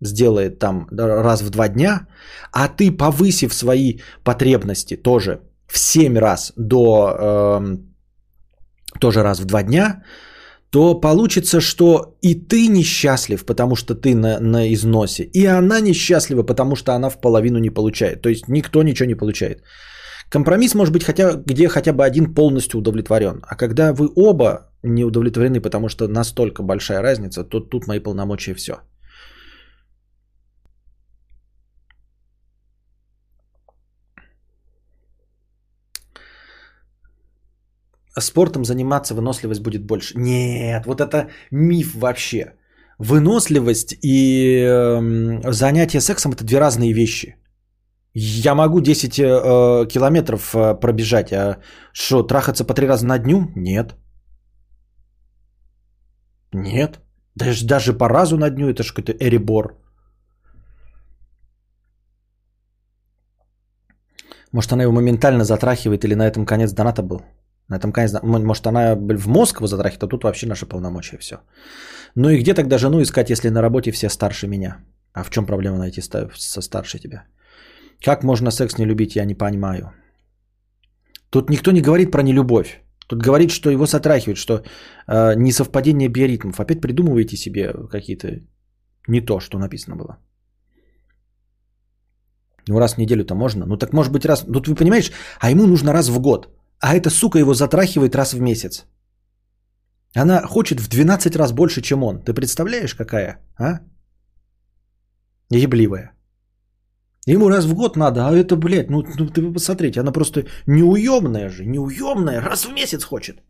[0.00, 2.06] сделает там раз в два дня,
[2.52, 7.76] а ты, повысив свои потребности тоже в 7 раз до э,
[9.00, 10.02] тоже раз в два дня,
[10.70, 16.42] то получится, что и ты несчастлив, потому что ты на, на износе, и она несчастлива,
[16.42, 18.22] потому что она в половину не получает.
[18.22, 19.62] То есть никто ничего не получает.
[20.30, 23.40] Компромисс может быть хотя, где хотя бы один полностью удовлетворен.
[23.42, 28.54] А когда вы оба не удовлетворены, потому что настолько большая разница, то тут мои полномочия
[28.54, 28.72] все.
[38.20, 40.14] Спортом заниматься выносливость будет больше.
[40.16, 42.54] Нет, вот это миф вообще.
[42.98, 47.36] Выносливость и э, занятие сексом это две разные вещи.
[48.14, 51.58] Я могу 10 э, километров э, пробежать, а
[51.92, 53.50] что, трахаться по три раза на дню?
[53.56, 53.96] Нет.
[56.52, 57.00] Нет.
[57.34, 59.80] Даже, даже по разу на дню это же какой-то эребор.
[64.52, 67.22] Может, она его моментально затрахивает или на этом конец доната был?
[67.68, 69.28] На этом конец, может, она в
[69.60, 71.36] его затрахит, а тут вообще наши полномочия, все.
[72.14, 74.84] Ну и где тогда жену искать, если на работе все старше меня?
[75.12, 77.24] А в чем проблема найти со старше тебя?
[78.04, 79.92] Как можно секс не любить, я не понимаю.
[81.30, 82.82] Тут никто не говорит про нелюбовь.
[83.08, 84.62] Тут говорит, что его сотрахивают, что
[85.08, 86.60] э, несовпадение биоритмов.
[86.60, 88.40] Опять придумываете себе какие-то
[89.08, 90.18] не то, что написано было.
[92.68, 93.66] Ну, раз в неделю-то можно.
[93.66, 94.40] Ну, так может быть раз...
[94.40, 96.48] Тут вы понимаешь, а ему нужно раз в год.
[96.84, 98.84] А эта сука его затрахивает раз в месяц.
[100.14, 102.22] Она хочет в 12 раз больше, чем он.
[102.22, 103.38] Ты представляешь, какая?
[103.58, 103.80] А?
[105.50, 106.12] Ебливая.
[107.26, 111.48] Ему раз в год надо, а это, блядь, ну, ну ты посмотрите, она просто неуемная
[111.48, 113.42] же, неуемная, раз в месяц хочет.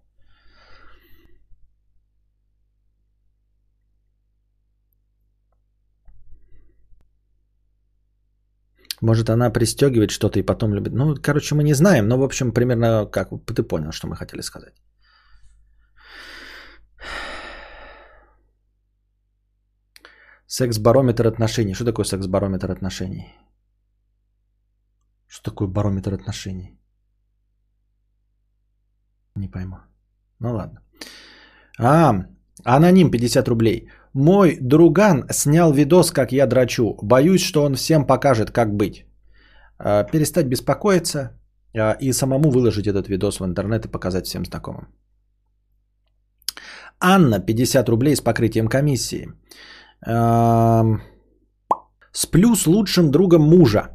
[9.04, 10.92] Может, она пристегивает что-то и потом любит.
[10.94, 14.42] Ну, короче, мы не знаем, но, в общем, примерно как ты понял, что мы хотели
[14.42, 14.74] сказать.
[20.46, 21.74] Секс-барометр отношений.
[21.74, 23.34] Что такое секс-барометр отношений?
[25.26, 26.78] Что такое барометр отношений?
[29.36, 29.76] Не пойму.
[30.40, 30.80] Ну ладно.
[31.78, 32.14] А,
[32.64, 33.90] аноним 50 рублей.
[34.14, 36.96] Мой друган снял видос, как я драчу.
[37.02, 39.06] Боюсь, что он всем покажет, как быть.
[39.78, 41.30] А, перестать беспокоиться
[41.76, 44.86] а, и самому выложить этот видос в интернет и показать всем знакомым.
[47.00, 49.32] Анна, 50 рублей с покрытием комиссии.
[52.12, 53.88] Сплю с лучшим другом мужа.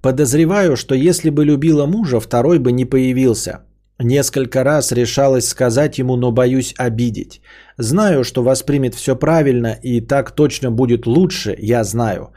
[0.00, 3.66] Подозреваю, что если бы любила мужа, второй бы не появился.
[4.02, 7.40] Несколько раз решалась сказать ему, но боюсь обидеть.
[7.78, 12.32] Знаю, что воспримет все правильно и так точно будет лучше, я знаю.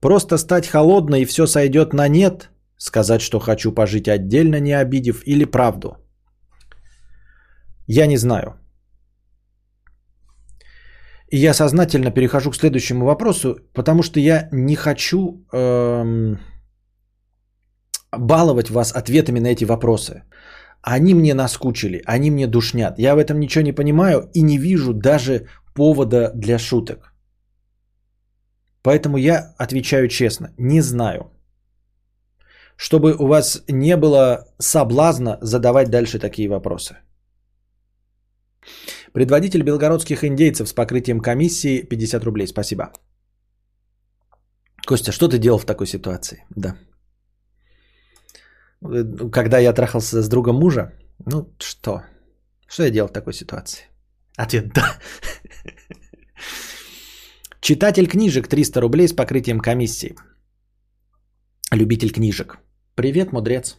[0.00, 5.22] Просто стать холодной и все сойдет на нет, сказать, что хочу пожить отдельно, не обидев,
[5.26, 5.96] или правду.
[7.86, 8.54] Я не знаю.
[11.30, 16.38] И я сознательно перехожу к следующему вопросу, потому что я не хочу эм,
[18.12, 20.22] баловать вас ответами на эти вопросы.
[20.96, 22.98] Они мне наскучили, они мне душнят.
[22.98, 27.12] Я в этом ничего не понимаю и не вижу даже повода для шуток.
[28.82, 31.30] Поэтому я отвечаю честно, не знаю.
[32.76, 36.96] Чтобы у вас не было соблазна задавать дальше такие вопросы.
[39.12, 42.46] Предводитель белгородских индейцев с покрытием комиссии 50 рублей.
[42.46, 42.92] Спасибо.
[44.86, 46.44] Костя, что ты делал в такой ситуации?
[46.56, 46.76] Да.
[48.82, 50.92] Э, когда я трахался с другом мужа,
[51.26, 52.02] ну что?
[52.66, 53.88] Что я делал в такой ситуации?
[54.36, 54.98] Ответ да.
[57.60, 60.14] Читатель книжек 300 рублей с покрытием комиссии.
[61.72, 62.58] Любитель книжек.
[62.94, 63.76] Привет, мудрец.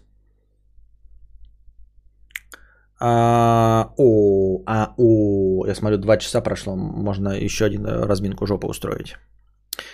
[3.01, 8.67] А, о, а, о, я смотрю, два часа прошло, можно еще один э, разминку жопы
[8.67, 9.15] устроить.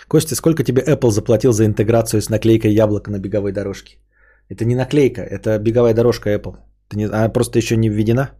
[0.08, 3.98] Костя, сколько тебе Apple заплатил за интеграцию с наклейкой яблоко на беговой дорожке?
[4.48, 6.56] Это не наклейка, это беговая дорожка Apple.
[6.88, 8.30] Это не, она просто еще не введена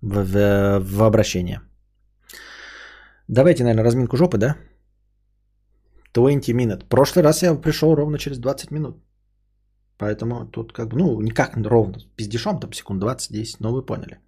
[0.00, 1.60] в, в, в обращение.
[3.28, 4.56] Давайте, наверное, разминку жопы, да?
[6.14, 6.88] 20 минут.
[6.88, 8.96] Прошлый раз я пришел ровно через 20 минут.
[9.98, 14.18] Поэтому тут как бы, ну, никак ровно, пиздешом там секунд 20-10, но вы поняли.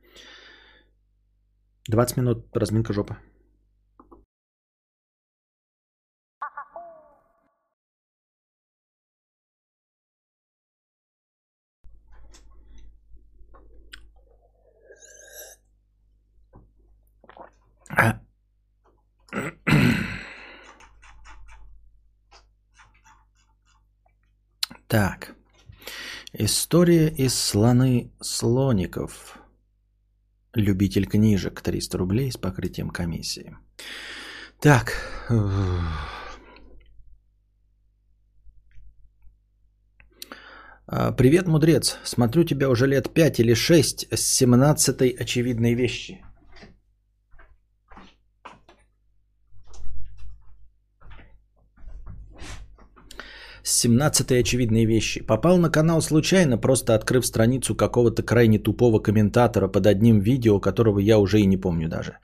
[1.89, 3.17] 20 минут разминка жопы.
[24.89, 25.35] Так.
[26.33, 29.39] История из слоны слоников.
[30.55, 33.55] Любитель книжек 300 рублей с покрытием комиссии.
[34.61, 34.95] Так.
[40.87, 41.99] А, привет, мудрец.
[42.03, 46.25] Смотрю тебя уже лет 5 или 6 с 17-й очевидной вещи.
[53.69, 55.21] 17 очевидные вещи.
[55.21, 60.99] Попал на канал случайно, просто открыв страницу какого-то крайне тупого комментатора под одним видео, которого
[60.99, 62.19] я уже и не помню даже.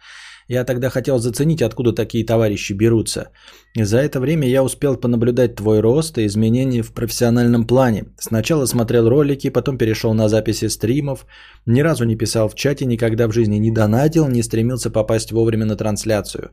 [0.49, 3.31] Я тогда хотел заценить, откуда такие товарищи берутся.
[3.75, 8.05] И за это время я успел понаблюдать твой рост и изменения в профессиональном плане.
[8.19, 11.27] Сначала смотрел ролики, потом перешел на записи стримов.
[11.66, 15.65] Ни разу не писал в чате, никогда в жизни не донатил, не стремился попасть вовремя
[15.65, 16.51] на трансляцию.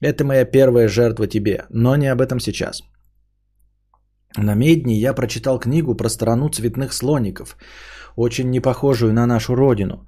[0.00, 2.82] Это моя первая жертва тебе, но не об этом сейчас.
[4.36, 7.56] На Медне я прочитал книгу про страну цветных слоников,
[8.16, 10.06] очень не похожую на нашу родину.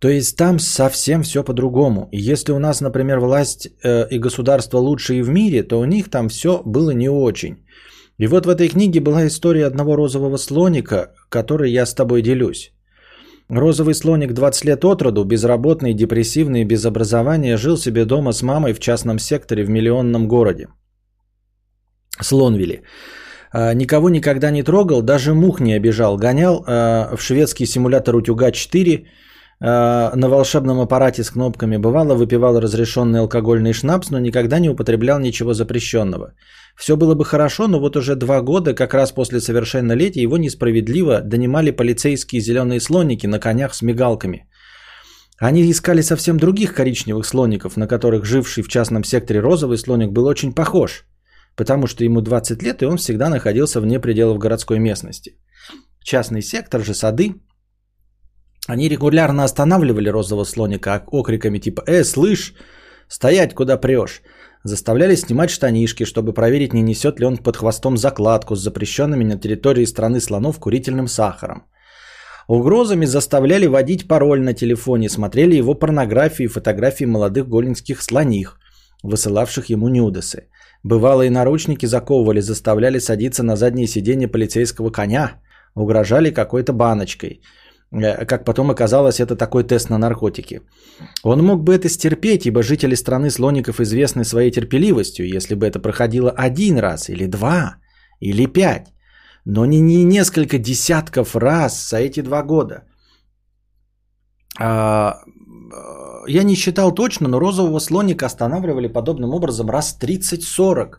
[0.00, 2.08] То есть там совсем все по-другому.
[2.12, 6.10] И если у нас, например, власть э, и государство лучшие в мире, то у них
[6.10, 7.56] там все было не очень.
[8.18, 12.72] И вот в этой книге была история одного розового слоника, которой я с тобой делюсь.
[13.48, 18.72] Розовый слоник 20 лет от роду, безработный, депрессивный, без образования, жил себе дома с мамой
[18.72, 20.68] в частном секторе в миллионном городе.
[22.20, 22.82] Слонвилле.
[23.56, 26.16] А, никого никогда не трогал, даже мух не обижал.
[26.16, 29.06] Гонял а, в шведский симулятор «Утюга 4»
[29.60, 31.76] а, на волшебном аппарате с кнопками.
[31.76, 36.32] Бывало, выпивал разрешенный алкогольный шнапс, но никогда не употреблял ничего запрещенного.
[36.76, 41.20] Все было бы хорошо, но вот уже два года, как раз после совершеннолетия, его несправедливо
[41.20, 44.48] донимали полицейские зеленые слоники на конях с мигалками.
[45.38, 50.26] Они искали совсем других коричневых слоников, на которых живший в частном секторе розовый слоник был
[50.26, 51.04] очень похож–
[51.56, 55.36] потому что ему 20 лет, и он всегда находился вне пределов городской местности.
[56.02, 57.34] Частный сектор же, сады,
[58.66, 62.54] они регулярно останавливали розового слоника окриками типа «Э, слышь,
[63.08, 64.22] стоять, куда прешь!»
[64.66, 69.38] Заставляли снимать штанишки, чтобы проверить, не несет ли он под хвостом закладку с запрещенными на
[69.38, 71.64] территории страны слонов курительным сахаром.
[72.48, 78.58] Угрозами заставляли вводить пароль на телефоне, смотрели его порнографии и фотографии молодых голландских слоних,
[79.02, 80.48] высылавших ему нюдесы.
[80.84, 85.40] Бывало и наручники заковывали, заставляли садиться на заднее сиденье полицейского коня,
[85.74, 87.40] угрожали какой-то баночкой.
[87.90, 90.60] Э, как потом оказалось, это такой тест на наркотики.
[91.22, 95.80] Он мог бы это стерпеть, ибо жители страны слоников известны своей терпеливостью, если бы это
[95.80, 97.76] проходило один раз, или два,
[98.20, 98.92] или пять.
[99.46, 102.84] Но не, не несколько десятков раз за эти два года.
[105.74, 110.98] А, я не считал точно, но розового слоника останавливали подобным образом раз 30-40.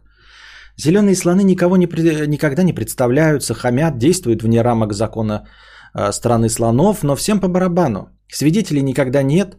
[0.77, 1.87] Зеленые слоны никого не,
[2.27, 5.47] никогда не представляются, хамят, действуют вне рамок закона
[5.93, 8.09] э, страны слонов, но всем по барабану.
[8.27, 9.57] Свидетелей никогда нет,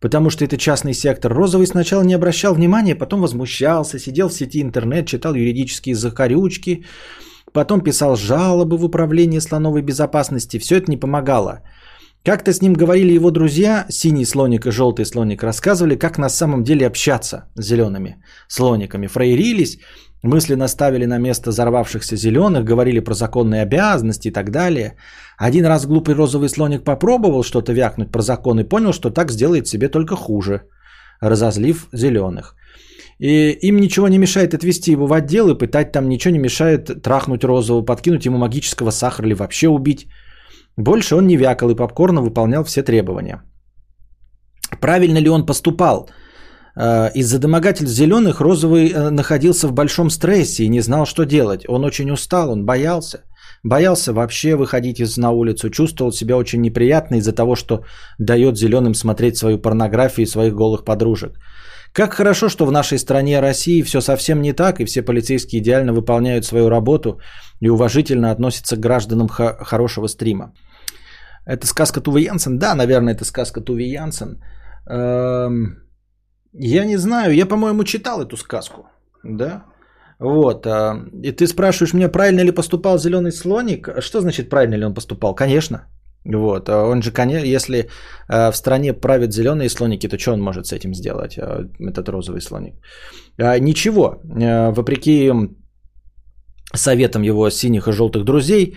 [0.00, 1.32] потому что это частный сектор.
[1.32, 6.84] Розовый сначала не обращал внимания, потом возмущался, сидел в сети интернет, читал юридические закорючки,
[7.52, 10.58] потом писал жалобы в управление слоновой безопасности.
[10.58, 11.62] Все это не помогало.
[12.24, 16.64] Как-то с ним говорили его друзья, синий слоник и желтый слоник, рассказывали, как на самом
[16.64, 18.16] деле общаться с зелеными
[18.48, 19.08] слониками.
[19.08, 19.78] Фрейрились,
[20.22, 24.96] мысленно ставили на место взорвавшихся зеленых, говорили про законные обязанности и так далее.
[25.36, 29.68] Один раз глупый розовый слоник попробовал что-то вякнуть про закон и понял, что так сделает
[29.68, 30.62] себе только хуже,
[31.20, 32.56] разозлив зеленых.
[33.18, 37.02] И им ничего не мешает отвести его в отдел и пытать там, ничего не мешает
[37.02, 40.08] трахнуть розового, подкинуть ему магического сахара или вообще убить.
[40.76, 43.42] Больше он не вякал и попкорно выполнял все требования.
[44.80, 46.08] Правильно ли он поступал?
[46.76, 51.64] Э, из-за домогательств зеленых розовый э, находился в большом стрессе и не знал, что делать.
[51.68, 53.18] Он очень устал, он боялся.
[53.62, 57.84] Боялся вообще выходить из на улицу, чувствовал себя очень неприятно из-за того, что
[58.18, 61.38] дает зеленым смотреть свою порнографию и своих голых подружек.
[61.94, 65.92] Как хорошо, что в нашей стране России все совсем не так, и все полицейские идеально
[65.92, 67.20] выполняют свою работу
[67.60, 70.52] и уважительно относятся к гражданам х- хорошего стрима.
[71.46, 72.58] Это сказка Туве Янсен?
[72.58, 74.42] Да, наверное, это сказка Туве Янсен.
[74.90, 75.76] Эм,
[76.52, 78.86] я не знаю, я, по-моему, читал эту сказку.
[79.22, 79.64] Да?
[80.18, 80.66] Вот.
[80.66, 83.88] а, И ты спрашиваешь меня, правильно ли поступал зеленый слоник?
[84.00, 85.34] Что значит правильно ли он поступал?
[85.34, 85.86] Конечно.
[86.24, 86.68] Вот.
[86.68, 87.88] а Он же, коне- если
[88.28, 92.08] а, в стране правят зеленые слоники, то что он может с этим сделать, а, этот
[92.08, 92.74] розовый слоник?
[93.38, 94.20] А, Ничего.
[94.42, 95.30] А, Вопреки
[96.74, 98.76] советам его синих и желтых друзей,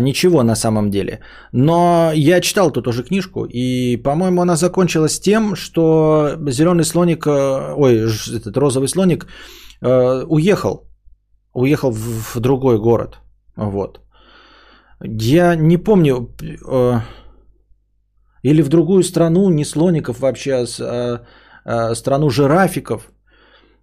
[0.00, 1.18] ничего на самом деле.
[1.52, 7.74] Но я читал тут уже книжку, и, по-моему, она закончилась тем, что зеленый слоник, э,
[7.76, 8.06] ой,
[8.36, 9.26] этот розовый слоник
[9.80, 10.86] э, уехал.
[11.52, 13.18] Уехал в другой город.
[13.56, 14.00] Вот.
[15.04, 17.00] Я не помню, э,
[18.42, 21.20] или в другую страну, не слоников вообще, а, а,
[21.90, 23.10] а страну жирафиков.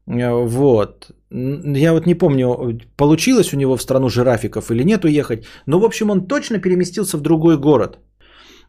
[0.07, 1.11] Э, Вот.
[1.31, 5.45] Я вот не помню, получилось у него в страну жирафиков или нет уехать.
[5.67, 7.99] Но, в общем, он точно переместился в другой город.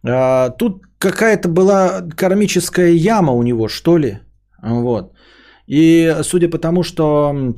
[0.06, 4.18] А, Тут какая-то была кармическая яма у него, что ли.
[4.62, 5.12] Вот.
[5.66, 7.54] И судя по тому, что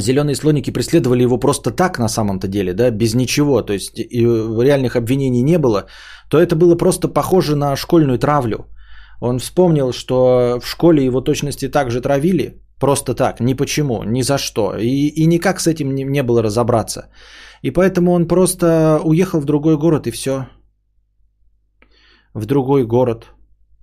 [0.00, 4.96] зеленые слоники преследовали его просто так на самом-то деле, да, без ничего, то есть реальных
[4.96, 5.86] обвинений не было,
[6.30, 8.66] то это было просто похоже на школьную травлю.
[9.20, 14.38] Он вспомнил, что в школе его точности также травили, просто так, ни почему, ни за
[14.38, 17.08] что, и, и никак с этим не, не было разобраться.
[17.62, 20.46] И поэтому он просто уехал в другой город и все.
[22.34, 23.26] В другой город.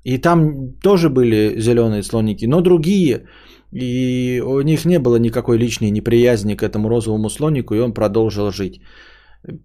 [0.04, 3.28] И там тоже были зеленые слоники, но другие.
[3.72, 8.52] И у них не было никакой личной неприязни к этому розовому слонику, и он продолжил
[8.52, 8.82] жить.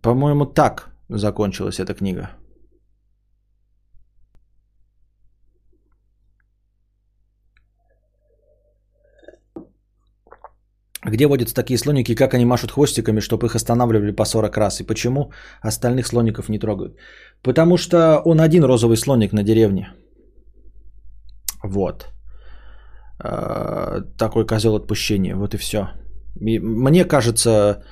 [0.02, 2.30] По-моему, так закончилась эта книга.
[11.06, 14.80] Где водятся такие слоники, как они машут хвостиками, чтобы их останавливали по 40 раз?
[14.80, 16.96] И почему остальных слоников не трогают?
[17.42, 19.92] Потому что он один розовый слоник на деревне.
[21.62, 22.13] Вот.
[23.22, 25.36] Э, Такой козел отпущения.
[25.36, 25.88] Вот и все.
[26.40, 27.82] Мне кажется,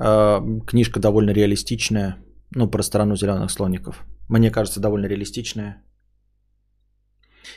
[0.00, 2.16] э, книжка довольно реалистичная.
[2.54, 4.06] Ну, про страну зеленых слоников.
[4.28, 5.82] Мне кажется, довольно реалистичная.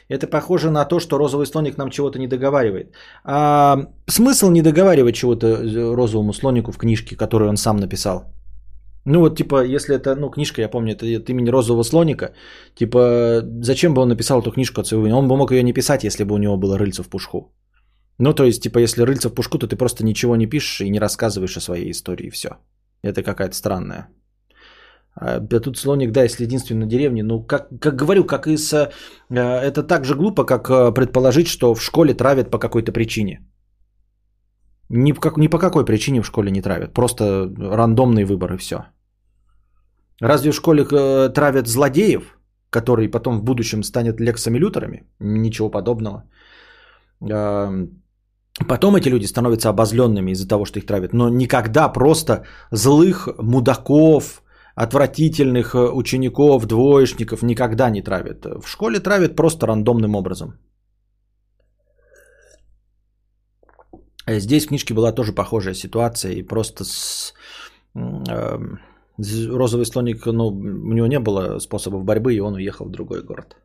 [0.10, 2.96] Это похоже на то, что розовый слоник нам чего-то не договаривает.
[3.24, 3.78] А
[4.08, 8.34] смысл не договаривать чего-то розовому слонику в книжке, которую он сам написал?
[9.06, 12.34] Ну вот, типа, если это, ну, книжка, я помню, это от имени розового слоника,
[12.76, 15.18] типа, зачем бы он написал эту книжку от своего имени?
[15.18, 17.52] Он бы мог ее не писать, если бы у него было рыльце в пушку.
[18.20, 20.90] Ну, то есть, типа, если рыльце в пушку, то ты просто ничего не пишешь и
[20.90, 22.50] не рассказываешь о своей истории, и все.
[23.04, 24.08] Это какая-то странная.
[25.16, 28.74] А тут слоник, да, если единственный на деревне, ну, как, как говорю, как и с...
[28.74, 28.90] э,
[29.36, 33.40] Это так же глупо, как э, предположить, что в школе травят по какой-то причине.
[34.94, 36.94] Ни, как, ни по какой причине в школе не травят.
[36.94, 38.76] Просто рандомный выбор и все.
[40.20, 42.38] Разве в школе э, травят злодеев,
[42.70, 45.04] которые потом в будущем станут лексами лютерами?
[45.20, 46.24] Ничего подобного.
[47.22, 48.02] Эм,
[48.68, 51.14] Потом эти люди становятся обозленными из-за того, что их травят.
[51.14, 54.44] Но никогда просто злых мудаков,
[54.76, 58.46] отвратительных э, учеников, двоечников никогда не травят.
[58.46, 60.60] В школе травят просто рандомным образом.
[64.40, 67.34] Здесь в книжке была тоже похожая ситуация, и просто с
[67.96, 68.80] эм,
[69.18, 73.56] розовый слоник, ну, у него не было способов борьбы, и он уехал в другой город.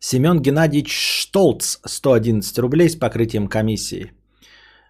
[0.00, 4.12] Семен Геннадьевич Штолц, 111 рублей с покрытием комиссии.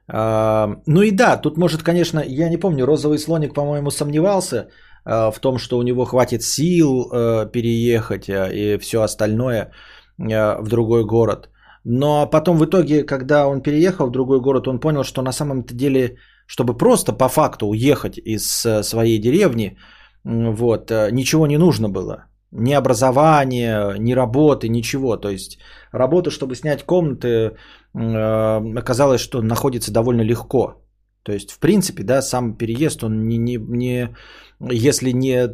[0.08, 4.70] А, Ну и да, тут может, конечно, я не помню, розовый слоник, по-моему, сомневался
[5.04, 9.70] в том, что у него хватит сил а, переехать а, и все остальное
[10.18, 11.50] в другой город.
[11.84, 15.74] Но потом в итоге, когда он переехал в другой город, он понял, что на самом-то
[15.74, 16.16] деле,
[16.46, 19.76] чтобы просто по факту уехать из э, своей деревни,
[20.24, 22.24] вот, э, ничего не нужно было.
[22.52, 25.16] Ни образования, ни работы, ничего.
[25.16, 25.58] То есть
[25.92, 30.83] работа, чтобы снять комнаты, э, оказалось, что находится довольно легко.
[31.24, 34.14] То есть, в принципе, да, сам переезд, он не, не, не
[34.60, 35.48] если не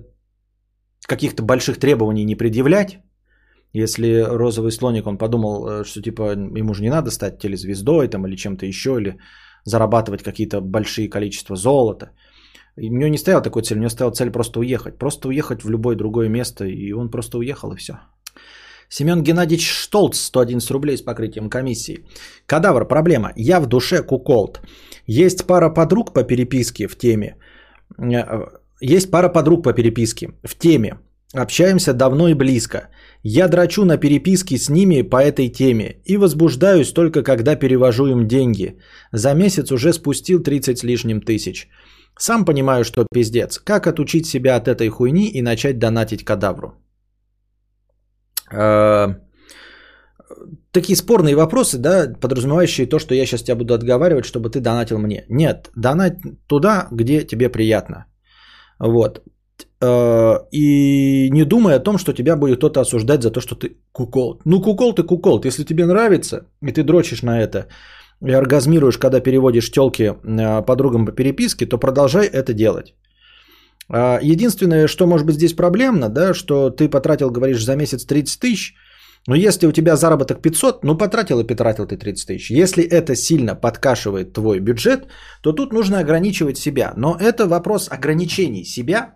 [1.06, 2.98] каких-то больших требований не предъявлять,
[3.72, 8.26] если розовый слоник, он подумал, э, что типа ему же не надо стать телезвездой там,
[8.26, 9.18] или чем-то еще, или
[9.64, 12.10] зарабатывать какие-то большие количества золота.
[12.76, 14.98] И у него не стояла такой цель, у него стояла цель просто уехать.
[14.98, 17.92] Просто уехать в любое другое место, и он просто уехал, и все.
[18.92, 22.00] Семен Геннадьевич Штолц, 111 рублей с покрытием комиссии.
[22.46, 23.32] Кадавр, проблема.
[23.36, 24.60] Я в душе куколд.
[25.06, 27.36] Есть пара подруг по переписке в теме.
[27.98, 28.48] Э,
[28.80, 30.98] Есть пара подруг по переписке в теме.
[31.32, 32.88] Общаемся давно и близко.
[33.22, 38.26] Я драчу на переписке с ними по этой теме и возбуждаюсь только когда перевожу им
[38.26, 38.78] деньги.
[39.12, 41.68] За месяц уже спустил 30 с лишним тысяч.
[42.18, 43.60] Сам понимаю, что пиздец.
[43.60, 46.74] Как отучить себя от этой хуйни и начать донатить кадавру?
[48.52, 49.14] Э,
[50.72, 54.98] такие спорные вопросы, да, подразумевающие то, что я сейчас тебя буду отговаривать, чтобы ты донатил
[54.98, 55.24] мне.
[55.28, 58.06] Нет, донать туда, где тебе приятно.
[58.78, 59.22] Вот.
[59.82, 63.76] Э, и не думай о том, что тебя будет кто-то осуждать за то, что ты
[63.92, 64.40] кукол.
[64.44, 65.40] Ну, кукол ты кукол.
[65.44, 67.66] Если тебе нравится, и ты дрочишь на это,
[68.22, 72.94] и оргазмируешь, когда переводишь телки э, подругам по переписке, то продолжай это делать.
[73.92, 78.40] А, единственное, что может быть здесь проблемно, да, что ты потратил, говоришь, за месяц 30
[78.40, 78.74] тысяч,
[79.26, 82.50] но если у тебя заработок 500, ну потратил и потратил ты 30 тысяч.
[82.50, 85.08] Если это сильно подкашивает твой бюджет,
[85.42, 86.94] то тут нужно ограничивать себя.
[86.96, 89.14] Но это вопрос ограничений себя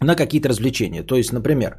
[0.00, 1.02] на какие-то развлечения.
[1.02, 1.76] То есть, например,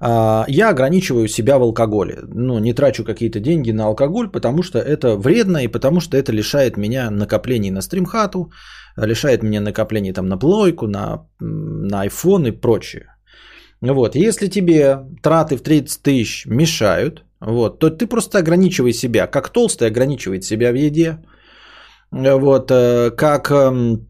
[0.00, 2.20] я ограничиваю себя в алкоголе.
[2.22, 6.32] Ну, не трачу какие-то деньги на алкоголь, потому что это вредно и потому что это
[6.32, 8.50] лишает меня накоплений на стримхату,
[8.96, 13.06] лишает меня накоплений там на плойку, на, на iPhone и прочее.
[13.80, 14.14] Вот.
[14.14, 19.26] Если тебе траты в 30 тысяч мешают, вот, то ты просто ограничивай себя.
[19.26, 21.18] Как толстый ограничивает себя в еде.
[22.10, 24.09] Вот, э, как эм,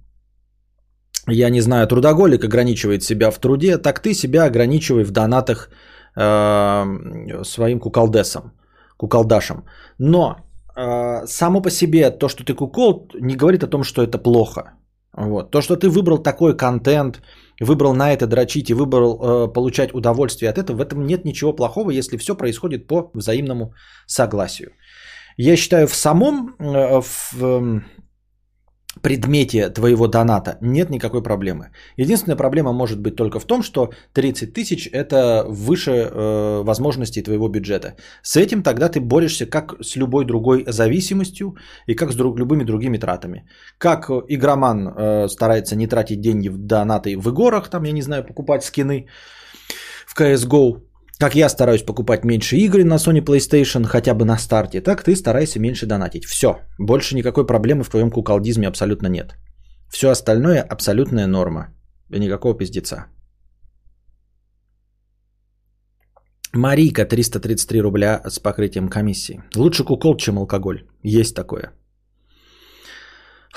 [1.29, 5.71] я не знаю, трудоголик ограничивает себя в труде, так ты себя ограничивай в донатах
[6.17, 8.53] э, своим куколдесом,
[8.97, 9.65] куколдашем.
[9.99, 10.37] Но
[10.77, 14.73] э, само по себе то, что ты кукол, не говорит о том, что это плохо.
[15.13, 15.51] Вот.
[15.51, 17.21] То, что ты выбрал такой контент,
[17.61, 21.53] выбрал на это дрочить и выбрал э, получать удовольствие от этого, в этом нет ничего
[21.53, 23.75] плохого, если все происходит по взаимному
[24.07, 24.73] согласию.
[25.37, 27.81] Я считаю, в самом, э, в, э,
[29.03, 31.71] предмете твоего доната нет никакой проблемы.
[31.97, 37.49] Единственная проблема может быть только в том, что 30 тысяч это выше э, возможностей твоего
[37.49, 37.95] бюджета.
[38.23, 41.55] С этим тогда ты борешься как с любой другой зависимостью
[41.87, 43.45] и как с друг, любыми другими тратами.
[43.79, 48.25] Как игроман э, старается не тратить деньги в донаты в игорах, там, я не знаю,
[48.25, 49.07] покупать скины
[50.07, 50.90] в CSGO,
[51.21, 55.15] как я стараюсь покупать меньше игры на Sony PlayStation хотя бы на старте, так ты
[55.15, 56.25] старайся меньше донатить.
[56.25, 56.61] Все.
[56.79, 59.37] Больше никакой проблемы в твоем куколдизме абсолютно нет.
[59.91, 61.75] Все остальное абсолютная норма.
[62.09, 63.07] И никакого пиздеца.
[66.55, 69.43] Марийка 333 рубля с покрытием комиссии.
[69.57, 70.89] Лучше кукол, чем алкоголь.
[71.03, 71.73] Есть такое.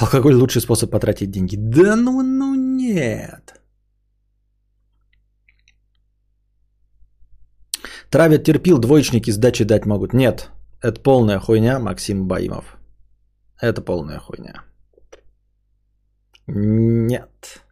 [0.02, 1.56] Алкоголь лучший способ потратить деньги.
[1.56, 3.63] Да ну, ну нет.
[8.14, 10.14] Травят терпил, двоечники сдачи дать могут.
[10.14, 10.52] Нет,
[10.84, 12.78] это полная хуйня, Максим Баимов.
[13.60, 14.54] Это полная хуйня.
[16.46, 17.64] Нет.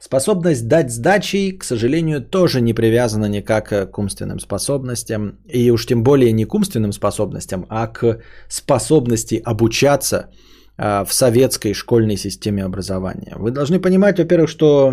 [0.00, 5.38] Способность дать сдачи, к сожалению, тоже не привязана никак к умственным способностям.
[5.54, 8.18] И уж тем более не к умственным способностям, а к
[8.48, 10.30] способности обучаться
[10.76, 13.36] а, в советской школьной системе образования.
[13.36, 14.92] Вы должны понимать, во-первых, что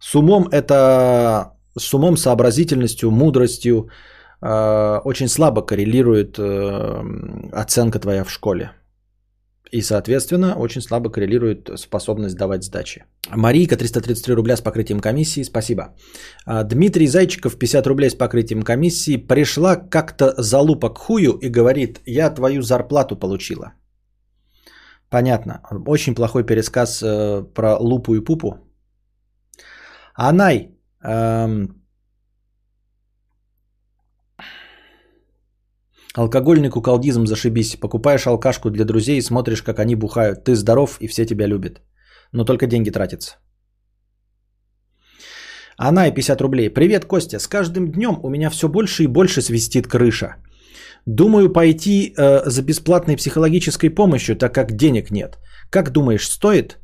[0.00, 3.88] с умом это с умом, сообразительностью, мудростью
[4.40, 7.02] э, очень слабо коррелирует э,
[7.52, 8.72] оценка твоя в школе.
[9.72, 13.04] И, соответственно, очень слабо коррелирует способность давать сдачи.
[13.30, 15.94] Марийка, 333 рубля с покрытием комиссии, спасибо.
[16.46, 22.00] А, Дмитрий Зайчиков, 50 рублей с покрытием комиссии, пришла как-то залупа к хую и говорит,
[22.06, 23.72] я твою зарплату получила.
[25.10, 25.60] Понятно.
[25.86, 28.58] Очень плохой пересказ э, про лупу и пупу.
[30.14, 30.77] Анай.
[36.14, 37.76] Алкогольный куколдизм зашибись.
[37.76, 40.44] Покупаешь алкашку для друзей и смотришь, как они бухают.
[40.44, 41.80] Ты здоров и все тебя любят.
[42.32, 43.36] Но только деньги тратятся.
[45.76, 46.70] Она и 50 рублей.
[46.70, 47.38] Привет, Костя.
[47.38, 50.36] С каждым днем у меня все больше и больше свистит крыша.
[51.06, 55.38] Думаю пойти э, за бесплатной психологической помощью, так как денег нет.
[55.70, 56.78] Как думаешь, стоит?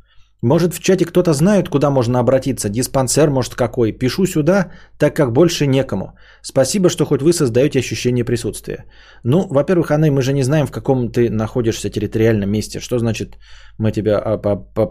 [0.44, 2.68] Может, в чате кто-то знает, куда можно обратиться?
[2.68, 3.92] Диспансер, может, какой?
[3.92, 6.12] Пишу сюда, так как больше некому.
[6.42, 8.84] Спасибо, что хоть вы создаете ощущение присутствия.
[9.24, 12.80] Ну, во-первых, Анна, мы же не знаем, в каком ты находишься территориальном месте.
[12.80, 13.38] Что значит,
[13.78, 14.36] мы тебе а,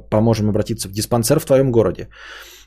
[0.09, 2.07] поможем обратиться в диспансер в твоем городе?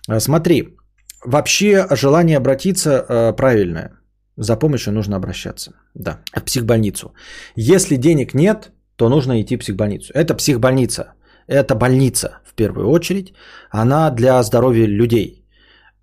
[0.09, 0.77] А, смотри,
[1.25, 3.99] вообще желание обратиться а, правильное.
[4.37, 5.73] За помощью нужно обращаться.
[5.95, 7.13] Да, в психбольницу.
[7.57, 10.13] Если денег нет, то нужно идти в психбольницу.
[10.15, 11.16] Это психбольница.
[11.49, 13.35] Это больница в первую очередь.
[13.71, 15.45] Она для здоровья людей.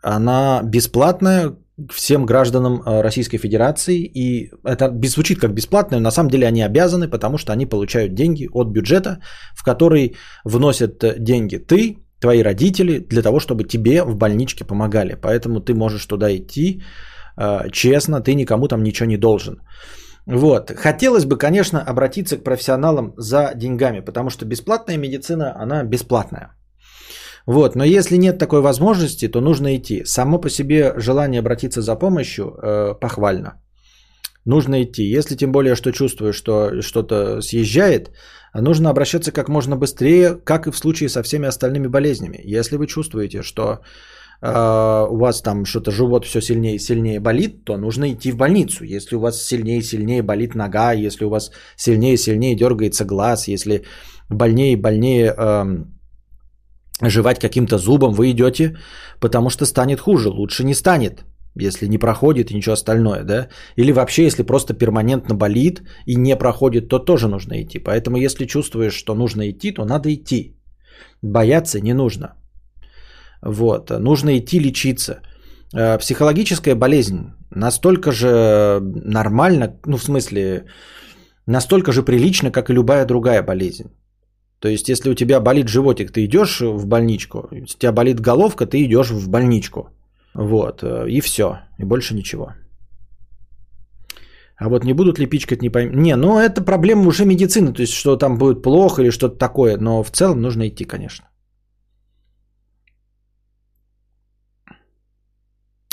[0.02, 1.56] Она бесплатная
[1.92, 4.12] всем гражданам э, Российской Федерации.
[4.14, 8.14] И это звучит как бесплатно, но на самом деле они обязаны, потому что они получают
[8.14, 9.20] деньги от бюджета,
[9.56, 10.16] в который
[10.46, 15.16] вносят деньги ты, твои родители, для того, чтобы тебе в больничке помогали.
[15.22, 16.84] Поэтому ты можешь туда идти
[17.38, 19.62] э, честно, ты никому там ничего не должен.
[20.26, 20.72] Вот.
[20.72, 26.56] Хотелось бы, конечно, обратиться к профессионалам за деньгами, потому что бесплатная медицина, она бесплатная.
[27.46, 30.06] Вот, но если нет такой возможности, то нужно идти.
[30.06, 33.62] Само по себе желание обратиться за помощью э, похвально.
[34.46, 35.04] Нужно идти.
[35.04, 38.12] Если тем более, что чувствуешь, что что-то съезжает,
[38.54, 42.40] нужно обращаться как можно быстрее, как и в случае со всеми остальными болезнями.
[42.44, 43.80] Если вы чувствуете, что
[44.46, 48.84] у вас там что-то живот все сильнее и сильнее болит, то нужно идти в больницу.
[48.84, 53.06] Если у вас сильнее и сильнее болит нога, если у вас сильнее и сильнее дергается
[53.06, 53.84] глаз, если
[54.30, 55.64] больнее и больнее э,
[57.02, 58.76] жевать каким-то зубом, вы идете,
[59.20, 60.30] потому что станет хуже.
[60.30, 61.24] Лучше не станет,
[61.56, 63.48] если не проходит и ничего остальное, да?
[63.78, 67.80] Или вообще, если просто перманентно болит и не проходит, то тоже нужно идти.
[67.80, 70.58] Поэтому, если чувствуешь, что нужно идти, то надо идти.
[71.22, 72.43] Бояться не нужно.
[73.46, 73.90] Вот.
[74.00, 75.22] Нужно идти лечиться.
[75.74, 80.66] Э, психологическая болезнь настолько же нормально, ну в смысле,
[81.46, 83.92] настолько же прилично, как и любая другая болезнь.
[84.60, 87.50] То есть, если у тебя болит животик, ты идешь в больничку.
[87.52, 89.90] Если у тебя болит головка, ты идешь в больничку.
[90.34, 90.84] Вот.
[90.84, 91.60] И все.
[91.80, 92.54] И больше ничего.
[94.56, 95.92] А вот не будут ли пичкать, не пойму.
[95.94, 97.74] Не, ну это проблема уже медицины.
[97.74, 99.78] То есть, что там будет плохо или что-то такое.
[99.78, 101.26] Но в целом нужно идти, конечно.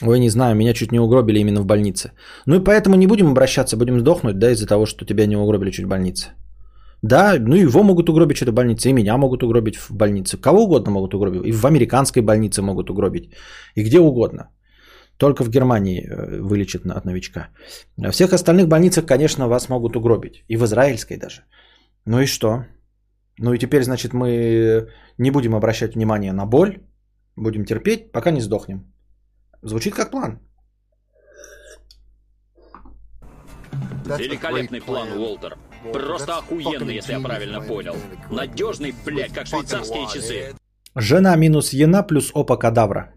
[0.03, 2.13] Ой, не знаю, меня чуть не угробили именно в больнице.
[2.47, 5.71] Ну и поэтому не будем обращаться, будем сдохнуть, да, из-за того, что тебя не угробили
[5.71, 6.31] чуть в больнице.
[7.03, 10.37] Да, ну его могут угробить что-то в больнице, и меня могут угробить в больнице.
[10.37, 11.47] Кого угодно могут угробить.
[11.47, 13.31] И в американской больнице могут угробить.
[13.75, 14.51] И где угодно.
[15.17, 17.49] Только в Германии э, вылечат от новичка.
[17.97, 20.45] В всех остальных больницах, конечно, вас могут угробить.
[20.49, 21.43] И в израильской даже.
[22.07, 22.65] Ну и что?
[23.39, 26.79] Ну и теперь, значит, мы не будем обращать внимание на боль.
[27.37, 28.85] Будем терпеть, пока не сдохнем.
[29.63, 30.39] Звучит как план.
[34.19, 35.57] Великолепный план, Уолтер.
[35.93, 37.95] Просто охуенный, если я правильно понял.
[38.31, 40.55] Надежный, блядь, как швейцарские часы.
[40.97, 43.13] Жена минус Ена плюс опа кадавра.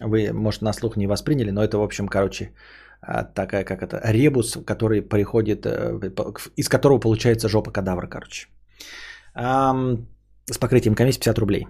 [0.00, 2.52] Вы, может, на слух не восприняли, но это, в общем, короче,
[3.00, 6.10] а, такая, как это, ребус, который приходит, э,
[6.56, 8.48] из которого получается жопа кадавра, короче.
[9.34, 11.66] С покрытием комиссии 50 рублей.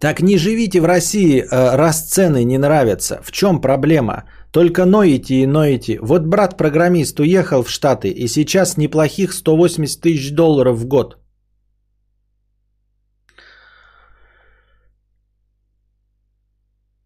[0.00, 3.20] Так не живите в России, э, раз цены не нравятся.
[3.22, 4.24] В чем проблема?
[4.50, 5.98] Только ноете и ноете.
[6.02, 11.16] Вот брат-программист уехал в Штаты, и сейчас неплохих 180 тысяч долларов в год.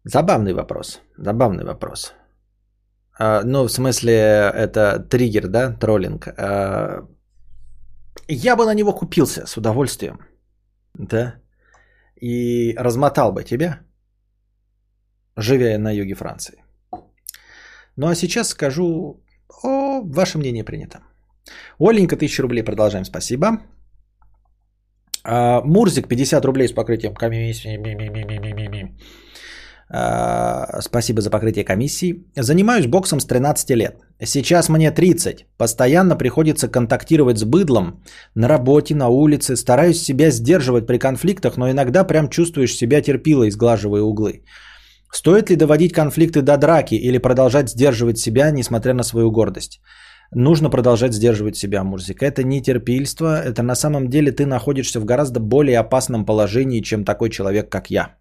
[0.03, 1.01] Забавный вопрос.
[1.17, 2.13] Забавный вопрос.
[3.19, 6.27] А, ну, в смысле, это триггер, да, троллинг.
[6.27, 7.07] А,
[8.27, 10.19] я бы на него купился с удовольствием.
[10.93, 11.40] Да.
[12.21, 13.79] И размотал бы тебя,
[15.35, 16.63] живя на юге Франции.
[17.97, 19.23] Ну а сейчас скажу,
[19.63, 20.99] о, ваше мнение принято.
[21.79, 23.61] Оленька, 1000 рублей, продолжаем, спасибо.
[25.23, 27.13] А, Мурзик, 50 рублей с покрытием
[30.79, 32.23] спасибо за покрытие комиссии.
[32.35, 33.95] Занимаюсь боксом с 13 лет.
[34.23, 35.45] Сейчас мне 30.
[35.57, 38.01] Постоянно приходится контактировать с быдлом
[38.35, 39.55] на работе, на улице.
[39.55, 44.43] Стараюсь себя сдерживать при конфликтах, но иногда прям чувствуешь себя терпило, изглаживая углы.
[45.11, 49.81] Стоит ли доводить конфликты до драки или продолжать сдерживать себя, несмотря на свою гордость?
[50.33, 52.23] Нужно продолжать сдерживать себя, Мурзик.
[52.23, 57.03] Это не терпильство, это на самом деле ты находишься в гораздо более опасном положении, чем
[57.03, 58.20] такой человек, как я.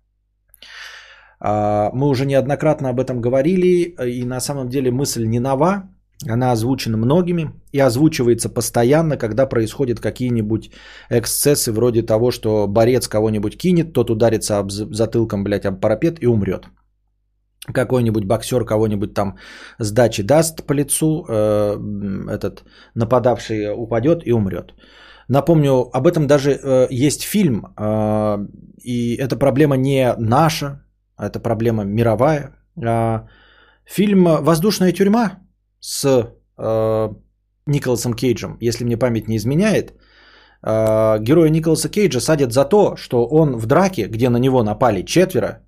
[1.40, 5.88] А, мы уже неоднократно об этом говорили, и на самом деле мысль не нова,
[6.28, 10.70] она озвучена многими и озвучивается постоянно, когда происходят какие-нибудь
[11.08, 16.26] эксцессы вроде того, что борец кого-нибудь кинет, тот ударится об затылком, блядь, об парапет и
[16.26, 16.66] умрет
[17.72, 19.36] какой-нибудь боксер кого-нибудь там
[19.78, 21.76] сдачи даст по лицу, э,
[22.28, 22.64] этот
[22.94, 24.74] нападавший упадет и умрет.
[25.28, 28.46] Напомню, об этом даже э, есть фильм, э,
[28.82, 30.82] и эта проблема не наша,
[31.26, 32.56] это проблема мировая.
[32.76, 33.26] Э,
[33.84, 35.38] фильм «Воздушная тюрьма»
[35.80, 36.05] с
[36.59, 37.09] э,
[37.66, 39.92] Николасом Кейджем, если мне память не изменяет,
[40.62, 45.02] э, героя Николаса Кейджа садят за то, что он в драке, где на него напали
[45.02, 45.64] четверо,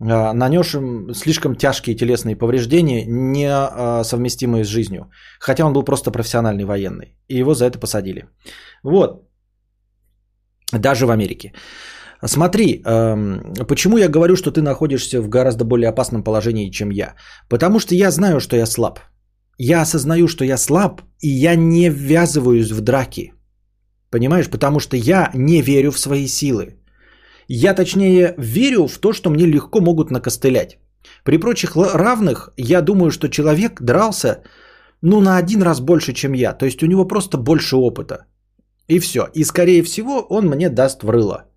[0.00, 5.10] а, нанес им слишком тяжкие телесные повреждения, не а, совместимые с жизнью.
[5.38, 7.16] Хотя он был просто профессиональный военный.
[7.28, 8.24] И его за это посадили.
[8.82, 9.28] Вот.
[10.72, 11.52] Даже в Америке.
[12.26, 17.14] Смотри, эм, почему я говорю, что ты находишься в гораздо более опасном положении, чем я?
[17.48, 18.98] Потому что я знаю, что я слаб.
[19.58, 23.32] Я осознаю, что я слаб, и я не ввязываюсь в драки.
[24.10, 24.50] Понимаешь?
[24.50, 26.76] Потому что я не верю в свои силы.
[27.48, 30.78] Я точнее верю в то, что мне легко могут накостылять.
[31.24, 34.42] При прочих равных я думаю, что человек дрался
[35.02, 36.52] ну на один раз больше, чем я.
[36.52, 38.26] То есть у него просто больше опыта.
[38.88, 39.26] И все.
[39.34, 41.49] И скорее всего он мне даст в рыло.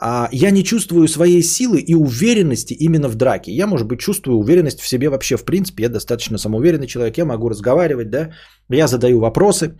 [0.00, 3.52] А, я не чувствую своей силы и уверенности именно в драке.
[3.52, 7.24] Я, может быть, чувствую уверенность в себе вообще, в принципе, я достаточно самоуверенный человек, я
[7.24, 8.30] могу разговаривать, да,
[8.68, 9.78] я задаю вопросы.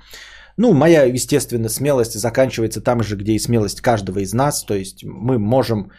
[0.56, 5.04] Ну, моя, естественно, смелость заканчивается там же, где и смелость каждого из нас, то есть
[5.04, 5.90] мы можем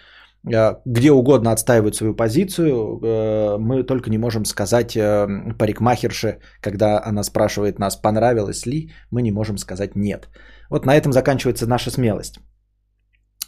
[0.51, 5.27] э, где угодно отстаивать свою позицию, э, мы только не можем сказать э,
[5.59, 10.27] парикмахерше, когда она спрашивает нас, понравилось ли, мы не можем сказать нет.
[10.71, 12.39] Вот на этом заканчивается наша смелость.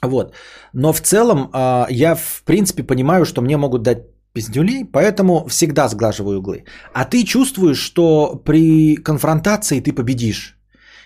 [0.02, 0.34] Вот.
[0.74, 3.98] Но в целом а, я в принципе понимаю, что мне могут дать
[4.34, 6.64] пиздюлей, поэтому всегда сглаживаю углы.
[6.94, 10.56] А ты чувствуешь, что при конфронтации ты победишь.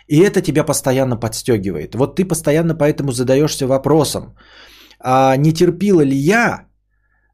[0.07, 1.95] И это тебя постоянно подстегивает.
[1.95, 4.35] Вот ты постоянно поэтому задаешься вопросом,
[4.99, 6.67] а не терпила ли я,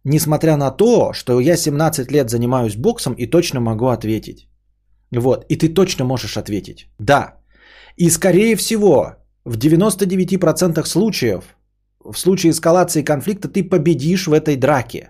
[0.04, 4.48] несмотря на то, что я 17 лет занимаюсь боксом и точно могу ответить.
[5.12, 6.88] Вот, и ты точно можешь ответить.
[7.00, 7.34] Да.
[7.98, 9.16] И скорее всего,
[9.50, 11.44] в 99% случаев,
[12.00, 15.10] в случае эскалации конфликта, ты победишь в этой драке.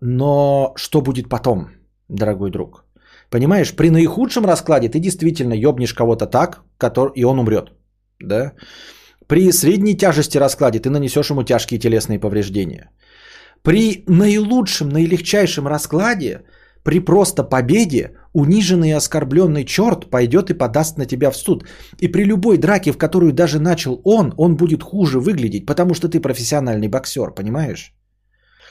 [0.00, 1.68] Но что будет потом,
[2.08, 2.84] дорогой друг?
[3.30, 7.72] Понимаешь, при наихудшем раскладе ты действительно ёбнешь кого-то так, который, и он умрет.
[8.20, 8.52] Да?
[9.26, 12.90] При средней тяжести раскладе ты нанесешь ему тяжкие телесные повреждения.
[13.62, 16.44] При наилучшем, наилегчайшем раскладе,
[16.88, 21.64] при просто победе, униженный и оскорбленный черт пойдет и подаст на тебя в суд.
[22.00, 26.08] И при любой драке, в которую даже начал он, он будет хуже выглядеть, потому что
[26.08, 27.92] ты профессиональный боксер, понимаешь?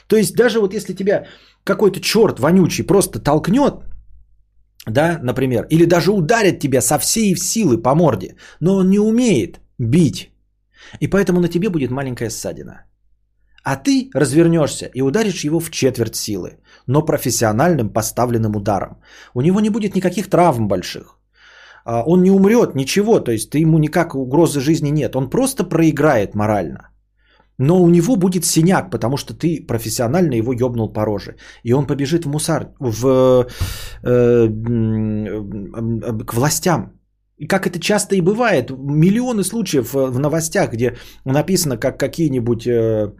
[0.08, 1.26] То есть даже вот если тебя
[1.62, 3.74] какой-то черт вонючий просто толкнет,
[4.84, 9.60] да, например, или даже ударит тебя со всей силы по морде, но он не умеет
[9.78, 10.32] бить,
[10.98, 12.84] и поэтому на тебе будет маленькая ссадина.
[13.62, 16.58] А ты развернешься и ударишь его в четверть силы,
[16.88, 18.96] но профессиональным поставленным ударом.
[19.34, 21.18] У него не будет никаких травм больших.
[21.84, 25.14] А, он не умрет, ничего, то есть ты ему никак угрозы жизни нет.
[25.14, 26.90] Он просто проиграет морально.
[27.58, 31.36] Но у него будет синяк, потому что ты профессионально его ёбнул по роже.
[31.64, 33.46] И он побежит в мусар, в,
[34.02, 34.48] э,
[36.24, 36.92] к властям.
[37.38, 42.70] И как это часто и бывает, миллионы случаев в новостях, где написано, как какие-нибудь э,
[42.70, 43.10] э,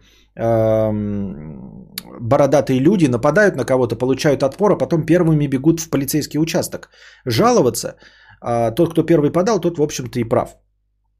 [2.19, 6.89] бородатые люди нападают на кого-то, получают отпор, а потом первыми бегут в полицейский участок.
[7.25, 7.95] Жаловаться,
[8.41, 10.55] а тот, кто первый подал, тот, в общем-то, и прав.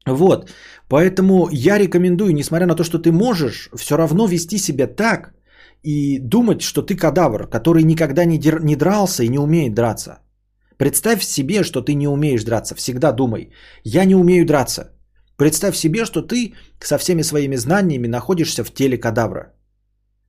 [0.06, 0.50] Вот,
[0.88, 5.34] поэтому я рекомендую, несмотря на то, что ты можешь, все равно вести себя так
[5.82, 10.20] и думать, что ты кадавр, который никогда не, дер- не дрался и не умеет драться.
[10.78, 12.74] Представь себе, что ты не умеешь драться.
[12.74, 13.50] Всегда думай,
[13.84, 14.94] я не умею драться.
[15.40, 19.54] Представь себе, что ты со всеми своими знаниями находишься в теле кадавра.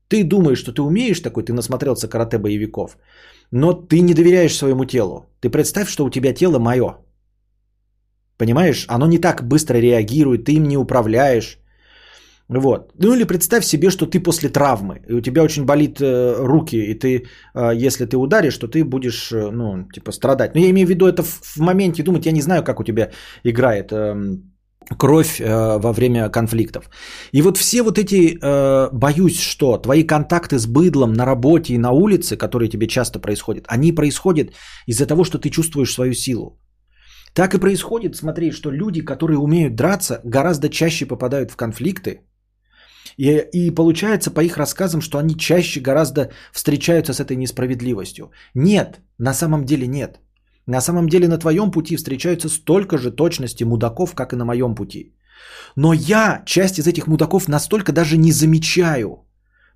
[0.07, 2.97] Ты думаешь, что ты умеешь такой, ты насмотрелся карате боевиков,
[3.51, 5.25] но ты не доверяешь своему телу.
[5.41, 6.95] Ты представь, что у тебя тело мое.
[8.37, 11.57] Понимаешь, оно не так быстро реагирует, ты им не управляешь.
[12.47, 12.93] Вот.
[12.97, 16.77] Ну или представь себе, что ты после травмы, и у тебя очень болит э, руки,
[16.77, 20.55] и ты, э, если ты ударишь, то ты будешь, э, ну, типа, страдать.
[20.55, 22.83] Но я имею в виду это в, в моменте думать, я не знаю, как у
[22.83, 23.11] тебя
[23.43, 24.15] играет э,
[24.97, 26.89] кровь э, во время конфликтов.
[27.31, 31.77] И вот все вот эти, э, боюсь, что твои контакты с быдлом на работе и
[31.77, 34.53] на улице, которые тебе часто происходят, они происходят
[34.87, 36.59] из-за того, что ты чувствуешь свою силу.
[37.33, 42.21] Так и происходит, смотри, что люди, которые умеют драться, гораздо чаще попадают в конфликты.
[43.17, 48.31] И, и получается по их рассказам, что они чаще гораздо встречаются с этой несправедливостью.
[48.55, 50.19] Нет, на самом деле нет.
[50.67, 54.75] На самом деле на твоем пути встречаются столько же точности мудаков, как и на моем
[54.75, 55.15] пути.
[55.75, 59.25] Но я часть из этих мудаков настолько даже не замечаю,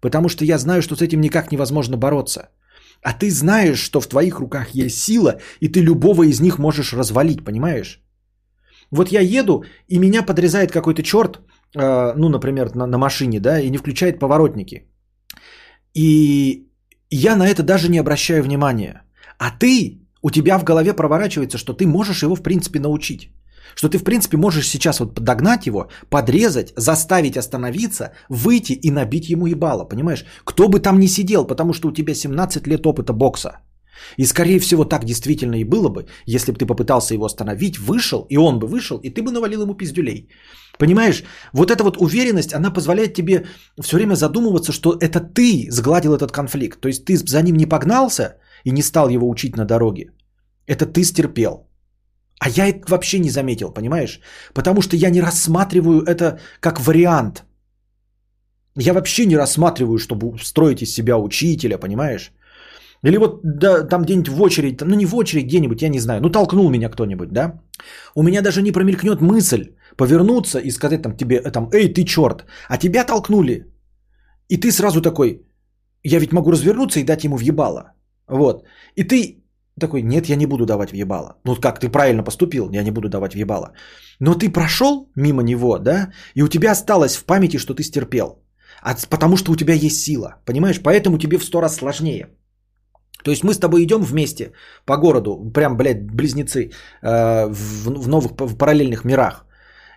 [0.02, 2.49] потому что я знаю, что с этим никак невозможно бороться.
[3.02, 6.94] А ты знаешь, что в твоих руках есть сила, и ты любого из них можешь
[6.94, 8.02] развалить, понимаешь?
[8.91, 11.40] Вот я еду, и меня подрезает какой-то черт,
[11.76, 14.88] э, ну, например, на, на машине, да, и не включает поворотники.
[15.94, 16.68] И
[17.10, 19.02] я на это даже не обращаю внимания.
[19.38, 23.30] А ты у тебя в голове проворачивается, что ты можешь его в принципе научить.
[23.76, 29.30] Что ты в принципе можешь сейчас вот догнать его, подрезать, заставить остановиться, выйти и набить
[29.30, 30.26] ему ебало, понимаешь?
[30.43, 33.52] Кто бы там ни сидел, потому что у тебя 17 лет опыта бокса.
[34.18, 38.26] И скорее всего так действительно и было бы, если бы ты попытался его остановить, вышел,
[38.30, 40.27] и он бы вышел, и ты бы навалил ему пиздюлей.
[40.80, 41.23] Понимаешь,
[41.53, 43.45] вот эта вот уверенность, она позволяет тебе
[43.80, 46.81] все время задумываться, что это ты сгладил этот конфликт.
[46.81, 50.12] То есть ты за ним не погнался и не стал его учить на дороге.
[50.68, 51.68] Это ты стерпел.
[52.40, 54.20] А я это вообще не заметил, понимаешь?
[54.54, 57.46] Потому что я не рассматриваю это как вариант.
[58.78, 62.32] Я вообще не рассматриваю, чтобы строить из себя учителя, понимаешь?
[63.04, 66.22] Или вот да, там где-нибудь в очередь, ну не в очередь где-нибудь, я не знаю,
[66.22, 67.62] ну толкнул меня кто-нибудь, да?
[68.16, 72.04] У меня даже не промелькнет мысль повернуться и сказать там тебе, э, там, эй, ты
[72.04, 73.66] черт, а тебя толкнули.
[74.50, 75.46] И ты сразу такой,
[76.04, 77.94] я ведь могу развернуться и дать ему въебало.
[78.27, 78.64] Вот.
[78.95, 79.43] И ты
[79.80, 81.35] такой, нет, я не буду давать въебало.
[81.43, 83.73] Ну как, ты правильно поступил, я не буду давать въебало.
[84.19, 88.41] Но ты прошел мимо него, да, и у тебя осталось в памяти, что ты стерпел.
[88.81, 90.81] А, потому что у тебя есть сила, понимаешь?
[90.81, 92.27] Поэтому тебе в сто раз сложнее.
[93.23, 94.52] То есть мы с тобой идем вместе
[94.85, 96.69] по городу, прям, блядь, близнецы
[97.02, 99.45] э, в, в новых в параллельных мирах.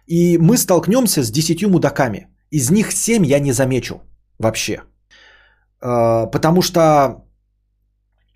[0.07, 2.29] И мы столкнемся с десятью мудаками.
[2.51, 4.01] Из них семь я не замечу
[4.39, 4.81] вообще.
[5.83, 7.28] Э, потому что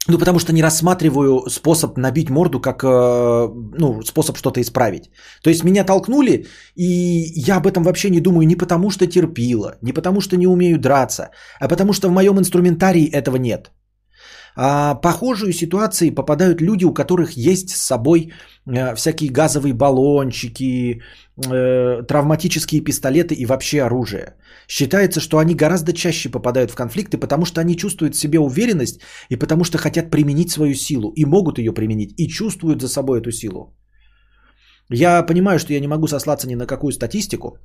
[0.09, 3.49] ну, потому что не рассматриваю способ набить морду как э,
[3.79, 5.11] ну, способ что-то исправить.
[5.43, 6.87] То есть меня толкнули, и
[7.49, 10.79] я об этом вообще не думаю не потому, что терпила, не потому, что не умею
[10.79, 11.31] драться,
[11.61, 13.71] а потому что в моем инструментарии этого нет.
[14.57, 18.33] А похожую ситуации попадают люди, у которых есть с собой
[18.67, 21.01] э, всякие газовые баллончики,
[21.37, 24.35] э, травматические пистолеты и вообще оружие.
[24.69, 29.01] Считается, что они гораздо чаще попадают в конфликты, потому что они чувствуют в себе уверенность
[29.31, 33.21] и потому что хотят применить свою силу и могут ее применить и чувствуют за собой
[33.21, 33.75] эту силу.
[34.91, 37.57] Я понимаю, что я не могу сослаться ни на какую статистику,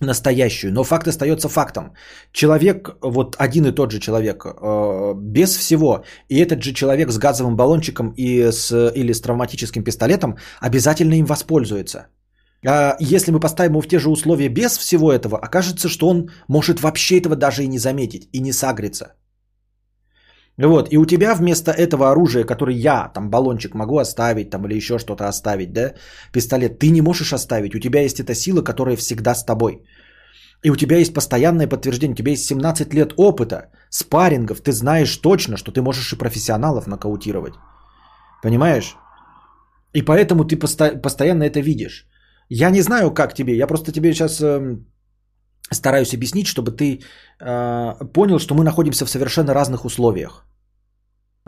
[0.00, 1.92] настоящую, но факт остается фактом.
[2.32, 7.18] Человек, вот один и тот же человек, э, без всего, и этот же человек с
[7.18, 12.06] газовым баллончиком и с, или с травматическим пистолетом обязательно им воспользуется.
[12.66, 16.30] А если мы поставим его в те же условия без всего этого, окажется, что он
[16.48, 19.14] может вообще этого даже и не заметить, и не сагриться.
[20.58, 24.74] Вот, и у тебя вместо этого оружия, который я, там, баллончик могу оставить, там, или
[24.74, 25.92] еще что-то оставить, да,
[26.32, 27.74] пистолет, ты не можешь оставить.
[27.74, 29.84] У тебя есть эта сила, которая всегда с тобой.
[30.64, 35.16] И у тебя есть постоянное подтверждение, у тебя есть 17 лет опыта, спаррингов, ты знаешь
[35.16, 37.54] точно, что ты можешь и профессионалов нокаутировать.
[38.42, 38.96] Понимаешь?
[39.94, 42.08] И поэтому ты посто- постоянно это видишь.
[42.48, 44.78] Я не знаю, как тебе, я просто тебе сейчас э,
[45.70, 47.00] стараюсь объяснить, чтобы ты
[47.40, 50.44] э, понял, что мы находимся в совершенно разных условиях.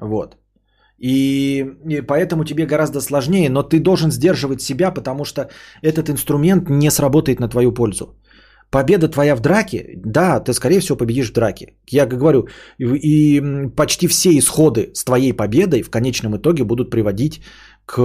[0.01, 0.37] Вот.
[0.99, 5.49] И, и поэтому тебе гораздо сложнее, но ты должен сдерживать себя, потому что
[5.83, 8.17] этот инструмент не сработает на твою пользу.
[8.71, 11.75] Победа твоя в драке, да, ты скорее всего победишь в драке.
[11.89, 12.49] Я говорю,
[12.79, 17.43] и, и почти все исходы с твоей победой в конечном итоге будут приводить
[17.87, 17.99] к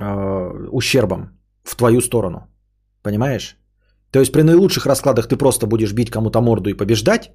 [0.00, 0.08] э,
[0.70, 2.48] ущербам в твою сторону.
[3.02, 3.56] Понимаешь?
[4.16, 7.32] То есть при наилучших раскладах ты просто будешь бить кому-то морду и побеждать,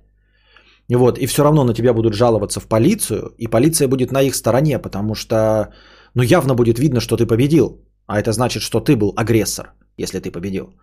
[0.90, 4.34] вот, и все равно на тебя будут жаловаться в полицию, и полиция будет на их
[4.34, 5.70] стороне, потому что,
[6.16, 7.86] ну, явно будет видно, что ты победил.
[8.08, 9.66] А это значит, что ты был агрессор,
[10.00, 10.74] если ты победил.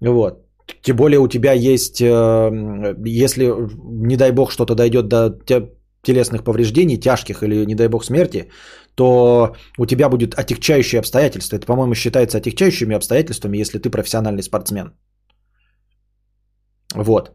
[0.00, 0.46] Вот.
[0.82, 3.52] Тем более у тебя есть, э, если,
[4.06, 5.36] не дай бог, что-то дойдет до
[6.04, 8.50] телесных повреждений, тяжких или, не дай бог, смерти,
[8.94, 11.56] то у тебя будет отягчающие обстоятельства.
[11.56, 14.92] Это, по-моему, считается отягчающими обстоятельствами, если ты профессиональный спортсмен.
[16.94, 17.32] Вот.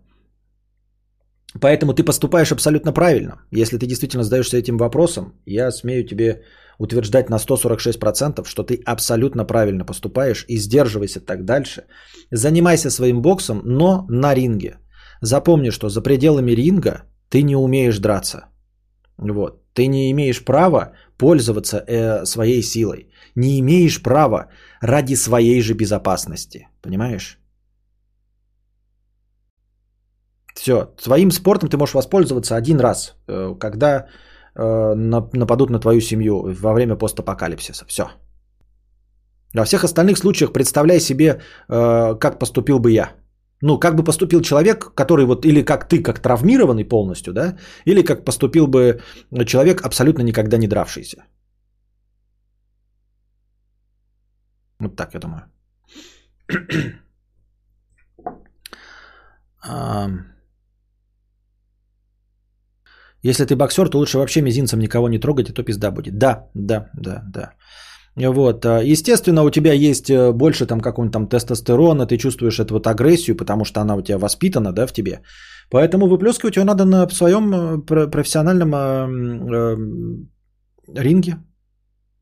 [1.61, 3.41] Поэтому ты поступаешь абсолютно правильно.
[3.51, 6.43] Если ты действительно задаешься этим вопросом, я смею тебе
[6.77, 11.83] утверждать на 146%, что ты абсолютно правильно поступаешь и сдерживайся так дальше.
[12.31, 14.77] Занимайся своим боксом, но на ринге.
[15.21, 18.45] Запомни, что за пределами ринга ты не умеешь драться.
[19.17, 19.63] Вот.
[19.73, 23.09] Ты не имеешь права пользоваться э, своей силой.
[23.35, 24.47] Не имеешь права
[24.81, 26.67] ради своей же безопасности.
[26.81, 27.38] Понимаешь?
[30.55, 34.07] Все, своим спортом ты можешь воспользоваться один раз, э, когда
[34.55, 34.95] э,
[35.33, 37.85] нападут на твою семью во время постапокалипсиса.
[37.85, 38.09] Все.
[39.53, 43.11] Во всех остальных случаях представляй себе, э, как поступил бы я.
[43.61, 48.03] Ну, как бы поступил человек, который вот, или как ты, как травмированный полностью, да, или
[48.03, 49.01] как поступил бы
[49.45, 51.23] человек, абсолютно никогда не дравшийся.
[54.79, 55.43] Вот так, я думаю.
[63.23, 66.17] Если ты боксер, то лучше вообще мизинцем никого не трогать, а то пизда будет.
[66.17, 67.51] Да, да, да, да.
[68.15, 68.65] Вот.
[68.65, 72.87] А, естественно, у тебя есть э, больше там какого-нибудь там тестостерона, ты чувствуешь эту вот
[72.87, 75.21] агрессию, потому что она у тебя воспитана, да, в тебе.
[75.69, 79.77] Поэтому выплескивать ее надо на своем э, профессиональном э,
[80.95, 81.37] ринге.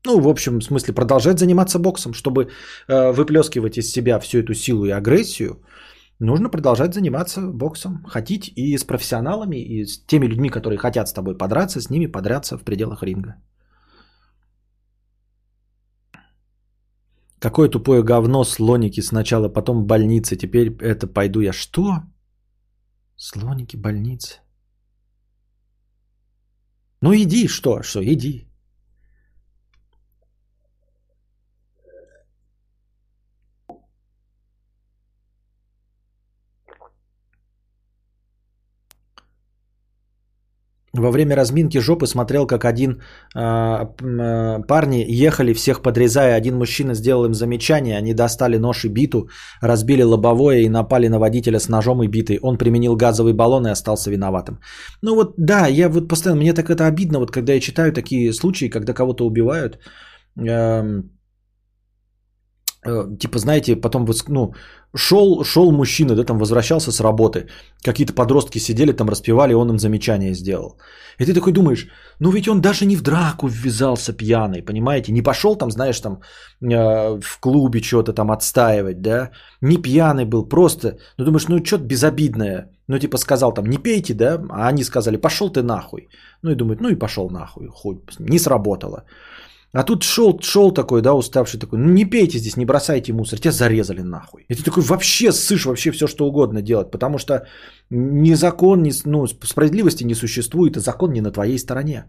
[0.06, 2.48] Ну, в общем, в смысле, продолжать заниматься боксом, чтобы
[2.88, 5.62] выплескивать из себя всю эту силу и агрессию–
[6.18, 11.12] нужно продолжать заниматься боксом, хотеть и с профессионалами, и с теми людьми, которые хотят с
[11.12, 13.36] тобой подраться, с ними подраться в пределах ринга.
[17.40, 21.52] Какое тупое говно, слоники сначала, потом в больнице, теперь это пойду я.
[21.52, 22.02] Что?
[23.16, 24.40] Слоники, больницы.
[27.00, 28.47] Ну иди, что, что, иди.
[40.98, 43.02] Во время разминки жопы смотрел, как один
[43.34, 46.34] э, парни ехали, всех подрезая.
[46.34, 49.28] Один мужчина сделал им замечание, они достали нож и биту,
[49.62, 52.38] разбили лобовое и напали на водителя с ножом и битой.
[52.42, 54.58] Он применил газовый баллон и остался виноватым.
[55.02, 58.32] Ну вот, да, я вот постоянно, мне так это обидно, вот когда я читаю такие
[58.32, 59.78] случаи, когда кого-то убивают.
[60.36, 61.02] Э,
[62.84, 64.54] типа, знаете, потом, ну,
[64.96, 67.48] шел, шел мужчина, да, там возвращался с работы,
[67.82, 70.78] какие-то подростки сидели там, распевали, он им замечание сделал.
[71.18, 71.88] И ты такой думаешь,
[72.20, 76.20] ну ведь он даже не в драку ввязался пьяный, понимаете, не пошел там, знаешь, там
[76.62, 79.30] э, в клубе что-то там отстаивать, да,
[79.60, 84.14] не пьяный был, просто, ну думаешь, ну что-то безобидное, ну типа сказал там, не пейте,
[84.14, 86.08] да, а они сказали, пошел ты нахуй.
[86.42, 89.04] Ну и думают, ну и пошел нахуй, хоть не сработало.
[89.72, 93.38] А тут шел, шел такой, да, уставший такой, ну не пейте здесь, не бросайте мусор,
[93.38, 94.44] тебя зарезали нахуй.
[94.48, 97.46] И ты такой вообще сышь вообще все, что угодно делать, потому что
[97.90, 102.04] ни закон, ни, ну, справедливости не существует, и закон не на твоей стороне.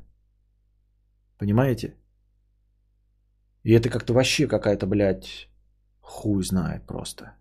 [1.37, 1.95] Понимаете?
[3.63, 5.49] И это как-то вообще какая-то, блядь,
[5.99, 7.33] хуй знает просто.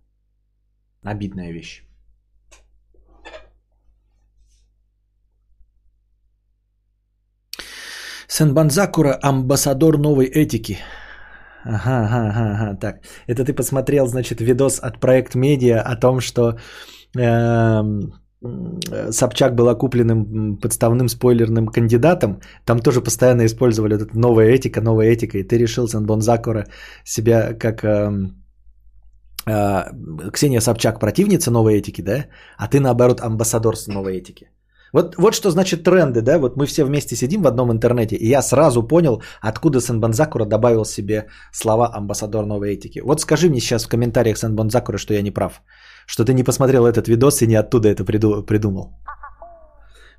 [1.03, 1.88] Обидная вещь.
[8.29, 10.79] Сенбанзакура– амбассадор новой этики.
[11.65, 12.97] Ага, ага, ага, ага, так.
[13.27, 16.59] Это ты посмотрел, значит, видос от Проект Медиа о том, что
[17.19, 17.83] э,
[19.11, 22.41] Собчак была купленным подставным спойлерным кандидатом.
[22.65, 25.39] Там тоже постоянно использовали эту новая этика, новая этика.
[25.39, 26.67] И ты решил, Сенбонзакура,
[27.05, 27.83] себя как...
[27.83, 28.13] Э,
[29.47, 32.27] э, Ксения Собчак противница новой этики, да?
[32.59, 34.51] А ты, наоборот, амбассадор новой этики.
[34.93, 36.39] Вот, вот что значит тренды, да?
[36.39, 40.85] Вот мы все вместе сидим в одном интернете, и я сразу понял, откуда Сенбанзакура добавил
[40.85, 43.01] себе слова амбассадор новой этики.
[43.01, 45.63] Вот скажи мне сейчас в комментариях Сенбанзакура, что я не прав.
[46.07, 48.95] Что ты не посмотрел этот видос и не оттуда это придумал.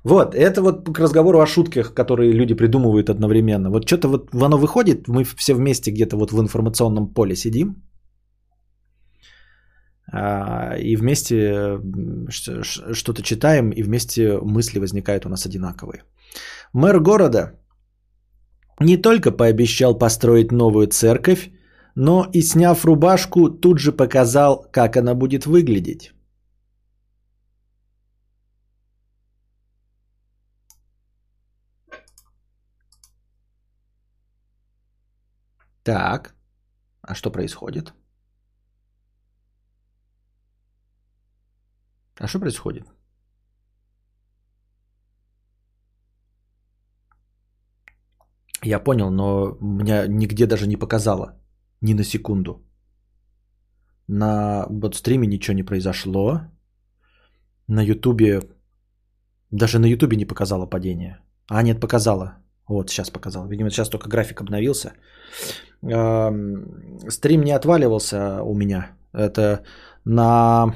[0.04, 3.70] Вот, это вот к разговору о шутках, которые люди придумывают одновременно.
[3.70, 7.82] Вот что-то вот оно выходит, мы все вместе где-то вот в информационном поле сидим,
[10.12, 11.78] и вместе
[12.30, 16.02] что-то читаем, и вместе мысли возникают у нас одинаковые.
[16.72, 17.52] Мэр города
[18.80, 21.50] не только пообещал построить новую церковь,
[21.94, 26.12] но и сняв рубашку, тут же показал, как она будет выглядеть.
[35.82, 36.34] Так,
[37.02, 37.92] а что происходит?
[42.20, 42.84] А что происходит?
[48.62, 51.40] Я понял, но меня нигде даже не показало.
[51.80, 52.62] Ни на секунду.
[54.06, 56.40] На вот стриме ничего не произошло.
[57.68, 58.40] На ютубе...
[59.50, 61.20] Даже на ютубе не показало падение.
[61.48, 62.34] А, нет, показало.
[62.68, 63.48] Вот, сейчас показал.
[63.48, 64.92] Видимо, сейчас только график обновился.
[65.80, 68.90] Стрим не отваливался у меня.
[69.12, 69.64] Это
[70.04, 70.74] на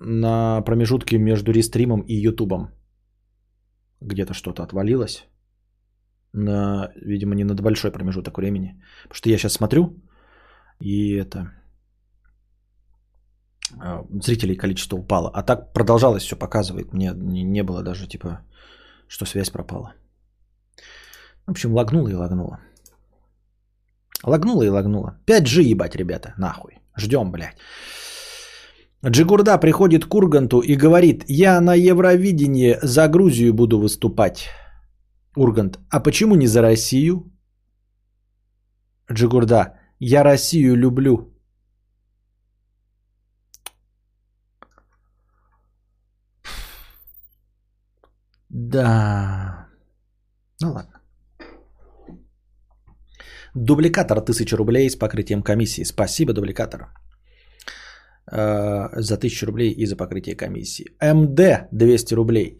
[0.00, 2.70] на промежутке между рестримом и ютубом.
[4.00, 5.26] Где-то что-то отвалилось.
[6.32, 8.80] На, видимо, не на большой промежуток времени.
[9.02, 9.96] Потому что я сейчас смотрю,
[10.80, 11.52] и это
[13.78, 15.30] а, зрителей количество упало.
[15.34, 16.92] А так продолжалось все показывает.
[16.92, 18.40] Мне не, было даже типа,
[19.08, 19.92] что связь пропала.
[21.46, 22.58] В общем, лагнуло и лагнуло.
[24.24, 25.18] Лагнуло и лагнуло.
[25.26, 26.78] 5G ебать, ребята, нахуй.
[26.96, 27.56] Ждем, блядь.
[29.06, 34.48] Джигурда приходит к Урганту и говорит, я на Евровидении за Грузию буду выступать.
[35.36, 37.32] Ургант, а почему не за Россию?
[39.10, 41.32] Джигурда, я Россию люблю.
[48.50, 49.66] Да.
[50.60, 51.00] Ну ладно.
[53.54, 55.84] Дубликатор 1000 рублей с покрытием комиссии.
[55.84, 56.92] Спасибо, дубликатор.
[58.32, 60.86] Э, за 1000 рублей и за покрытие комиссии.
[61.02, 62.58] МД 200 рублей.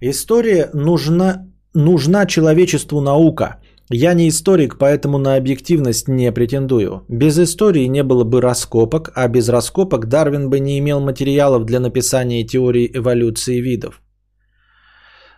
[0.00, 3.60] История нужна, нужна человечеству наука.
[3.90, 7.04] Я не историк, поэтому на объективность не претендую.
[7.08, 11.78] Без истории не было бы раскопок, а без раскопок Дарвин бы не имел материалов для
[11.78, 14.00] написания теории эволюции видов.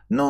[0.09, 0.25] Ну,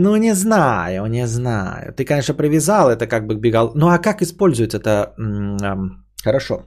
[0.00, 1.92] Ну, не знаю, не знаю.
[1.92, 3.72] Ты, конечно, привязал это, как бы бегал.
[3.74, 5.14] Ну, а как используется это?
[6.24, 6.66] Хорошо.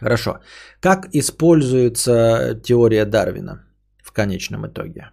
[0.00, 0.38] Хорошо.
[0.80, 3.64] Как используется теория Дарвина
[4.02, 5.10] в конечном итоге?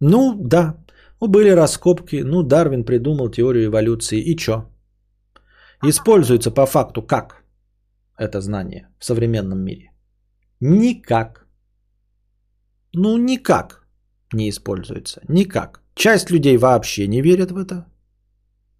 [0.00, 0.76] Ну, да.
[1.20, 2.22] Ну, были раскопки.
[2.24, 4.20] Ну, Дарвин придумал теорию эволюции.
[4.20, 4.68] И чё?
[5.82, 7.44] Используется по факту как?
[8.18, 9.90] это знание в современном мире?
[10.60, 11.46] Никак.
[12.92, 13.86] Ну, никак
[14.34, 15.20] не используется.
[15.28, 15.83] Никак.
[15.94, 17.86] Часть людей вообще не верят в это.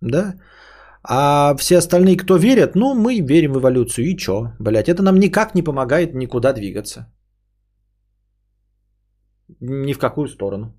[0.00, 0.34] Да?
[1.02, 4.06] А все остальные, кто верят, ну, мы верим в эволюцию.
[4.06, 7.12] И чё, блядь, это нам никак не помогает никуда двигаться.
[9.60, 10.72] Ни в какую сторону.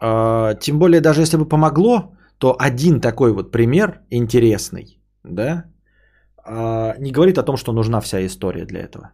[0.00, 5.64] А, тем более, даже если бы помогло, то один такой вот пример интересный, да,
[6.44, 9.12] а, не говорит о том, что нужна вся история для этого.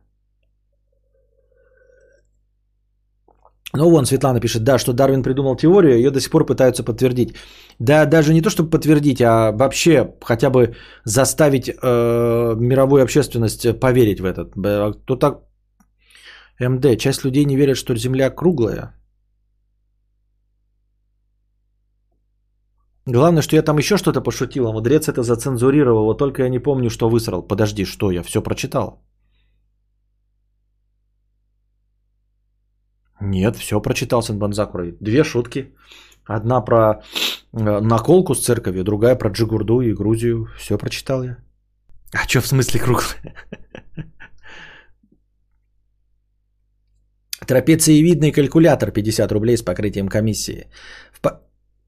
[3.72, 7.34] Ну, вон Светлана пишет, да, что Дарвин придумал теорию, ее до сих пор пытаются подтвердить.
[7.78, 10.74] Да, даже не то, чтобы подтвердить, а вообще хотя бы
[11.04, 14.54] заставить э, мировую общественность поверить в этот.
[15.04, 15.40] Кто так...
[16.60, 18.94] МД, часть людей не верят, что Земля круглая.
[23.06, 26.58] Главное, что я там еще что-то пошутил, а мудрец это зацензурировал, вот только я не
[26.58, 27.42] помню, что высрал.
[27.42, 29.02] Подожди, что, я все прочитал.
[33.20, 34.92] Нет, все прочитал Сенбанзакура.
[35.00, 35.74] Две шутки.
[36.24, 37.02] Одна про
[37.52, 40.48] э, наколку с церковью, другая про Джигурду и Грузию.
[40.58, 41.36] Все прочитал я.
[42.12, 43.34] А что в смысле круглая?
[47.46, 50.66] Трапециевидный калькулятор 50 рублей с покрытием комиссии.
[51.12, 51.40] В, по-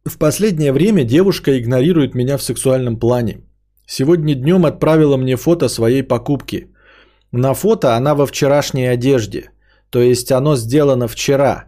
[0.05, 3.43] в последнее время девушка игнорирует меня в сексуальном плане.
[3.87, 6.69] Сегодня днем отправила мне фото своей покупки.
[7.33, 9.51] На фото она во вчерашней одежде.
[9.93, 11.65] То есть оно сделано вчера.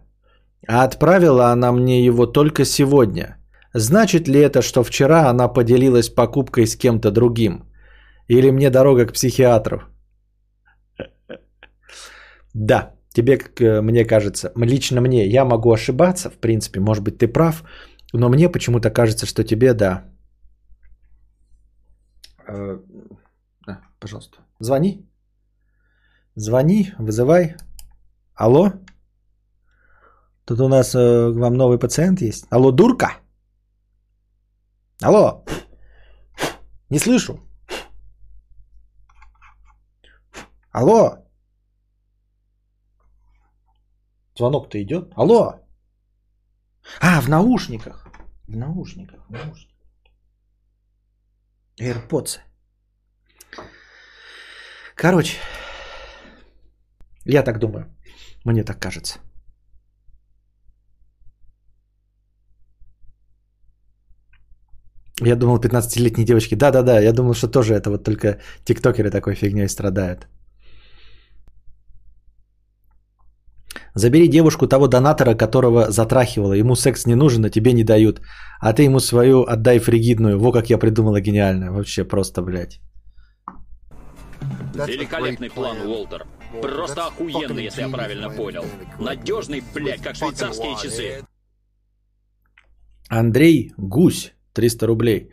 [0.66, 3.36] А отправила она мне его только сегодня.
[3.74, 7.64] Значит ли это, что вчера она поделилась покупкой с кем-то другим?
[8.28, 9.82] Или мне дорога к психиатру?
[12.54, 17.28] Да, тебе, э, мне кажется, лично мне, я могу ошибаться, в принципе, может быть, ты
[17.28, 17.62] прав,
[18.12, 20.04] но мне почему-то кажется, что тебе, да.
[22.48, 22.78] Э,
[23.66, 24.38] да, пожалуйста.
[24.60, 25.04] Звони.
[26.36, 27.56] Звони, вызывай.
[28.34, 28.72] Алло?
[30.44, 32.46] Тут у нас э, к вам новый пациент есть.
[32.50, 33.20] Алло, дурка?
[35.00, 35.44] Алло?
[36.90, 37.40] Не слышу.
[40.72, 41.18] Алло?
[44.36, 45.12] Звонок-то идет.
[45.16, 45.60] Алло?
[47.00, 48.08] А, в наушниках.
[48.48, 49.78] В наушниках, в наушниках.
[51.80, 52.40] AirPods.
[54.96, 55.38] Короче,
[57.24, 57.94] я так думаю.
[58.44, 59.18] Мне так кажется.
[65.20, 66.56] Я думал, 15-летние девочки.
[66.56, 70.26] Да-да-да, я думал, что тоже это вот только тиктокеры такой фигней страдают.
[73.94, 76.54] Забери девушку того донатора, которого затрахивала.
[76.54, 78.20] Ему секс не нужен, а тебе не дают.
[78.60, 80.38] А ты ему свою отдай фригидную.
[80.38, 81.72] Во как я придумала гениально.
[81.72, 82.80] Вообще просто, блядь.
[84.74, 86.26] Великолепный план, Уолтер.
[86.62, 88.64] Просто охуенный, если я правильно понял.
[88.98, 91.24] Надежный, блядь, как швейцарские часы.
[93.08, 95.30] Андрей Гусь, 300 рублей.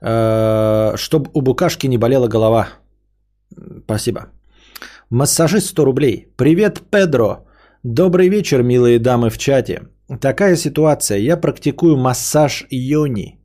[0.00, 2.68] Э, Чтоб у букашки не болела голова.
[3.84, 4.26] Спасибо.
[5.10, 6.28] Массажист 100 рублей.
[6.36, 7.46] Привет, Педро.
[7.82, 9.82] Добрый вечер, милые дамы в чате.
[10.20, 11.18] Такая ситуация.
[11.18, 13.38] Я практикую массаж йони.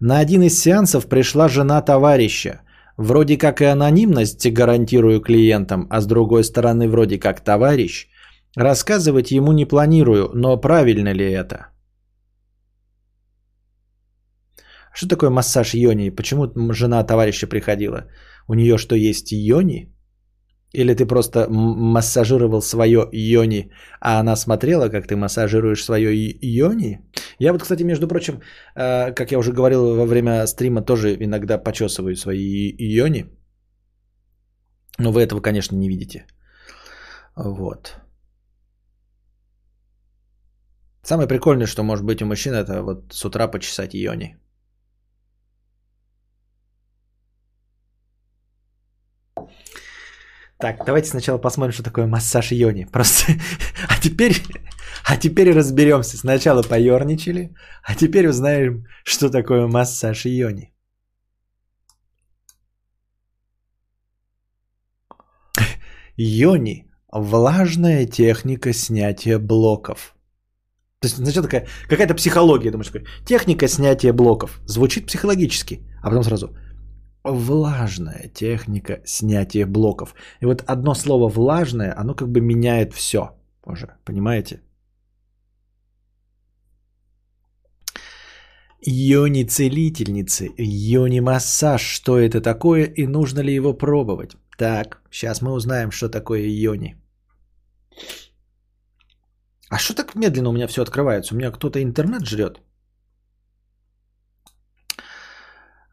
[0.00, 2.60] На один из сеансов пришла жена товарища.
[2.96, 8.08] Вроде как и анонимность гарантирую клиентам, а с другой стороны вроде как товарищ.
[8.56, 11.68] Рассказывать ему не планирую, но правильно ли это?
[14.94, 16.10] Что такое массаж йони?
[16.10, 18.08] Почему жена товарища приходила?
[18.46, 19.88] У нее что, есть йони?
[20.74, 23.70] Или ты просто массажировал свое йони,
[24.00, 26.10] а она смотрела, как ты массажируешь свое
[26.40, 26.98] йони?
[27.38, 28.40] Я вот, кстати, между прочим,
[28.74, 33.26] э, как я уже говорил во время стрима, тоже иногда почесываю свои йони.
[34.98, 36.26] Но вы этого, конечно, не видите.
[37.36, 37.96] Вот.
[41.04, 44.36] Самое прикольное, что может быть у мужчин, это вот с утра почесать йони.
[50.62, 52.86] Так, давайте сначала посмотрим, что такое массаж йони.
[52.92, 53.32] Просто,
[53.88, 54.36] а теперь,
[55.04, 56.16] а теперь разберемся.
[56.16, 60.72] Сначала поерничали, а теперь узнаем, что такое массаж йони.
[66.16, 70.14] Йони– влажная техника снятия блоков.
[71.00, 74.60] То есть сначала такая какая-то психология, думаешь, такой, техника снятия блоков.
[74.66, 76.56] Звучит психологически, а потом сразу
[77.24, 80.14] влажная техника снятия блоков.
[80.40, 83.30] И вот одно слово влажное, оно как бы меняет все
[83.64, 84.60] уже, понимаете?
[88.84, 94.36] Йони-целительницы, йони-массаж, что это такое и нужно ли его пробовать.
[94.58, 96.96] Так, сейчас мы узнаем, что такое йони.
[99.70, 101.34] А что так медленно у меня все открывается?
[101.34, 102.60] У меня кто-то интернет жрет?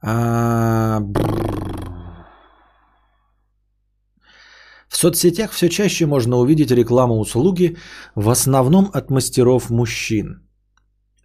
[0.01, 1.01] А...
[4.87, 7.77] В соцсетях все чаще можно увидеть рекламу услуги,
[8.15, 10.41] в основном от мастеров мужчин.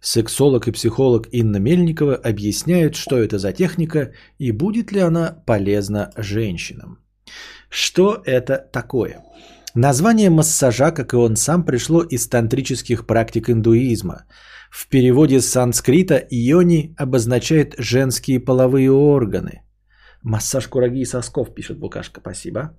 [0.01, 6.11] Сексолог и психолог Инна Мельникова объясняют, что это за техника и будет ли она полезна
[6.15, 6.99] женщинам.
[7.69, 9.23] Что это такое?
[9.73, 14.25] Название массажа, как и он сам, пришло из тантрических практик индуизма.
[14.75, 19.61] В переводе с санскрита «йони» обозначает женские половые органы.
[20.21, 22.77] Массаж кураги и сосков, пишет Букашка, спасибо.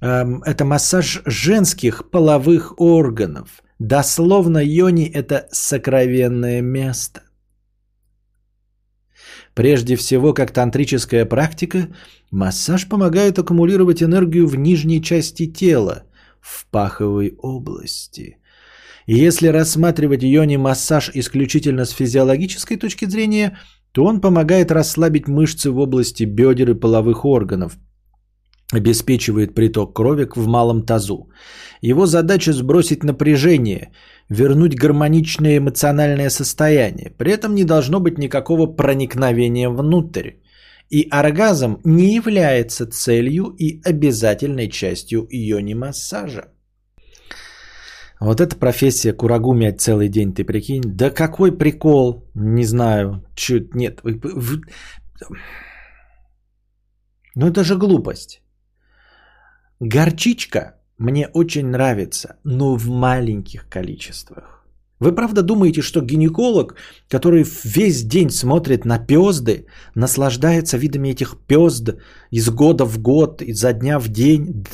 [0.00, 3.64] Эм, это массаж женских половых органов.
[3.80, 7.22] Дословно йони– это сокровенное место.
[9.54, 11.88] Прежде всего, как тантрическая практика,
[12.30, 16.04] массаж помогает аккумулировать энергию в нижней части тела,
[16.40, 18.38] в паховой области.
[19.06, 23.58] Если рассматривать йони-массаж исключительно с физиологической точки зрения,
[23.92, 27.76] то он помогает расслабить мышцы в области бедер и половых органов,
[28.72, 31.28] обеспечивает приток крови в малом тазу.
[31.82, 33.92] Его задача сбросить напряжение,
[34.30, 37.10] вернуть гармоничное эмоциональное состояние.
[37.18, 40.30] При этом не должно быть никакого проникновения внутрь.
[40.90, 46.53] И оргазм не является целью и обязательной частью йони-массажа.
[48.20, 50.82] Вот эта профессия курагу мять целый день, ты прикинь.
[50.84, 54.00] Да какой прикол, не знаю, чуть нет.
[57.34, 58.40] Ну это же глупость.
[59.80, 64.64] Горчичка мне очень нравится, но в маленьких количествах.
[65.00, 66.76] Вы правда думаете, что гинеколог,
[67.10, 71.96] который весь день смотрит на пезды, наслаждается видами этих пезд
[72.30, 74.64] из года в год, изо дня в день,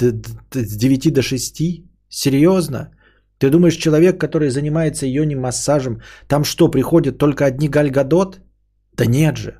[0.52, 1.62] с 9 до 6?
[2.08, 2.90] Серьезно?
[3.40, 8.40] Ты думаешь, человек, который занимается йони массажем, там что, приходят только одни гальгадот?
[8.96, 9.54] Да нет же.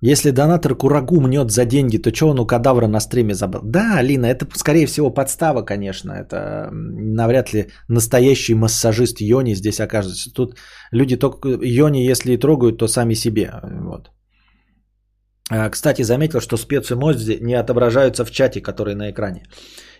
[0.00, 3.60] Если донатор курагу мнет за деньги, то что он у кадавра на стриме забыл?
[3.64, 6.12] Да, Алина, это скорее всего подстава, конечно.
[6.12, 10.30] Это навряд ли настоящий массажист Йони здесь окажется.
[10.34, 10.56] Тут
[10.92, 13.50] люди только Йони, если и трогают, то сами себе.
[13.62, 14.10] Вот.
[15.50, 19.44] А, кстати, заметил, что спецэмоджи не отображаются в чате, который на экране.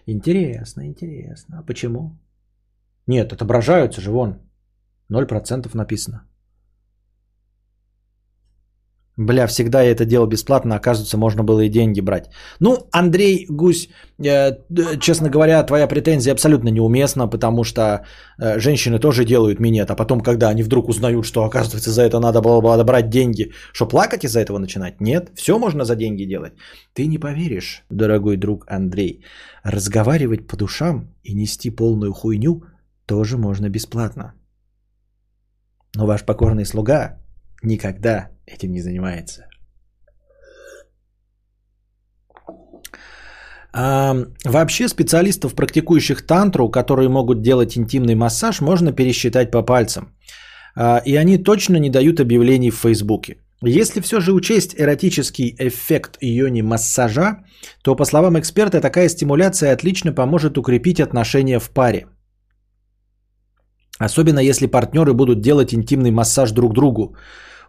[0.07, 1.59] Интересно, интересно.
[1.59, 2.19] А почему?
[3.07, 4.39] Нет, отображаются же, вон.
[5.11, 6.27] 0% написано.
[9.17, 12.31] Бля, всегда я это делал бесплатно, оказывается, можно было и деньги брать.
[12.61, 14.57] Ну, Андрей Гусь, э,
[15.01, 17.81] честно говоря, твоя претензия абсолютно неуместна, потому что
[18.39, 22.19] э, женщины тоже делают минет, а потом, когда они вдруг узнают, что, оказывается, за это
[22.19, 25.01] надо было, было брать деньги, что плакать из-за этого начинать?
[25.01, 26.55] Нет, все можно за деньги делать.
[26.93, 29.25] Ты не поверишь, дорогой друг Андрей,
[29.63, 32.65] разговаривать по душам и нести полную хуйню
[33.07, 34.35] тоже можно бесплатно.
[35.95, 37.24] Но ваш покорный слуга
[37.65, 39.47] никогда этим не занимается.
[43.77, 50.15] А, вообще специалистов, практикующих тантру, которые могут делать интимный массаж, можно пересчитать по пальцам.
[50.77, 53.37] А, и они точно не дают объявлений в Фейсбуке.
[53.63, 57.45] Если все же учесть эротический эффект йони массажа,
[57.83, 62.07] то, по словам эксперта, такая стимуляция отлично поможет укрепить отношения в паре.
[63.99, 67.17] Особенно если партнеры будут делать интимный массаж друг другу.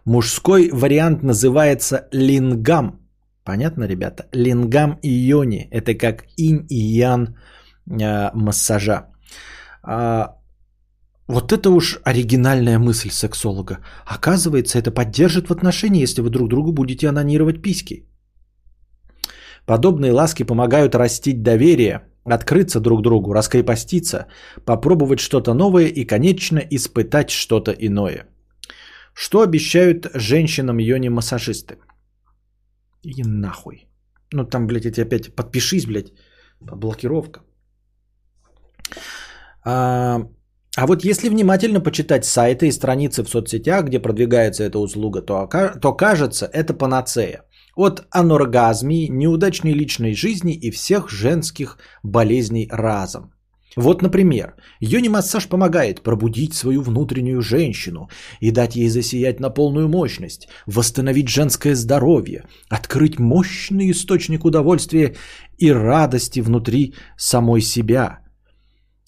[0.06, 3.00] Мужской вариант называется лингам.
[3.44, 4.26] Понятно, ребята?
[4.32, 5.68] Лингам и йони.
[5.72, 7.36] Это как инь и ян
[7.90, 9.06] э, массажа.
[9.82, 10.36] А,
[11.26, 13.78] вот это уж оригинальная мысль сексолога.
[14.06, 18.06] Оказывается, это поддержит в отношении, если вы друг другу будете анонировать письки.
[19.66, 24.26] Подобные ласки помогают растить доверие, открыться друг другу, раскрепоститься,
[24.64, 28.26] попробовать что-то новое и, конечно, испытать что-то иное.
[29.18, 31.78] Что обещают женщинам йони-массажисты?
[33.02, 33.88] И нахуй.
[34.32, 36.12] Ну там, блядь, эти опять подпишись, блядь,
[36.60, 37.40] блокировка.
[39.64, 40.20] А,
[40.76, 45.48] а вот если внимательно почитать сайты и страницы в соцсетях, где продвигается эта услуга, то,
[45.80, 47.42] то кажется, это панацея.
[47.74, 53.32] От аноргазмии, неудачной личной жизни и всех женских болезней разом.
[53.76, 58.08] Вот, например, йони-массаж помогает пробудить свою внутреннюю женщину
[58.40, 65.14] и дать ей засиять на полную мощность, восстановить женское здоровье, открыть мощный источник удовольствия
[65.58, 68.20] и радости внутри самой себя.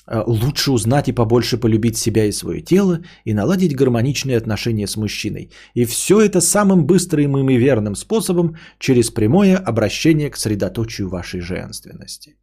[0.07, 4.97] Э, лучше узнать и побольше полюбить себя и свое тело и наладить гармоничные отношения с
[4.97, 5.51] мужчиной.
[5.73, 12.37] И все это самым быстрым и верным способом через прямое обращение к средоточию вашей женственности.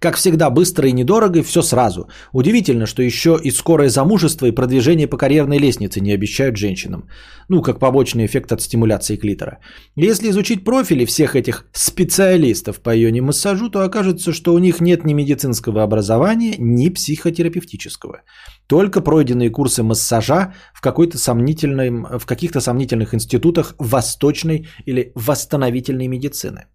[0.00, 2.08] Как всегда, быстро и недорого, и все сразу.
[2.32, 7.08] Удивительно, что еще и скорое замужество и продвижение по карьерной лестнице не обещают женщинам.
[7.48, 9.58] Ну, как побочный эффект от стимуляции клитора.
[9.96, 15.14] Если изучить профили всех этих специалистов по ионе-массажу, то окажется, что у них нет ни
[15.14, 18.22] медицинского образования, ни психотерапевтического.
[18.68, 26.66] Только пройденные курсы массажа в, какой-то сомнительном, в каких-то сомнительных институтах восточной или восстановительной медицины.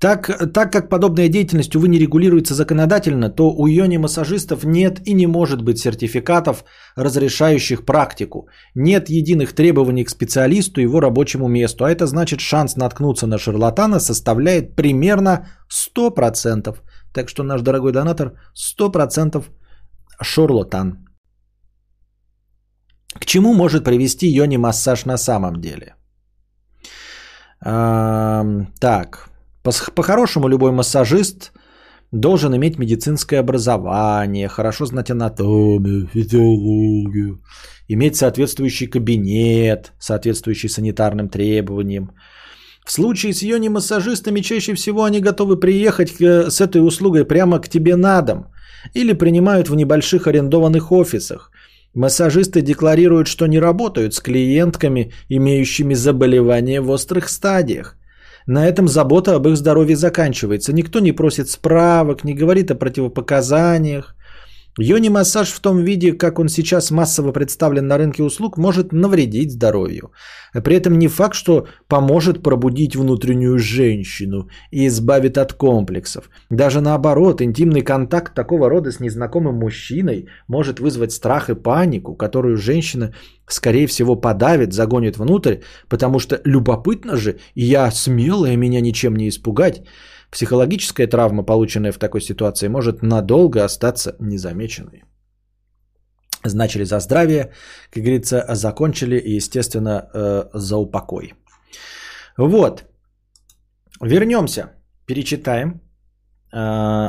[0.00, 5.26] Так, так как подобная деятельность, увы, не регулируется законодательно, то у йони-массажистов нет и не
[5.26, 6.64] может быть сертификатов,
[6.96, 8.48] разрешающих практику.
[8.74, 13.38] Нет единых требований к специалисту и его рабочему месту, а это значит шанс наткнуться на
[13.38, 16.74] шарлатана составляет примерно 100%.
[17.12, 19.44] Так что наш дорогой донатор 100%
[20.22, 21.06] шарлатан.
[23.20, 25.94] К чему может привести йони-массаж на самом деле?
[27.62, 29.28] Так,
[29.94, 31.52] по-хорошему любой массажист
[32.12, 37.42] должен иметь медицинское образование, хорошо знать анатомию, физиологию,
[37.88, 42.12] иметь соответствующий кабинет, соответствующий санитарным требованиям.
[42.86, 47.94] В случае с йони-массажистами чаще всего они готовы приехать с этой услугой прямо к тебе
[47.94, 48.46] на дом
[48.94, 51.52] или принимают в небольших арендованных офисах.
[51.94, 57.96] Массажисты декларируют, что не работают с клиентками, имеющими заболевания в острых стадиях.
[58.46, 60.72] На этом забота об их здоровье заканчивается.
[60.72, 64.14] Никто не просит справок, не говорит о противопоказаниях.
[64.78, 70.12] Йони-массаж в том виде, как он сейчас массово представлен на рынке услуг, может навредить здоровью.
[70.64, 76.30] При этом не факт, что поможет пробудить внутреннюю женщину и избавит от комплексов.
[76.50, 82.56] Даже наоборот, интимный контакт такого рода с незнакомым мужчиной может вызвать страх и панику, которую
[82.56, 83.12] женщина,
[83.48, 85.56] скорее всего, подавит, загонит внутрь,
[85.88, 89.82] потому что любопытно же, я смелая, меня ничем не испугать.
[90.30, 95.04] Психологическая травма, полученная в такой ситуации, может надолго остаться незамеченной.
[96.44, 97.52] Значили за здравие,
[97.90, 101.34] как говорится, закончили и, естественно, э, за упокой.
[102.38, 102.84] Вот.
[104.00, 104.70] Вернемся,
[105.06, 105.80] перечитаем
[106.54, 107.08] э,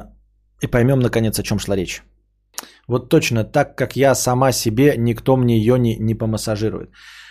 [0.64, 2.04] и поймем, наконец, о чем шла речь.
[2.88, 6.90] Вот точно так, как я сама себе, никто мне ее не, не помассажирует.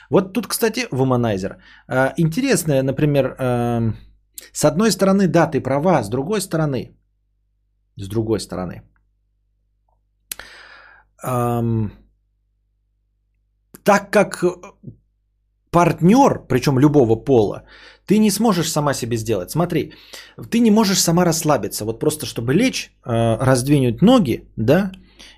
[0.09, 1.57] Вот тут, кстати, вуманайзер.
[1.89, 3.36] Э, интересная, например,
[4.52, 6.97] с одной стороны, да, ты права, с другой стороны,
[7.97, 8.83] с другой стороны,
[11.23, 11.93] эм,
[13.83, 14.44] так как
[15.70, 17.65] партнер, причем любого пола,
[18.07, 19.51] ты не сможешь сама себе сделать.
[19.51, 19.93] Смотри,
[20.51, 24.93] ты не можешь сама расслабиться, вот просто чтобы лечь, э, раздвинуть ноги, да,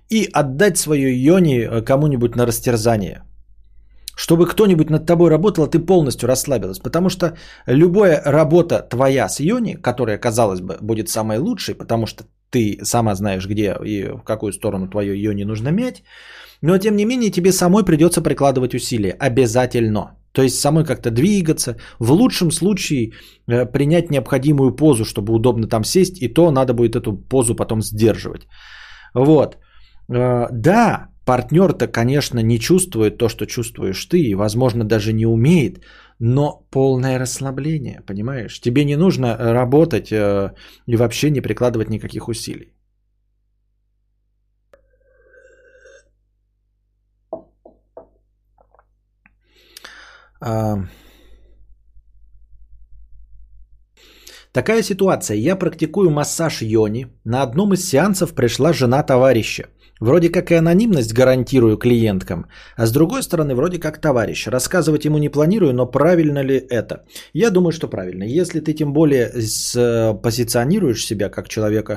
[0.09, 3.23] и отдать свое йони э, кому-нибудь на растерзание–
[4.23, 6.78] чтобы кто-нибудь над тобой работал, а ты полностью расслабилась.
[6.78, 7.36] Потому что
[7.67, 13.15] любая работа твоя с Йони, которая, казалось бы, будет самой лучшей, потому что ты сама
[13.15, 16.05] знаешь, где и в какую сторону твою Йони нужно мять,
[16.62, 19.17] но тем не менее тебе самой придется прикладывать усилия.
[19.18, 20.17] Обязательно.
[20.33, 23.10] То есть самой как-то двигаться, в лучшем случае
[23.51, 27.83] э, принять необходимую позу, чтобы удобно там сесть, и то надо будет эту позу потом
[27.83, 28.47] сдерживать.
[29.15, 29.57] Вот.
[30.09, 35.84] Э, да, Партнер-то, конечно, не чувствует то, что чувствуешь ты, и, возможно, даже не умеет,
[36.18, 38.60] но полное расслабление, понимаешь?
[38.60, 40.52] Тебе не нужно работать э,
[40.86, 42.75] и вообще не прикладывать никаких усилий.
[50.41, 50.78] А...
[54.52, 55.36] Такая ситуация.
[55.36, 57.07] Я практикую массаж йони.
[57.25, 59.68] На одном из сеансов пришла жена товарища–
[60.03, 64.49] Вроде как и анонимность гарантирую клиенткам, а с другой стороны, вроде как товарищ.
[64.49, 67.05] Рассказывать ему не планирую, но правильно ли это?
[67.35, 68.25] Я думаю, что правильно.
[68.25, 71.93] Если ты тем более э, позиционируешь себя как человека,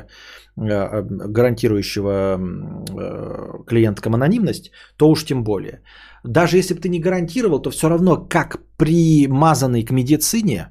[0.56, 1.02] э,
[1.34, 5.82] гарантирующего э, клиенткам анонимность, то уж тем более.
[6.24, 10.68] Даже если бы ты не гарантировал, то все равно как примазанный к медицине,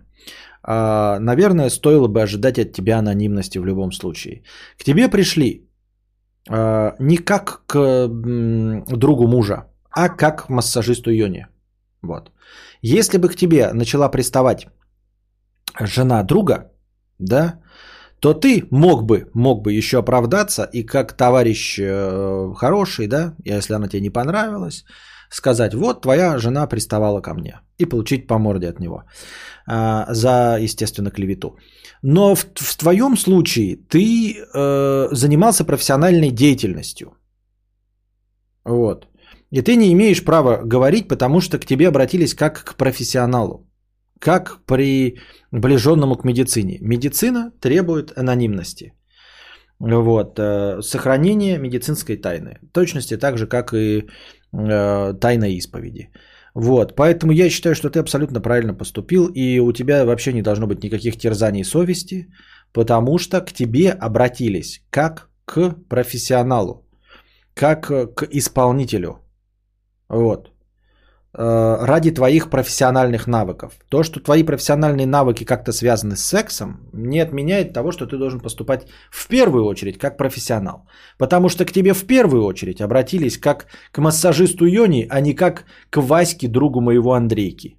[0.66, 4.42] наверное, стоило бы ожидать от тебя анонимности в любом случае.
[4.78, 5.63] К тебе пришли
[6.48, 11.46] не как к другу мужа, а как к массажисту Йони.
[12.02, 12.30] Вот.
[12.82, 14.66] Если бы к тебе начала приставать
[15.80, 16.70] жена друга,
[17.18, 17.60] да,
[18.20, 23.74] то ты мог бы, мог бы еще оправдаться и как товарищ э, хороший, да, если
[23.74, 24.84] она тебе не понравилась,
[25.30, 29.04] сказать, вот твоя жена приставала ко мне и получить по морде от него
[29.66, 31.58] а, за, естественно, клевету.
[32.06, 37.06] Но в, в твоем случае ты э, занимался профессиональной деятельностью.
[38.64, 39.06] Вот.
[39.50, 43.66] И ты не имеешь права говорить, потому что к тебе обратились как к профессионалу.
[44.20, 46.78] Как приближенному к медицине.
[46.82, 48.92] Медицина требует анонимности.
[49.78, 50.38] Вот.
[50.38, 52.58] Э, сохранение медицинской тайны.
[52.62, 54.02] В точности так же, как и
[54.52, 56.10] э, тайна исповеди.
[56.54, 60.66] Вот, поэтому я считаю, что ты абсолютно правильно поступил, и у тебя вообще не должно
[60.66, 62.28] быть никаких терзаний совести,
[62.72, 66.86] потому что к тебе обратились как к профессионалу,
[67.54, 69.18] как к исполнителю.
[70.08, 70.53] Вот.
[71.36, 73.72] Э, ради твоих профессиональных навыков.
[73.88, 78.40] То, что твои профессиональные навыки как-то связаны с сексом, не отменяет того, что ты должен
[78.40, 80.86] поступать в первую очередь как профессионал.
[81.18, 85.64] Потому что к тебе в первую очередь обратились как к массажисту Йони, а не как
[85.90, 87.78] к Ваське, другу моего Андрейки.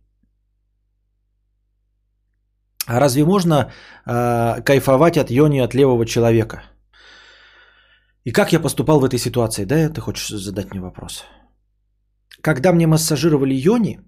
[2.88, 3.72] А разве можно
[4.06, 6.64] э, кайфовать от Йони от левого человека?
[8.26, 9.66] И как я поступал в этой ситуации?
[9.66, 11.24] Да, ты хочешь задать мне вопрос?
[12.42, 14.00] Когда мне массажировали йони,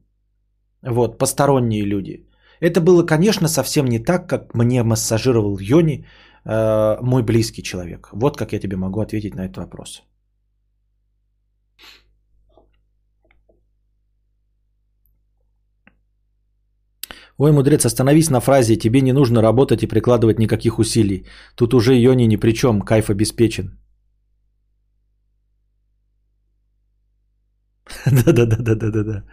[0.82, 2.28] вот, посторонние люди,
[2.60, 6.06] это было, конечно, совсем не так, как мне массажировал йони
[6.46, 8.10] э, мой близкий человек.
[8.14, 10.04] Вот как я тебе могу ответить на этот вопрос.
[17.40, 21.26] Ой, мудрец, остановись на фразе «тебе не нужно работать и прикладывать никаких усилий».
[21.56, 23.78] Тут уже Йони ни при чем, кайф обеспечен.
[28.06, 29.24] Да-да-да-да-да-да.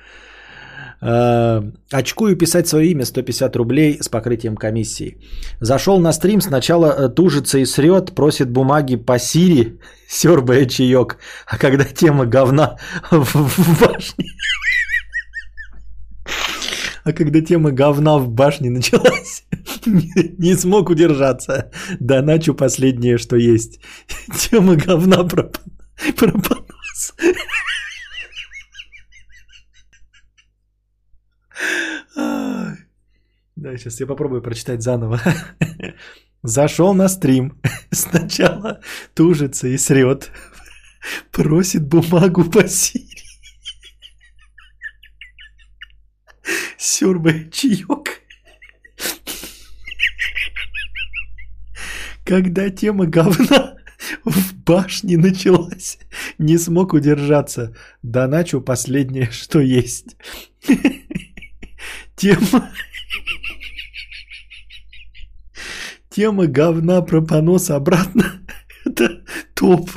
[1.93, 5.19] Очкую писать свое имя 150 рублей с покрытием комиссии.
[5.61, 11.19] Зашел на стрим, сначала э, тужится и срет, просит бумаги по Сири, сербая чаек.
[11.47, 12.79] А когда тема говна
[13.11, 14.25] в башне...
[17.05, 19.45] А когда тема говна в башне началась,
[19.85, 21.71] не смог удержаться.
[22.01, 23.79] Доначу последнее, что есть.
[24.39, 27.15] Тема говна пропонос.
[32.15, 35.21] Да, сейчас я попробую прочитать заново.
[36.43, 37.61] Зашел на стрим.
[37.91, 38.81] Сначала
[39.15, 40.31] тужится и срет.
[41.31, 43.25] Просит бумагу по Сири.
[46.79, 48.21] Сюрбай чаек.
[52.25, 53.77] Когда тема говна
[54.25, 55.99] в башне началась,
[56.39, 57.75] не смог удержаться.
[58.03, 60.17] Доначу последнее, что есть.
[62.17, 62.71] Тема...
[66.09, 68.25] Тема говна про понос обратно.
[68.85, 69.91] Это топ.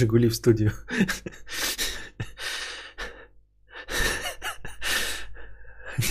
[0.00, 0.72] Жигули в студию.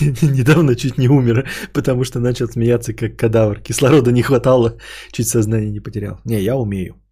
[0.00, 3.60] Недавно чуть не умер, потому что начал смеяться как кадавр.
[3.60, 4.78] Кислорода не хватало,
[5.10, 6.20] чуть сознание не потерял.
[6.24, 7.02] Не, я умею.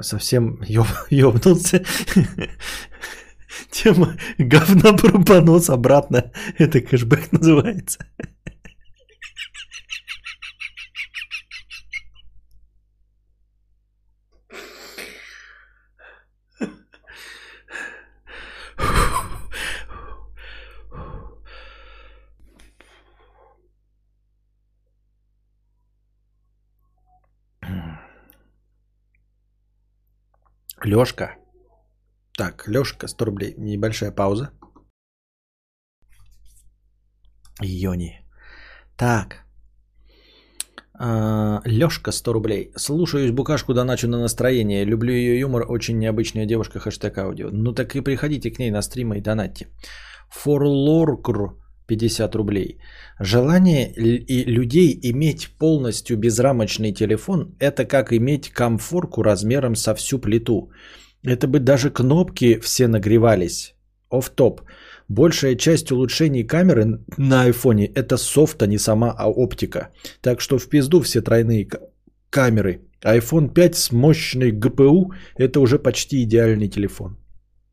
[0.00, 1.84] Совсем ёб, ёбнулся.
[3.70, 6.32] Тема говна про понос обратно.
[6.58, 8.06] Это кэшбэк называется.
[30.84, 31.36] Лёшка.
[32.36, 33.54] Так, Лёшка, 100 рублей.
[33.58, 34.50] Небольшая пауза.
[37.62, 38.20] Йони.
[38.96, 39.44] Так.
[40.98, 42.72] А, Лёшка, 100 рублей.
[42.76, 44.84] Слушаюсь букашку доначу на настроение.
[44.84, 45.64] Люблю ее юмор.
[45.68, 46.78] Очень необычная девушка.
[46.80, 47.50] Хэштег аудио.
[47.52, 49.68] Ну так и приходите к ней на стримы и донатьте.
[50.30, 52.78] Форлоркр 50 рублей.
[53.20, 60.70] Желание и людей иметь полностью безрамочный телефон– это как иметь комфорку размером со всю плиту.
[61.22, 63.74] Это бы даже кнопки все нагревались.
[64.10, 64.60] Оф-топ.
[65.08, 69.88] Большая часть улучшений камеры на айфоне– это софт, а не сама а оптика.
[70.20, 71.68] Так что в пизду все тройные
[72.30, 72.80] камеры.
[73.04, 77.18] iPhone 5 с мощной ГПУ– это уже почти идеальный телефон.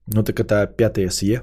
[0.07, 1.41] Ну так это 5 SE.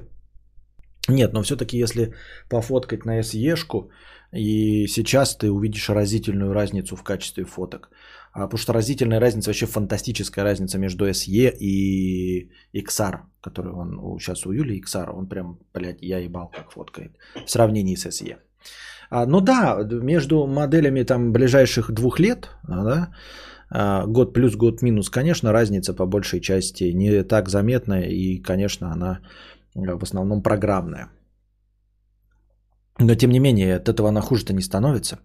[1.09, 2.13] Нет, но все-таки если
[2.49, 3.89] пофоткать на SE-шку,
[4.33, 7.89] И сейчас ты увидишь разительную разницу в качестве фоток.
[8.31, 14.45] А, потому что разительная разница, вообще фантастическая разница между SE и XR, который он сейчас
[14.45, 17.11] у Юли XR, он прям, блядь, я ебал, как фоткает
[17.45, 18.37] в сравнении с SE.
[19.09, 23.09] А, ну да, между моделями там ближайших двух лет, да,
[23.71, 28.91] а, год плюс, год минус, конечно, разница по большей части не так заметная и, конечно,
[28.91, 29.19] она
[29.87, 31.09] в основном программная.
[32.99, 35.19] Но, тем не менее, от этого она хуже-то не становится.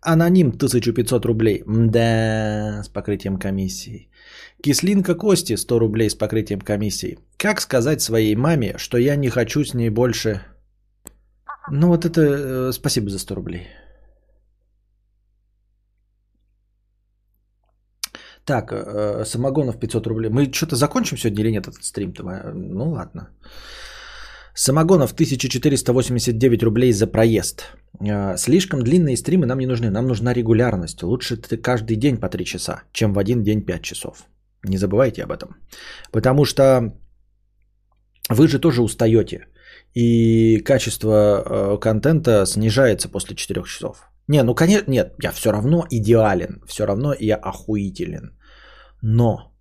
[0.00, 1.62] Аноним 1500 рублей.
[1.66, 4.08] Да, с покрытием комиссии.
[4.62, 7.18] Кислинка Кости 100 рублей с покрытием комиссии.
[7.36, 10.40] Как сказать своей маме, что я не хочу с ней больше...
[11.70, 12.20] Ну вот это...
[12.20, 13.68] Э, спасибо за 100 рублей.
[18.44, 20.30] Так, э, Самогонов 500 рублей.
[20.30, 22.22] Мы что-то закончим сегодня или нет этот стрим-то?
[22.54, 23.28] Ну ладно.
[24.54, 27.64] Самогонов 1489 рублей за проезд.
[28.00, 29.90] А, слишком длинные стримы нам не нужны.
[29.90, 31.02] Нам нужна регулярность.
[31.02, 34.24] Лучше ты каждый день по 3 часа, чем в один день 5 часов.
[34.64, 35.56] Не забывайте об этом.
[36.12, 36.92] Потому что
[38.28, 39.46] вы же тоже устаете.
[39.94, 44.10] И качество э, контента снижается после 4 часов.
[44.28, 46.62] Не, ну конечно, нет, я все равно идеален.
[46.66, 48.36] Все равно я охуителен.
[49.02, 49.52] Но,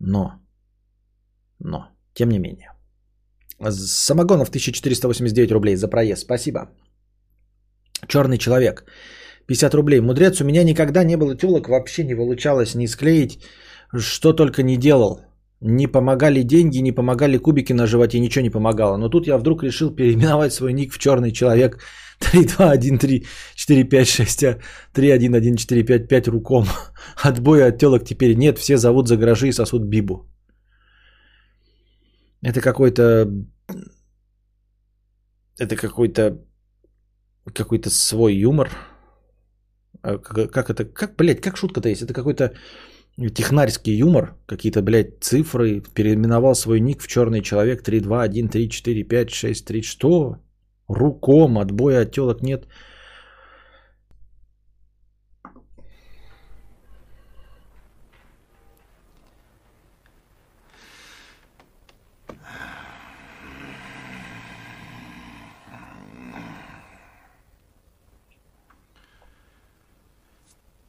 [0.00, 0.40] но,
[1.60, 2.73] но, тем не менее.
[3.60, 6.22] Самогонов 1489 рублей за проезд.
[6.22, 6.70] Спасибо.
[8.08, 8.84] Черный человек.
[9.46, 10.00] 50 рублей.
[10.00, 13.38] Мудрец, у меня никогда не было телок, вообще не получалось ни склеить,
[13.98, 15.20] что только не делал.
[15.60, 18.96] Не помогали деньги, не помогали кубики на животе, ничего не помогало.
[18.96, 21.78] Но тут я вдруг решил переименовать свой ник в черный человек
[22.20, 23.24] 3213
[23.54, 24.58] 456 а
[24.92, 26.66] 31145 руком.
[27.22, 30.26] Отбоя от телок теперь нет, все зовут за гаражи и сосут бибу.
[32.44, 33.26] Это какой-то...
[35.58, 36.38] Это какой-то...
[37.54, 38.70] Какой-то свой юмор.
[40.02, 40.84] А как это...
[40.84, 42.02] Как, блядь, как шутка-то есть?
[42.02, 42.52] Это какой-то
[43.34, 44.34] технарский юмор.
[44.46, 45.82] Какие-то, блядь, цифры.
[45.94, 49.82] Переименовал свой ник в черный человек 3, 2, 1, 3, 4, 5, 6, 3.
[49.82, 50.36] Что?
[50.88, 52.66] Руком, отбоя от телок нет.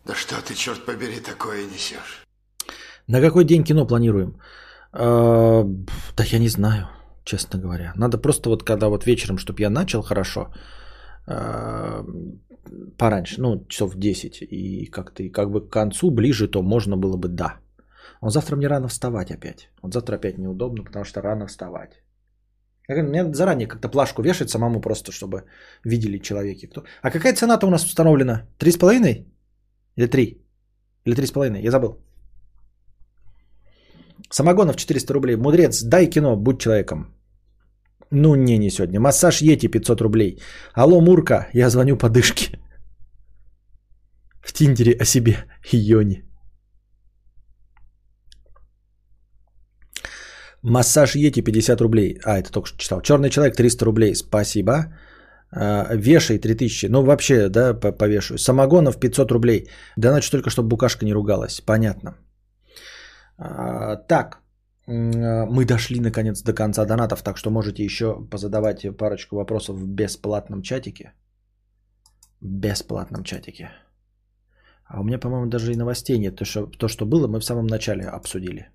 [0.06, 2.24] Да что ты, черт побери, такое несешь?
[3.08, 4.40] На какой день кино планируем?
[4.92, 5.64] А,
[6.18, 6.88] да я не знаю,
[7.24, 7.94] честно говоря.
[7.96, 10.54] Надо просто вот когда вот вечером, чтобы я начал хорошо,
[11.28, 12.06] а,
[12.98, 17.18] пораньше, ну, часов 10, и как-то и как бы к концу ближе, то можно было
[17.18, 17.58] бы да.
[18.22, 19.70] Он завтра мне рано вставать опять.
[19.82, 22.04] Вот завтра опять неудобно, потому что рано вставать.
[22.88, 25.46] Мне заранее как-то плашку вешать самому просто, чтобы
[25.84, 26.68] видели человеки.
[26.68, 26.84] Кто...
[27.02, 28.44] А какая цена-то у нас установлена?
[28.60, 29.26] Три с половиной?
[29.98, 30.42] Или три?
[31.06, 31.62] Или три с половиной?
[31.64, 31.98] Я забыл.
[34.32, 35.36] Самогонов 400 рублей.
[35.36, 37.16] Мудрец, дай кино, будь человеком.
[38.12, 39.00] Ну, не, не сегодня.
[39.00, 40.40] Массаж Ети 500 рублей.
[40.74, 42.60] Алло, Мурка, я звоню по дышке.
[44.42, 45.38] В Тиндере о себе.
[45.72, 46.24] Йони.
[50.64, 52.20] Массаж Ети 50 рублей.
[52.24, 53.02] А, это только что читал.
[53.02, 54.16] Черный человек 300 рублей.
[54.16, 54.74] Спасибо.
[55.56, 56.90] А, вешай 3000.
[56.90, 58.38] Ну, вообще, да, повешаю.
[58.38, 59.70] Самогонов 500 рублей.
[59.98, 61.62] Да иначе только, чтобы букашка не ругалась.
[61.62, 62.16] Понятно.
[63.38, 64.42] А, так,
[64.88, 70.62] мы дошли наконец до конца донатов, так что можете еще позадавать парочку вопросов в бесплатном
[70.62, 71.14] чатике.
[72.42, 73.72] Бесплатном чатике.
[74.86, 76.36] А у меня, по-моему, даже и новостей нет.
[76.36, 78.70] То что, то, что было, мы в самом начале обсудили.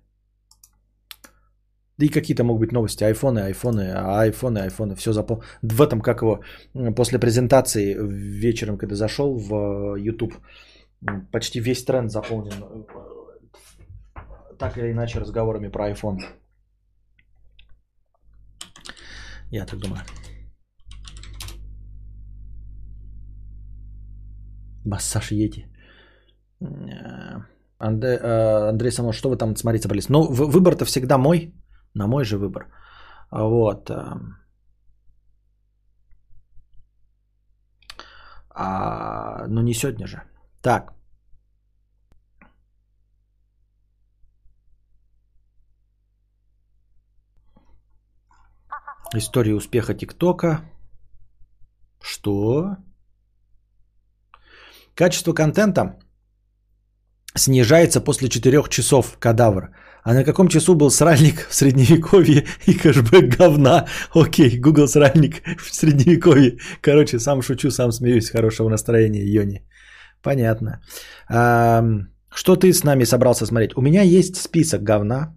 [2.01, 3.03] Да и какие-то могут быть новости.
[3.03, 4.95] Айфоны, айфоны, айфоны, айфоны.
[4.95, 5.43] Все запол...
[5.61, 6.39] В этом, как его,
[6.95, 7.95] после презентации
[8.39, 10.33] вечером, когда зашел в э, YouTube,
[11.31, 14.25] почти весь тренд заполнен э,
[14.57, 16.17] так или иначе разговорами про iPhone.
[19.51, 20.01] Я так думаю.
[24.85, 25.67] Массаж Йети.
[26.61, 27.41] Э,
[27.77, 28.17] Андрей,
[28.69, 30.09] Андрей Самов, что вы там смотрите, собрались?
[30.09, 31.53] Ну, выбор-то всегда мой.
[31.93, 32.67] На мой же выбор.
[33.31, 33.89] Вот.
[33.89, 34.15] Э,
[38.49, 40.21] а, но не сегодня же.
[40.61, 40.93] Так.
[49.13, 50.61] История успеха ТикТока.
[52.01, 52.77] Что?
[54.95, 55.99] Качество контента
[57.35, 59.75] снижается после 4 часов кадавр.
[60.03, 63.85] А на каком часу был сральник в средневековье и кэшбэк говна?
[64.13, 66.57] Окей, Google сральник в средневековье.
[66.81, 68.31] Короче, сам шучу, сам смеюсь.
[68.31, 69.61] Хорошего настроения, Йони.
[70.23, 70.81] Понятно.
[71.29, 73.75] Что ты с нами собрался смотреть?
[73.75, 75.35] У меня есть список говна,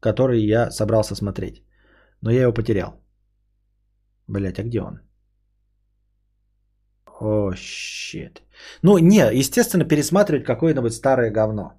[0.00, 1.62] который я собрался смотреть.
[2.22, 2.94] Но я его потерял.
[4.28, 5.00] Блять, а где он?
[7.20, 8.42] О, щит.
[8.82, 11.72] Ну, не, естественно, пересматривать какое-нибудь старое говно.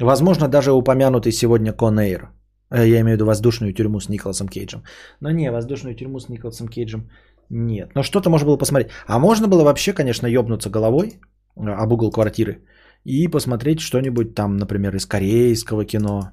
[0.00, 2.30] Возможно, даже упомянутый сегодня Конейр.
[2.70, 4.82] Я имею в виду воздушную тюрьму с Николасом Кейджем.
[5.20, 7.10] Но не, воздушную тюрьму с Николасом Кейджем
[7.50, 7.90] нет.
[7.94, 8.92] Но что-то можно было посмотреть.
[9.06, 11.20] А можно было вообще, конечно, ёбнуться головой
[11.56, 12.64] э, об угол квартиры
[13.04, 16.30] и посмотреть что-нибудь там, например, из корейского кино.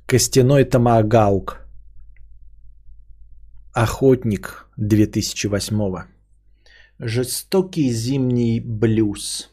[0.05, 1.67] Костяной томагаук.
[3.73, 6.07] Охотник 2008.
[6.99, 9.49] Жестокий зимний блюз.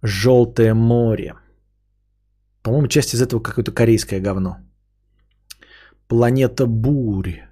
[0.00, 1.34] Желтое море.
[2.62, 4.58] По-моему, часть из этого какое-то корейское говно.
[6.06, 7.48] Планета бурь.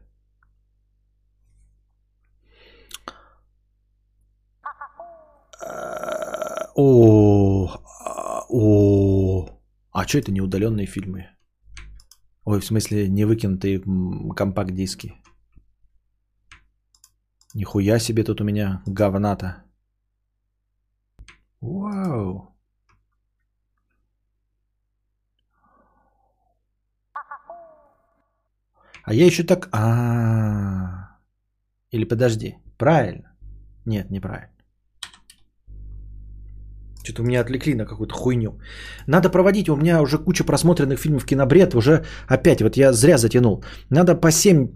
[6.74, 7.68] О,
[8.48, 9.48] о,
[9.90, 11.28] а что это не удаленные фильмы?
[12.44, 13.82] Ой, в смысле, не выкинутые
[14.34, 15.12] компакт-диски.
[17.54, 19.64] Нихуя себе тут у меня говната.
[21.60, 22.48] Вау.
[29.04, 29.68] А я еще так...
[29.72, 31.18] А,
[31.90, 32.56] Или подожди.
[32.78, 33.36] Правильно?
[33.84, 34.51] Нет, неправильно.
[37.02, 38.58] Что-то у меня отвлекли на какую-то хуйню.
[39.06, 43.64] Надо проводить, у меня уже куча просмотренных фильмов кинобред, уже опять, вот я зря затянул.
[43.90, 44.70] Надо по 7-10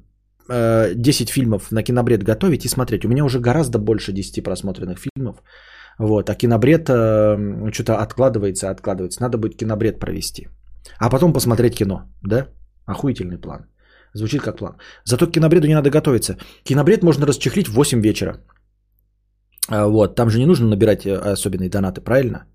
[0.49, 3.05] э, фильмов на кинобред готовить и смотреть.
[3.05, 5.43] У меня уже гораздо больше 10 просмотренных фильмов.
[5.99, 9.23] Вот, а кинобред э, что-то откладывается, откладывается.
[9.23, 10.49] Надо будет кинобред провести.
[10.99, 12.49] А потом посмотреть кино, да?
[12.87, 13.67] Охуительный план.
[14.15, 14.77] Звучит как план.
[15.05, 16.37] Зато к кинобреду не надо готовиться.
[16.65, 18.39] Кинобред можно расчехлить в 8 вечера.
[19.69, 22.47] А, вот, там же не нужно набирать э, особенные донаты, правильно?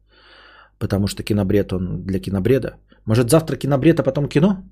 [0.79, 2.77] Потому что кинобред, он для кинобреда.
[3.05, 4.63] Может, завтра кинобред, а потом кино?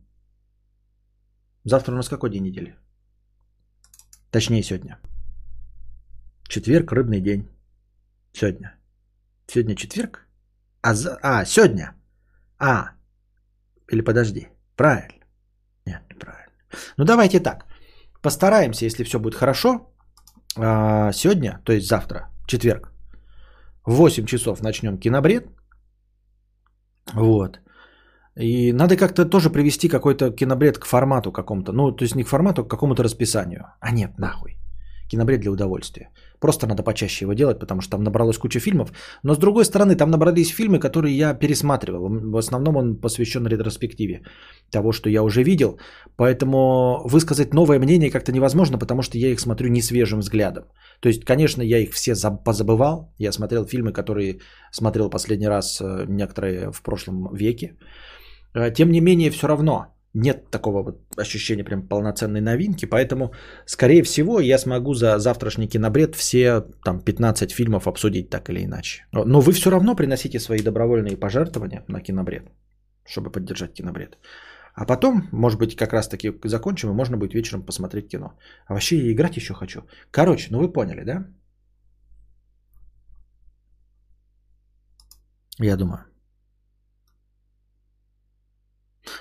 [1.66, 2.76] Завтра у нас какой день недели?
[4.32, 5.00] Точнее, сегодня.
[6.48, 7.48] Четверг, рыбный день.
[8.34, 8.76] Сегодня.
[9.48, 10.28] Сегодня четверг?
[10.82, 11.18] А, за...
[11.22, 11.96] а сегодня?
[12.58, 12.92] А,
[13.92, 14.48] или подожди.
[14.76, 15.26] Правильно.
[15.86, 16.54] Нет, неправильно.
[16.98, 17.66] Ну, давайте так.
[18.22, 19.94] Постараемся, если все будет хорошо,
[20.58, 22.92] а, сегодня, то есть завтра, четверг,
[23.86, 25.48] в 8 часов начнем кинобред.
[27.14, 27.60] Вот.
[28.36, 31.72] И надо как-то тоже привести какой-то кинобред к формату какому-то.
[31.72, 33.66] Ну, то есть не к формату, а к какому-то расписанию.
[33.80, 34.59] А нет, нахуй.
[35.10, 36.10] Кинобред для удовольствия.
[36.40, 38.92] Просто надо почаще его делать, потому что там набралось куча фильмов.
[39.24, 42.08] Но с другой стороны, там набрались фильмы, которые я пересматривал.
[42.10, 44.22] В основном он посвящен ретроспективе
[44.72, 45.80] того, что я уже видел.
[46.16, 50.64] Поэтому высказать новое мнение как-то невозможно, потому что я их смотрю не свежим взглядом.
[51.02, 52.14] То есть, конечно, я их все
[52.46, 53.14] позабывал.
[53.18, 54.40] Я смотрел фильмы, которые
[54.72, 57.78] смотрел последний раз э, некоторые в прошлом веке.
[58.54, 63.32] Э, тем не менее, все равно нет такого вот ощущения прям полноценной новинки, поэтому,
[63.66, 69.06] скорее всего, я смогу за завтрашний кинобред все там 15 фильмов обсудить так или иначе.
[69.12, 72.44] Но вы все равно приносите свои добровольные пожертвования на кинобред,
[73.06, 74.18] чтобы поддержать кинобред.
[74.74, 78.34] А потом, может быть, как раз таки закончим, и можно будет вечером посмотреть кино.
[78.68, 79.82] А вообще я играть еще хочу.
[80.12, 81.28] Короче, ну вы поняли, да?
[85.60, 86.09] Я думаю.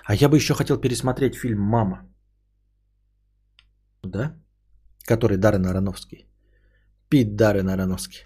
[0.05, 2.07] А я бы еще хотел пересмотреть фильм «Мама».
[4.03, 4.33] Да?
[5.05, 6.27] Который Даррен Ароновский.
[7.09, 8.25] Пит Даррен Ароновский.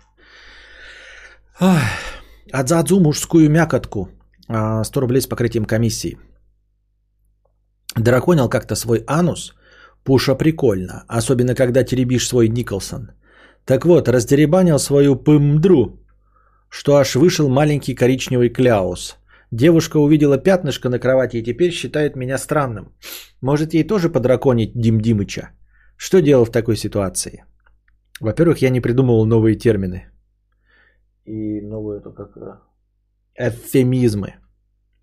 [2.52, 4.08] Адзадзу мужскую мякотку.
[4.46, 6.18] 100 а, рублей с покрытием комиссии.
[7.96, 9.54] Драконил как-то свой анус.
[10.04, 11.04] Пуша прикольно.
[11.08, 13.12] Особенно, когда теребишь свой Николсон.
[13.64, 15.98] Так вот, раздеребанил свою пымдру.
[16.68, 19.16] что аж вышел маленький коричневый кляус.
[19.52, 22.86] Девушка увидела пятнышко на кровати и теперь считает меня странным.
[23.42, 25.50] Может ей тоже подраконить Дим Димыча?
[25.96, 27.44] Что делал в такой ситуации?
[28.20, 30.06] Во-первых, я не придумывал новые термины.
[31.26, 32.62] И новые это как
[33.38, 34.36] эвфемизмы.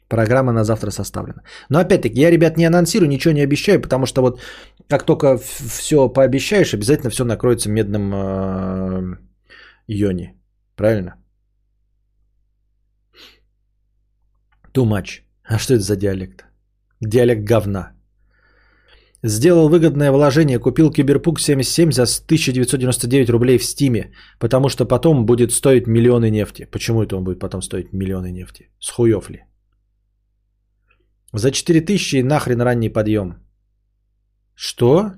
[0.07, 1.43] Программа на завтра составлена.
[1.69, 4.41] Но опять-таки, я, ребят, не анонсирую, ничего не обещаю, потому что вот
[4.87, 8.13] как только все пообещаешь, обязательно все накроется медным
[9.87, 10.29] э.
[10.75, 11.13] Правильно?
[14.80, 15.24] Too much.
[15.43, 16.45] А что это за диалект?
[17.01, 17.91] Диалект говна.
[19.24, 25.51] Сделал выгодное вложение, купил Киберпук 77 за 1999 рублей в Стиме, потому что потом будет
[25.51, 26.67] стоить миллионы нефти.
[26.72, 28.69] Почему это он будет потом стоить миллионы нефти?
[28.80, 29.43] С хуев ли?
[31.33, 33.33] За 4000 нахрен ранний подъем.
[34.56, 35.11] Что?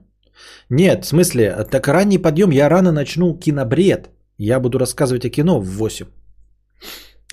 [0.69, 4.09] Нет, в смысле, так ранний подъем я рано начну кинобред.
[4.39, 6.07] Я буду рассказывать о кино в 8.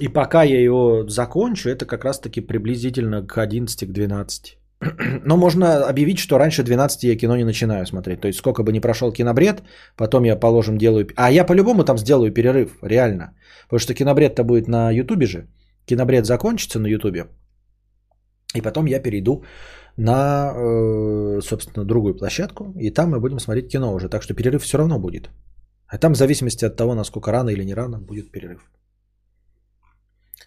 [0.00, 4.58] И пока я его закончу, это как раз таки приблизительно к 11, к 12.
[5.24, 8.20] Но можно объявить, что раньше 12 я кино не начинаю смотреть.
[8.20, 9.62] То есть сколько бы ни прошел кинобред,
[9.96, 11.08] потом я, положим, делаю...
[11.16, 13.34] А я по-любому там сделаю перерыв, реально.
[13.64, 15.48] Потому что кинобред-то будет на ютубе же.
[15.86, 17.26] Кинобред закончится на ютубе.
[18.54, 19.44] И потом я перейду
[19.96, 22.72] на, э, собственно, другую площадку.
[22.78, 24.08] И там мы будем смотреть кино уже.
[24.08, 25.30] Так что перерыв все равно будет.
[25.88, 28.60] А там в зависимости от того, насколько рано или не рано будет перерыв.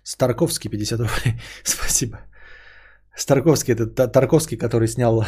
[0.03, 1.41] Старковский 50 рублей.
[1.63, 2.17] Спасибо.
[3.15, 5.23] Старковский, это Тарковский, который снял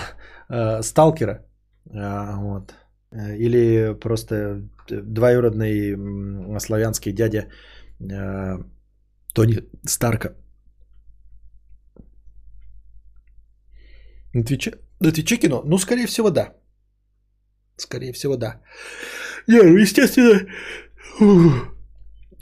[0.49, 1.45] э, Сталкера.
[1.89, 2.73] Э, вот.
[3.11, 7.47] Или просто двоюродный э, славянский дядя
[7.99, 8.57] э,
[9.33, 10.35] Тони Старка.
[14.33, 15.61] На Твиче кино?
[15.65, 16.55] Ну, скорее всего, да.
[17.77, 18.61] Скорее всего, да.
[19.47, 20.47] Не, ну, естественно...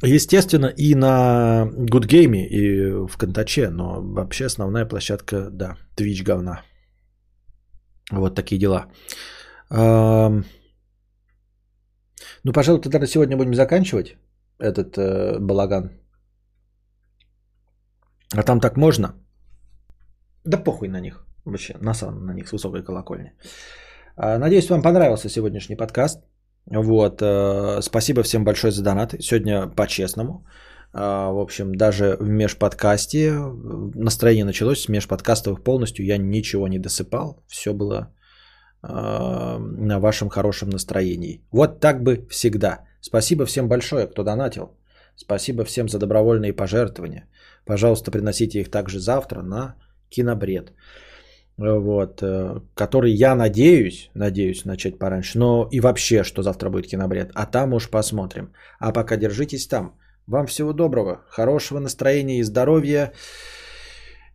[0.04, 6.64] Естественно, и на Good Game, и в Контаче, но вообще основная площадка, да, Twitch говна.
[8.12, 8.88] Вот такие дела.
[9.70, 10.44] Ну,
[12.54, 14.18] пожалуй, тогда на сегодня будем заканчивать
[14.60, 15.92] этот э, балаган.
[18.36, 19.14] А там так можно?
[20.44, 21.26] Да похуй на них.
[21.46, 23.34] Вообще, насран на них с высокой колокольни.
[24.16, 26.24] А, надеюсь, вам понравился сегодняшний подкаст.
[26.66, 29.22] Вот, э, спасибо всем большое за донаты.
[29.22, 30.46] Сегодня по-честному.
[30.94, 33.32] А, в общем, даже в межподкасте
[33.96, 36.06] настроение началось с межподкастовых полностью.
[36.06, 37.44] Я ничего не досыпал.
[37.48, 38.14] Все было
[38.84, 41.44] на вашем хорошем настроении.
[41.52, 42.80] Вот так бы всегда.
[43.00, 44.72] Спасибо всем большое, кто донатил.
[45.16, 47.28] Спасибо всем за добровольные пожертвования.
[47.66, 49.76] Пожалуйста, приносите их также завтра на
[50.10, 50.74] кинобред
[51.62, 57.32] вот, э, который я надеюсь, надеюсь начать пораньше, но и вообще, что завтра будет кинобред,
[57.36, 58.52] а там уж посмотрим.
[58.80, 59.94] А пока держитесь там.
[60.28, 63.12] Вам всего доброго, хорошего настроения и здоровья.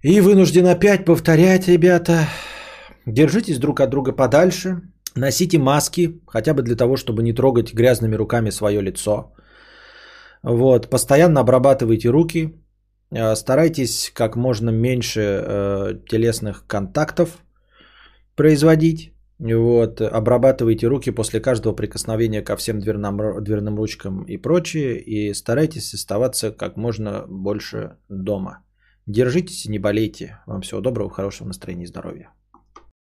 [0.02, 2.28] И вынужден опять повторять, ребята,
[3.06, 4.82] держитесь друг от друга подальше,
[5.16, 9.32] носите маски, хотя бы для того, чтобы не трогать грязными руками свое лицо.
[10.42, 12.54] Вот, постоянно обрабатывайте руки,
[13.34, 17.38] старайтесь как можно меньше э, телесных контактов
[18.34, 19.12] производить.
[19.38, 25.00] Вот, обрабатывайте руки после каждого прикосновения ко всем дверным, дверным ручкам и прочее.
[25.00, 28.62] И старайтесь оставаться как можно больше дома.
[29.06, 30.38] Держитесь и не болейте.
[30.46, 32.35] Вам всего доброго, хорошего настроения и здоровья.